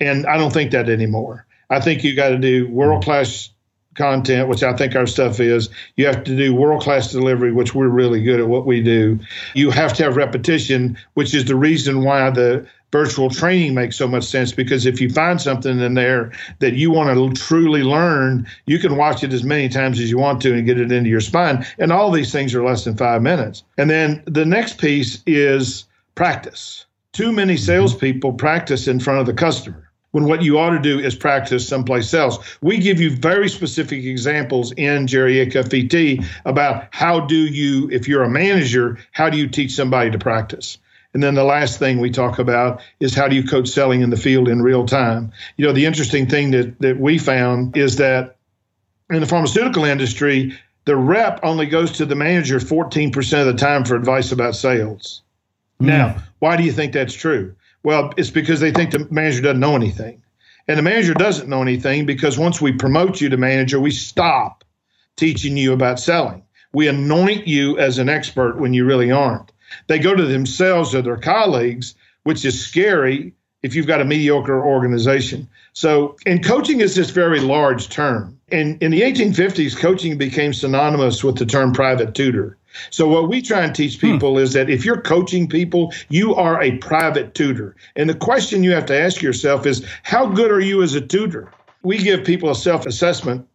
And 0.00 0.26
I 0.26 0.36
don't 0.36 0.52
think 0.52 0.72
that 0.72 0.88
anymore. 0.88 1.46
I 1.70 1.80
think 1.80 2.04
you 2.04 2.14
got 2.14 2.30
to 2.30 2.38
do 2.38 2.68
world 2.68 3.04
class 3.04 3.50
content, 3.98 4.48
which 4.48 4.62
I 4.62 4.74
think 4.74 4.94
our 4.96 5.06
stuff 5.06 5.40
is. 5.40 5.68
You 5.96 6.06
have 6.06 6.24
to 6.24 6.36
do 6.36 6.54
world 6.54 6.82
class 6.82 7.12
delivery, 7.12 7.52
which 7.52 7.74
we're 7.74 7.88
really 7.88 8.22
good 8.22 8.40
at 8.40 8.48
what 8.48 8.64
we 8.64 8.82
do. 8.82 9.18
You 9.54 9.70
have 9.70 9.92
to 9.94 10.04
have 10.04 10.16
repetition, 10.16 10.96
which 11.14 11.34
is 11.34 11.44
the 11.44 11.56
reason 11.56 12.04
why 12.04 12.30
the 12.30 12.66
virtual 12.90 13.30
training 13.30 13.74
makes 13.74 13.96
so 13.96 14.08
much 14.08 14.24
sense 14.24 14.52
because 14.52 14.86
if 14.86 15.00
you 15.00 15.10
find 15.10 15.40
something 15.40 15.78
in 15.78 15.94
there 15.94 16.32
that 16.60 16.74
you 16.74 16.90
want 16.90 17.14
to 17.16 17.42
truly 17.42 17.82
learn, 17.82 18.46
you 18.66 18.78
can 18.78 18.96
watch 18.96 19.22
it 19.22 19.32
as 19.32 19.44
many 19.44 19.68
times 19.68 20.00
as 20.00 20.10
you 20.10 20.18
want 20.18 20.40
to 20.42 20.54
and 20.54 20.66
get 20.66 20.80
it 20.80 20.90
into 20.90 21.10
your 21.10 21.20
spine. 21.20 21.64
And 21.78 21.92
all 21.92 22.10
these 22.10 22.32
things 22.32 22.54
are 22.54 22.64
less 22.64 22.84
than 22.84 22.96
five 22.96 23.22
minutes. 23.22 23.62
And 23.76 23.90
then 23.90 24.22
the 24.26 24.44
next 24.44 24.78
piece 24.78 25.22
is 25.26 25.84
practice. 26.14 26.86
Too 27.12 27.32
many 27.32 27.56
salespeople 27.56 28.34
practice 28.34 28.88
in 28.88 29.00
front 29.00 29.20
of 29.20 29.26
the 29.26 29.34
customer 29.34 29.88
when 30.12 30.24
what 30.24 30.42
you 30.42 30.58
ought 30.58 30.70
to 30.70 30.78
do 30.78 30.98
is 30.98 31.14
practice 31.14 31.68
someplace 31.68 32.14
else. 32.14 32.38
We 32.62 32.78
give 32.78 33.00
you 33.00 33.10
very 33.10 33.48
specific 33.48 34.04
examples 34.04 34.72
in 34.72 35.06
Jerry 35.06 35.34
VT 35.46 36.24
about 36.44 36.88
how 36.90 37.20
do 37.20 37.36
you, 37.36 37.90
if 37.90 38.08
you're 38.08 38.24
a 38.24 38.30
manager, 38.30 38.98
how 39.12 39.28
do 39.28 39.36
you 39.36 39.48
teach 39.48 39.72
somebody 39.72 40.10
to 40.10 40.18
practice? 40.18 40.78
And 41.14 41.22
then 41.22 41.34
the 41.34 41.44
last 41.44 41.78
thing 41.78 41.98
we 41.98 42.10
talk 42.10 42.38
about 42.38 42.80
is 43.00 43.14
how 43.14 43.28
do 43.28 43.36
you 43.36 43.42
coach 43.42 43.68
selling 43.68 44.02
in 44.02 44.10
the 44.10 44.16
field 44.16 44.48
in 44.48 44.62
real 44.62 44.86
time? 44.86 45.32
You 45.56 45.66
know, 45.66 45.72
the 45.72 45.86
interesting 45.86 46.26
thing 46.26 46.50
that, 46.50 46.78
that 46.80 47.00
we 47.00 47.18
found 47.18 47.76
is 47.76 47.96
that 47.96 48.36
in 49.10 49.20
the 49.20 49.26
pharmaceutical 49.26 49.84
industry, 49.84 50.58
the 50.84 50.96
rep 50.96 51.40
only 51.42 51.66
goes 51.66 51.92
to 51.92 52.06
the 52.06 52.14
manager 52.14 52.58
14% 52.58 53.40
of 53.40 53.46
the 53.46 53.54
time 53.54 53.84
for 53.84 53.96
advice 53.96 54.32
about 54.32 54.54
sales. 54.54 55.22
Mm. 55.80 55.86
Now, 55.86 56.22
why 56.40 56.56
do 56.56 56.62
you 56.62 56.72
think 56.72 56.92
that's 56.92 57.14
true? 57.14 57.54
Well, 57.82 58.12
it's 58.16 58.30
because 58.30 58.60
they 58.60 58.70
think 58.70 58.90
the 58.90 59.06
manager 59.10 59.42
doesn't 59.42 59.60
know 59.60 59.76
anything. 59.76 60.22
And 60.66 60.78
the 60.78 60.82
manager 60.82 61.14
doesn't 61.14 61.48
know 61.48 61.62
anything 61.62 62.04
because 62.04 62.38
once 62.38 62.60
we 62.60 62.72
promote 62.72 63.20
you 63.20 63.30
to 63.30 63.36
manager, 63.38 63.80
we 63.80 63.90
stop 63.90 64.64
teaching 65.16 65.56
you 65.56 65.72
about 65.72 65.98
selling. 65.98 66.42
We 66.72 66.88
anoint 66.88 67.46
you 67.46 67.78
as 67.78 67.98
an 67.98 68.10
expert 68.10 68.60
when 68.60 68.74
you 68.74 68.84
really 68.84 69.10
aren't. 69.10 69.50
They 69.88 69.98
go 69.98 70.14
to 70.14 70.24
themselves 70.24 70.94
or 70.94 71.02
their 71.02 71.16
colleagues, 71.16 71.94
which 72.22 72.44
is 72.44 72.64
scary 72.64 73.32
if 73.62 73.74
you've 73.74 73.86
got 73.86 74.00
a 74.00 74.04
mediocre 74.04 74.64
organization. 74.64 75.48
So, 75.72 76.16
and 76.26 76.44
coaching 76.44 76.80
is 76.80 76.94
this 76.94 77.10
very 77.10 77.40
large 77.40 77.88
term. 77.88 78.38
And 78.50 78.80
in 78.82 78.92
the 78.92 79.02
1850s, 79.02 79.76
coaching 79.76 80.16
became 80.16 80.52
synonymous 80.52 81.24
with 81.24 81.36
the 81.36 81.46
term 81.46 81.72
private 81.72 82.14
tutor. 82.14 82.56
So, 82.90 83.08
what 83.08 83.28
we 83.28 83.42
try 83.42 83.64
and 83.64 83.74
teach 83.74 83.98
hmm. 83.98 84.12
people 84.12 84.34
hmm. 84.34 84.42
is 84.42 84.52
that 84.52 84.70
if 84.70 84.84
you're 84.84 85.00
coaching 85.00 85.48
people, 85.48 85.92
you 86.08 86.34
are 86.34 86.62
a 86.62 86.76
private 86.78 87.34
tutor. 87.34 87.74
And 87.96 88.08
the 88.08 88.14
question 88.14 88.62
you 88.62 88.72
have 88.72 88.86
to 88.86 88.98
ask 88.98 89.22
yourself 89.22 89.66
is 89.66 89.84
how 90.02 90.26
good 90.26 90.50
are 90.50 90.60
you 90.60 90.82
as 90.82 90.94
a 90.94 91.00
tutor? 91.00 91.50
We 91.82 91.98
give 91.98 92.24
people 92.24 92.50
a 92.50 92.54
self 92.54 92.86
assessment 92.86 93.48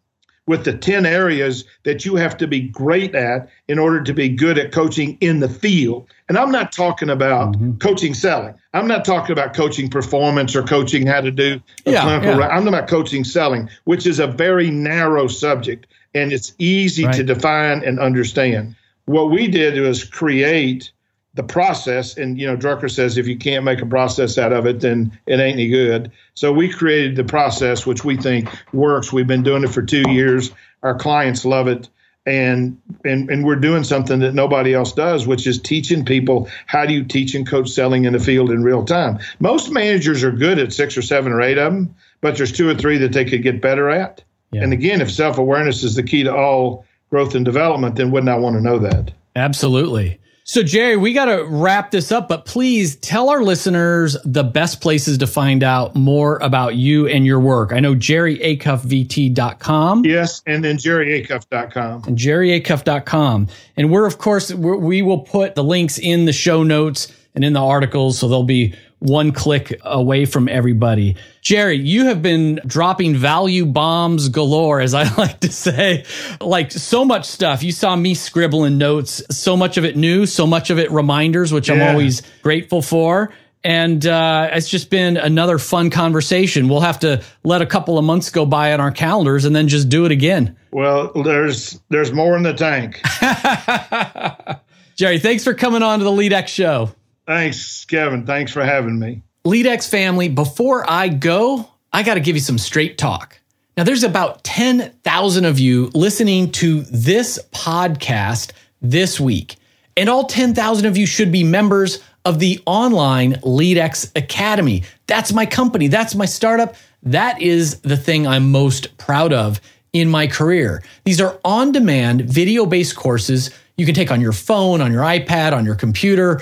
with 0.45 0.65
the 0.65 0.77
10 0.77 1.05
areas 1.05 1.63
that 1.83 2.05
you 2.05 2.15
have 2.15 2.35
to 2.37 2.47
be 2.47 2.59
great 2.59 3.15
at 3.15 3.47
in 3.67 3.79
order 3.79 4.03
to 4.03 4.13
be 4.13 4.27
good 4.27 4.57
at 4.57 4.71
coaching 4.71 5.17
in 5.21 5.39
the 5.39 5.47
field. 5.47 6.07
And 6.27 6.37
I'm 6.37 6.51
not 6.51 6.71
talking 6.71 7.09
about 7.09 7.53
mm-hmm. 7.53 7.77
coaching 7.77 8.13
selling. 8.13 8.53
I'm 8.73 8.87
not 8.87 9.05
talking 9.05 9.31
about 9.31 9.53
coaching 9.53 9.89
performance 9.89 10.55
or 10.55 10.63
coaching 10.63 11.07
how 11.07 11.21
to 11.21 11.31
do 11.31 11.61
yeah, 11.85 12.01
clinical. 12.01 12.39
Yeah. 12.39 12.47
I'm 12.47 12.63
talking 12.63 12.67
about 12.69 12.87
coaching 12.89 13.23
selling, 13.23 13.69
which 13.85 14.05
is 14.05 14.19
a 14.19 14.27
very 14.27 14.69
narrow 14.69 15.27
subject 15.27 15.87
and 16.13 16.31
it's 16.31 16.53
easy 16.59 17.05
right. 17.05 17.15
to 17.15 17.23
define 17.23 17.83
and 17.83 17.99
understand. 17.99 18.75
What 19.05 19.31
we 19.31 19.47
did 19.47 19.79
was 19.79 20.03
create 20.03 20.91
the 21.33 21.43
process. 21.43 22.17
And 22.17 22.39
you 22.39 22.47
know 22.47 22.55
drucker 22.55 22.89
says 22.89 23.17
if 23.17 23.27
you 23.27 23.37
can't 23.37 23.65
make 23.65 23.81
a 23.81 23.85
process 23.85 24.37
out 24.37 24.53
of 24.53 24.65
it 24.65 24.79
then 24.79 25.17
it 25.25 25.39
ain't 25.39 25.53
any 25.53 25.69
good. 25.69 26.11
So 26.35 26.51
we 26.51 26.69
created 26.69 27.15
the 27.15 27.23
process 27.23 27.85
which 27.85 28.03
we 28.03 28.17
think 28.17 28.49
works. 28.73 29.11
We've 29.11 29.27
been 29.27 29.43
doing 29.43 29.63
it 29.63 29.71
for 29.71 29.81
two 29.81 30.03
years. 30.09 30.51
Our 30.83 30.95
clients 30.95 31.45
love 31.45 31.67
it. 31.67 31.89
And 32.25 32.79
and 33.03 33.29
and 33.29 33.43
we're 33.43 33.57
doing 33.57 33.83
something 33.83 34.19
that 34.19 34.33
nobody 34.33 34.73
else 34.73 34.93
does 34.93 35.27
which 35.27 35.45
is 35.45 35.59
teaching 35.59 36.05
people 36.05 36.47
how 36.67 36.85
do 36.85 36.93
you 36.93 37.03
teach 37.03 37.35
and 37.35 37.45
coach 37.45 37.69
selling 37.69 38.05
in 38.05 38.13
the 38.13 38.19
field 38.19 38.49
in 38.49 38.63
real 38.63 38.85
time. 38.85 39.19
Most 39.39 39.71
managers 39.71 40.23
are 40.23 40.31
good 40.31 40.57
at 40.57 40.71
six 40.71 40.97
or 40.97 41.01
seven 41.01 41.33
or 41.33 41.41
eight 41.41 41.57
of 41.57 41.73
them 41.73 41.95
but 42.21 42.37
there's 42.37 42.53
two 42.53 42.69
or 42.69 42.75
three 42.75 42.97
that 42.99 43.11
they 43.11 43.25
could 43.25 43.43
get 43.43 43.61
better 43.61 43.89
at. 43.89 44.23
Yeah. 44.51 44.61
and 44.63 44.71
again 44.71 45.01
if 45.01 45.11
self-awareness 45.11 45.83
is 45.83 45.95
the 45.95 46.03
key 46.03 46.23
to 46.23 46.33
all 46.33 46.85
growth 47.09 47.35
and 47.35 47.43
development 47.43 47.95
then 47.95 48.11
wouldn't 48.11 48.29
i 48.29 48.37
want 48.37 48.55
to 48.55 48.61
know 48.61 48.79
that? 48.79 49.11
Absolutely 49.35 50.19
so, 50.53 50.61
Jerry, 50.61 50.97
we 50.97 51.13
got 51.13 51.25
to 51.25 51.45
wrap 51.45 51.89
this 51.89 52.11
up, 52.11 52.29
but 52.29 52.45
please 52.45 52.95
tell 52.97 53.31
our 53.31 53.41
listeners 53.41 54.15
the 54.23 54.43
best 54.43 54.81
places 54.81 55.17
to 55.17 55.25
find 55.25 55.63
out 55.63 55.95
more 55.95 56.37
about 56.43 56.75
you 56.75 57.07
and 57.07 57.25
your 57.25 57.39
work. 57.39 57.73
I 57.73 57.79
know 57.79 57.95
jerryacuffvt.com. 57.95 60.05
Yes, 60.05 60.43
and 60.45 60.63
then 60.63 60.77
jerryacuff.com. 60.77 62.03
And 62.03 62.15
jerryacuff.com. 62.15 63.47
And 63.77 63.91
we're, 63.91 64.05
of 64.05 64.19
course, 64.19 64.53
we're, 64.53 64.77
we 64.77 65.01
will 65.01 65.21
put 65.21 65.55
the 65.55 65.63
links 65.63 65.97
in 65.97 66.25
the 66.25 66.33
show 66.33 66.61
notes 66.61 67.11
and 67.33 67.43
in 67.43 67.53
the 67.53 67.63
articles, 67.63 68.19
so 68.19 68.27
they'll 68.27 68.43
be 68.43 68.75
one 69.03 69.33
click 69.33 69.79
away 69.83 70.25
from 70.25 70.47
everybody. 70.47 71.17
Jerry, 71.41 71.77
you 71.77 72.05
have 72.05 72.21
been 72.21 72.61
dropping 72.65 73.17
value 73.17 73.65
bombs 73.65 74.29
galore, 74.29 74.79
as 74.79 74.93
I 74.93 75.13
like 75.17 75.41
to 75.41 75.51
say. 75.51 76.05
Like 76.39 76.71
so 76.71 77.03
much 77.03 77.25
stuff. 77.25 77.63
You 77.63 77.71
saw 77.71 77.95
me 77.95 78.15
scribbling 78.15 78.77
notes, 78.77 79.21
so 79.29 79.57
much 79.57 79.77
of 79.77 79.83
it 79.85 79.97
new, 79.97 80.25
so 80.25 80.47
much 80.47 80.69
of 80.69 80.79
it 80.79 80.89
reminders, 80.91 81.51
which 81.51 81.67
yeah. 81.67 81.75
I'm 81.75 81.81
always 81.81 82.21
grateful 82.41 82.81
for. 82.81 83.33
And 83.65 84.05
uh, 84.05 84.49
it's 84.51 84.69
just 84.69 84.89
been 84.89 85.15
another 85.15 85.57
fun 85.57 85.89
conversation. 85.89 86.67
We'll 86.67 86.81
have 86.81 86.99
to 86.99 87.23
let 87.43 87.61
a 87.61 87.65
couple 87.65 87.97
of 87.97 88.03
months 88.03 88.29
go 88.29 88.45
by 88.45 88.73
on 88.73 88.81
our 88.81 88.91
calendars 88.91 89.45
and 89.45 89.55
then 89.55 89.69
just 89.69 89.87
do 89.87 90.05
it 90.05 90.11
again. 90.11 90.57
Well, 90.71 91.11
there's 91.23 91.79
there's 91.89 92.11
more 92.11 92.35
in 92.35 92.43
the 92.43 92.53
tank. 92.53 93.01
Jerry, 94.95 95.19
thanks 95.19 95.43
for 95.43 95.53
coming 95.53 95.81
on 95.81 95.99
to 95.99 96.05
the 96.05 96.11
LeadX 96.11 96.47
show. 96.47 96.91
Thanks, 97.25 97.85
Kevin. 97.85 98.25
Thanks 98.25 98.51
for 98.51 98.63
having 98.63 98.99
me. 98.99 99.21
LeadX 99.45 99.89
family, 99.89 100.29
before 100.29 100.89
I 100.89 101.09
go, 101.09 101.69
I 101.91 102.03
got 102.03 102.15
to 102.15 102.19
give 102.19 102.35
you 102.35 102.41
some 102.41 102.57
straight 102.57 102.97
talk. 102.97 103.39
Now, 103.75 103.83
there's 103.83 104.03
about 104.03 104.43
10,000 104.43 105.45
of 105.45 105.59
you 105.59 105.89
listening 105.93 106.51
to 106.53 106.81
this 106.83 107.39
podcast 107.51 108.51
this 108.81 109.19
week, 109.19 109.55
and 109.97 110.09
all 110.09 110.25
10,000 110.25 110.85
of 110.85 110.97
you 110.97 111.05
should 111.05 111.31
be 111.31 111.43
members 111.43 112.03
of 112.25 112.39
the 112.39 112.61
online 112.65 113.33
LeadX 113.41 114.15
Academy. 114.15 114.83
That's 115.07 115.33
my 115.33 115.45
company, 115.45 115.87
that's 115.87 116.15
my 116.15 116.25
startup. 116.25 116.75
That 117.03 117.41
is 117.41 117.79
the 117.81 117.97
thing 117.97 118.27
I'm 118.27 118.51
most 118.51 118.97
proud 118.97 119.33
of 119.33 119.59
in 119.91 120.09
my 120.09 120.27
career. 120.27 120.83
These 121.03 121.19
are 121.19 121.39
on 121.43 121.71
demand 121.71 122.21
video 122.21 122.65
based 122.65 122.95
courses 122.95 123.49
you 123.75 123.85
can 123.85 123.95
take 123.95 124.11
on 124.11 124.21
your 124.21 124.33
phone, 124.33 124.81
on 124.81 124.91
your 124.91 125.01
iPad, 125.01 125.53
on 125.53 125.65
your 125.65 125.75
computer 125.75 126.41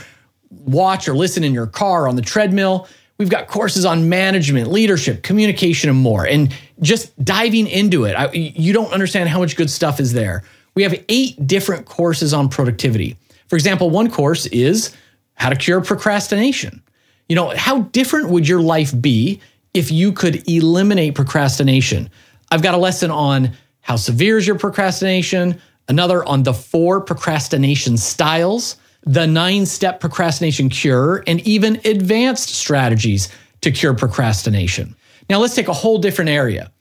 watch 0.52 1.08
or 1.08 1.16
listen 1.16 1.44
in 1.44 1.54
your 1.54 1.68
car 1.68 2.08
on 2.08 2.16
the 2.16 2.22
treadmill. 2.22 2.88
We've 3.18 3.30
got 3.30 3.48
courses 3.48 3.86
on 3.86 4.10
management, 4.10 4.72
leadership, 4.72 5.24
communication, 5.24 5.90
and 5.90 6.00
more. 6.00 6.26
And 6.26 6.56
just 6.82 7.18
diving 7.24 7.68
into 7.68 8.06
it, 8.06 8.16
I, 8.16 8.32
you 8.32 8.74
don't 8.74 8.92
understand 8.92 9.30
how 9.30 9.40
much 9.40 9.56
good 9.56 9.70
stuff 9.70 10.00
is 10.00 10.14
there. 10.14 10.44
We 10.74 10.84
have 10.84 10.96
eight 11.10 11.48
different 11.48 11.86
courses 11.86 12.34
on 12.34 12.50
productivity. 12.50 13.18
For 13.48 13.56
example, 13.56 13.90
one 13.90 14.10
course 14.10 14.46
is 14.48 14.96
how 15.36 15.50
to 15.50 15.56
cure 15.56 15.82
procrastination. 15.82 16.82
You 17.30 17.36
know, 17.36 17.54
how 17.56 17.82
different 17.82 18.30
would 18.30 18.48
your 18.48 18.62
life 18.62 19.00
be 19.00 19.40
if 19.74 19.92
you 19.92 20.12
could 20.12 20.48
eliminate 20.50 21.16
procrastination? 21.16 22.10
I've 22.50 22.62
got 22.62 22.74
a 22.74 22.78
lesson 22.78 23.12
on 23.12 23.52
how 23.82 23.96
severe 23.96 24.38
is 24.38 24.48
your 24.48 24.58
procrastination, 24.58 25.62
another 25.88 26.24
on 26.26 26.44
the 26.44 26.54
four 26.54 27.02
procrastination 27.02 27.98
styles, 27.98 28.78
the 29.04 29.26
nine 29.26 29.66
step 29.66 30.00
procrastination 30.00 30.70
cure, 30.70 31.24
and 31.28 31.40
even 31.42 31.82
advanced 31.86 32.50
strategies 32.50 33.30
to 33.62 33.72
cure 33.72 33.94
procrastination. 33.94 34.96
Now, 35.30 35.40
let's 35.40 35.56
take 35.56 35.68
a 35.68 35.74
whole 35.74 36.00
different 36.00 36.30
area 36.30 36.72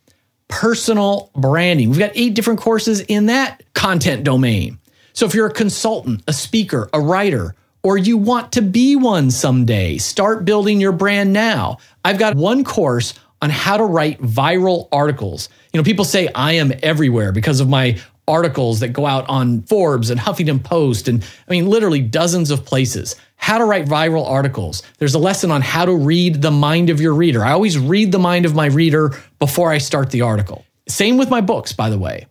personal 0.49 1.31
branding. 1.37 1.89
We've 1.89 1.99
got 1.99 2.11
eight 2.15 2.35
different 2.35 2.59
courses 2.59 3.01
in 3.03 3.27
that 3.27 3.63
content 3.75 4.25
domain. 4.25 4.79
So, 5.13 5.27
if 5.27 5.35
you're 5.35 5.47
a 5.47 5.53
consultant, 5.53 6.23
a 6.27 6.33
speaker, 6.33 6.91
a 6.93 7.01
writer, 7.01 7.55
or 7.83 7.97
you 7.97 8.17
want 8.19 8.53
to 8.53 8.63
be 8.63 8.97
one 8.97 9.31
someday, 9.31 9.99
start 9.99 10.45
building 10.45 10.81
your 10.81 10.93
brand 10.93 11.33
now. 11.33 11.79
I've 12.05 12.19
got 12.19 12.37
one 12.37 12.65
course 12.65 13.15
on 13.43 13.51
how 13.51 13.77
to 13.77 13.85
write 13.85 14.21
viral 14.21 14.89
articles. 14.93 15.49
You 15.73 15.79
know, 15.79 15.85
people 15.85 16.05
say 16.05 16.29
I 16.35 16.53
am 16.53 16.73
everywhere 16.83 17.33
because 17.33 17.61
of 17.61 17.69
my 17.69 17.99
articles 18.31 18.81
that 18.81 18.89
go 18.89 19.07
out 19.07 19.29
on 19.29 19.63
Forbes 19.63 20.11
and 20.11 20.21
Huffington 20.21 20.63
Post 20.63 21.09
and 21.09 21.23
I 21.23 21.51
mean 21.51 21.67
literally 21.67 22.01
dozens 22.01 22.51
of 22.51 22.65
places. 22.65 23.17
How 23.37 23.59
to 23.59 23.65
write 23.65 23.87
viral 23.87 24.27
articles. 24.27 24.83
There's 24.99 25.15
a 25.15 25.19
lesson 25.19 25.51
on 25.51 25.63
how 25.63 25.85
to 25.87 25.95
read 25.95 26.43
the 26.43 26.51
mind 26.51 26.91
of 26.91 27.01
your 27.01 27.15
reader. 27.15 27.45
I 27.45 27.53
always 27.53 27.79
read 27.79 28.13
the 28.13 28.19
mind 28.19 28.47
of 28.47 28.55
my 28.55 28.67
reader 28.67 29.13
before 29.39 29.73
I 29.73 29.79
start 29.79 30.11
the 30.11 30.23
article. 30.23 30.65
Same 30.89 31.17
with 31.17 31.31
my 31.31 31.41
books, 31.41 31.73
by 31.73 31.91
the 31.91 31.99
way. 31.99 32.27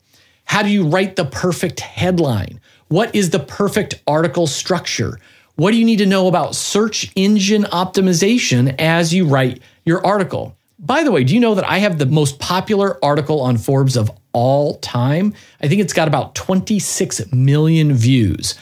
How 0.45 0.63
do 0.63 0.69
you 0.69 0.87
write 0.87 1.15
the 1.15 1.25
perfect 1.25 1.79
headline? 1.79 2.59
What 2.87 3.13
is 3.13 3.29
the 3.29 3.39
perfect 3.39 4.01
article 4.07 4.47
structure? 4.47 5.19
What 5.55 5.71
do 5.71 5.77
you 5.77 5.85
need 5.85 5.99
to 5.99 6.05
know 6.05 6.27
about 6.27 6.55
search 6.55 7.11
engine 7.15 7.63
optimization 7.63 8.75
as 8.79 9.13
you 9.13 9.27
write 9.27 9.61
your 9.85 10.05
article? 10.05 10.55
By 10.79 11.03
the 11.03 11.11
way, 11.11 11.23
do 11.23 11.33
you 11.33 11.41
know 11.41 11.55
that 11.55 11.69
I 11.69 11.79
have 11.79 11.99
the 11.99 12.05
most 12.05 12.39
popular 12.39 13.03
article 13.03 13.41
on 13.41 13.57
Forbes 13.57 13.97
of 13.97 14.09
all 14.33 14.75
time? 14.79 15.33
I 15.61 15.67
think 15.67 15.81
it's 15.81 15.93
got 15.93 16.07
about 16.07 16.35
26 16.35 17.31
million 17.31 17.93
views. 17.93 18.55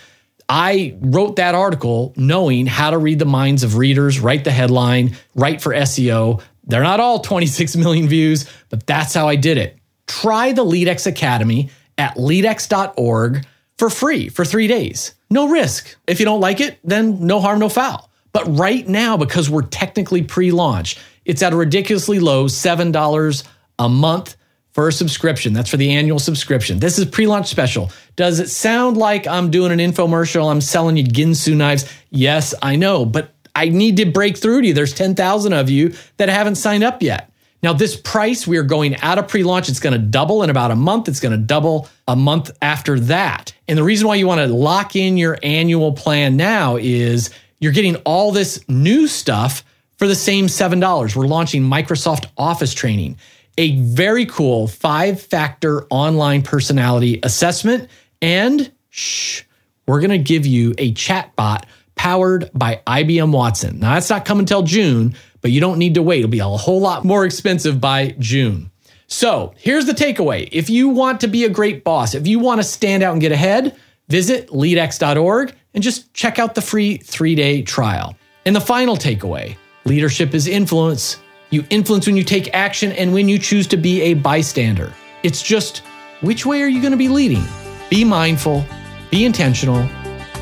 I 0.49 0.95
wrote 1.01 1.35
that 1.37 1.55
article 1.55 2.13
knowing 2.15 2.65
how 2.67 2.91
to 2.91 2.97
read 2.97 3.19
the 3.19 3.25
minds 3.25 3.63
of 3.63 3.75
readers, 3.75 4.19
write 4.19 4.43
the 4.43 4.51
headline, 4.51 5.17
write 5.35 5.61
for 5.61 5.73
SEO. 5.73 6.41
They're 6.63 6.83
not 6.83 6.99
all 6.99 7.19
26 7.19 7.75
million 7.75 8.07
views, 8.07 8.49
but 8.69 8.87
that's 8.87 9.13
how 9.13 9.27
I 9.27 9.35
did 9.35 9.57
it. 9.57 9.77
Try 10.07 10.53
the 10.53 10.63
LeadX 10.63 11.05
Academy 11.05 11.69
at 11.97 12.15
leadx.org 12.15 13.45
for 13.77 13.89
free 13.89 14.29
for 14.29 14.45
three 14.45 14.67
days. 14.67 15.13
No 15.29 15.49
risk. 15.49 15.97
If 16.07 16.19
you 16.19 16.25
don't 16.25 16.39
like 16.39 16.61
it, 16.61 16.79
then 16.83 17.25
no 17.25 17.41
harm, 17.41 17.59
no 17.59 17.69
foul. 17.69 18.09
But 18.31 18.57
right 18.57 18.87
now, 18.87 19.17
because 19.17 19.49
we're 19.49 19.63
technically 19.63 20.23
pre 20.23 20.51
launch, 20.51 20.97
it's 21.25 21.41
at 21.41 21.53
a 21.53 21.57
ridiculously 21.57 22.19
low 22.19 22.45
$7 22.45 23.43
a 23.79 23.89
month 23.89 24.36
for 24.77 24.87
a 24.87 24.93
subscription. 24.93 25.53
That's 25.53 25.71
for 25.71 25.77
the 25.77 25.91
annual 25.91 26.19
subscription. 26.19 26.77
This 26.77 26.99
is 26.99 27.05
pre-launch 27.05 27.47
special. 27.47 27.91
Does 28.15 28.39
it 28.39 28.47
sound 28.47 28.95
like 28.95 29.25
I'm 29.25 29.49
doing 29.49 29.71
an 29.71 29.79
infomercial? 29.79 30.51
I'm 30.51 30.61
selling 30.61 30.97
you 30.97 31.03
Ginsu 31.03 31.57
knives? 31.57 31.91
Yes, 32.11 32.53
I 32.61 32.75
know, 32.75 33.03
but 33.03 33.33
I 33.55 33.69
need 33.69 33.97
to 33.97 34.05
break 34.05 34.37
through 34.37 34.61
to 34.61 34.67
you. 34.67 34.75
There's 34.75 34.93
10,000 34.93 35.51
of 35.51 35.71
you 35.71 35.95
that 36.17 36.29
haven't 36.29 36.57
signed 36.57 36.83
up 36.83 37.01
yet. 37.01 37.31
Now, 37.63 37.73
this 37.73 37.95
price, 37.95 38.45
we 38.45 38.57
are 38.57 38.63
going 38.63 38.95
out 38.97 39.17
of 39.17 39.27
pre 39.27 39.41
launch. 39.41 39.67
It's 39.67 39.79
going 39.79 39.99
to 39.99 40.07
double 40.07 40.43
in 40.43 40.51
about 40.51 40.69
a 40.69 40.75
month. 40.75 41.09
It's 41.09 41.21
going 41.21 41.31
to 41.31 41.43
double 41.43 41.89
a 42.07 42.15
month 42.15 42.51
after 42.61 42.99
that. 42.99 43.55
And 43.67 43.79
the 43.79 43.83
reason 43.83 44.07
why 44.07 44.13
you 44.13 44.27
want 44.27 44.41
to 44.41 44.47
lock 44.47 44.95
in 44.95 45.17
your 45.17 45.39
annual 45.41 45.93
plan 45.93 46.37
now 46.37 46.75
is 46.75 47.31
you're 47.59 47.71
getting 47.71 47.95
all 48.05 48.31
this 48.31 48.63
new 48.69 49.07
stuff 49.07 49.63
for 49.97 50.07
the 50.07 50.13
same 50.13 50.45
$7. 50.45 51.15
We're 51.15 51.25
launching 51.25 51.63
Microsoft 51.63 52.27
Office 52.37 52.75
training, 52.75 53.17
a 53.57 53.79
very 53.81 54.25
cool 54.25 54.67
five 54.67 55.21
factor 55.21 55.85
online 55.89 56.41
personality 56.43 57.19
assessment, 57.23 57.89
and 58.21 58.71
shh, 58.89 59.43
we're 59.87 59.99
going 59.99 60.11
to 60.11 60.17
give 60.17 60.45
you 60.45 60.73
a 60.77 60.93
chatbot 60.93 61.63
powered 61.95 62.49
by 62.53 62.81
IBM 62.85 63.31
Watson. 63.31 63.79
Now, 63.79 63.95
that's 63.95 64.09
not 64.09 64.25
coming 64.25 64.41
until 64.41 64.63
June, 64.63 65.15
but 65.41 65.51
you 65.51 65.59
don't 65.59 65.79
need 65.79 65.95
to 65.95 66.03
wait. 66.03 66.19
It'll 66.19 66.29
be 66.29 66.39
a 66.39 66.45
whole 66.45 66.79
lot 66.79 67.03
more 67.03 67.25
expensive 67.25 67.81
by 67.81 68.15
June. 68.19 68.71
So 69.07 69.53
here's 69.57 69.85
the 69.85 69.93
takeaway. 69.93 70.49
If 70.51 70.69
you 70.69 70.89
want 70.89 71.21
to 71.21 71.27
be 71.27 71.45
a 71.45 71.49
great 71.49 71.83
boss, 71.83 72.13
if 72.13 72.27
you 72.27 72.39
want 72.39 72.59
to 72.59 72.63
stand 72.63 73.03
out 73.03 73.13
and 73.13 73.21
get 73.21 73.31
ahead, 73.31 73.75
visit 74.09 74.49
leadx.org 74.49 75.55
and 75.73 75.83
just 75.83 76.13
check 76.13 76.39
out 76.39 76.55
the 76.55 76.61
free 76.61 76.97
three 76.97 77.35
day 77.35 77.61
trial. 77.61 78.17
And 78.45 78.55
the 78.55 78.61
final 78.61 78.95
takeaway 78.95 79.55
leadership 79.85 80.33
is 80.33 80.47
influence. 80.47 81.17
You 81.49 81.63
influence 81.69 82.05
when 82.07 82.17
you 82.17 82.23
take 82.23 82.53
action 82.53 82.91
and 82.91 83.13
when 83.13 83.29
you 83.29 83.39
choose 83.39 83.67
to 83.67 83.77
be 83.77 84.01
a 84.01 84.13
bystander. 84.15 84.93
It's 85.23 85.41
just 85.41 85.79
which 86.21 86.45
way 86.45 86.61
are 86.61 86.67
you 86.67 86.81
going 86.81 86.91
to 86.91 86.97
be 86.97 87.07
leading? 87.07 87.43
Be 87.89 88.03
mindful, 88.03 88.65
be 89.11 89.23
intentional. 89.23 89.83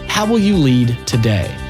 How 0.08 0.26
will 0.26 0.39
you 0.39 0.56
lead 0.56 0.97
today? 1.06 1.64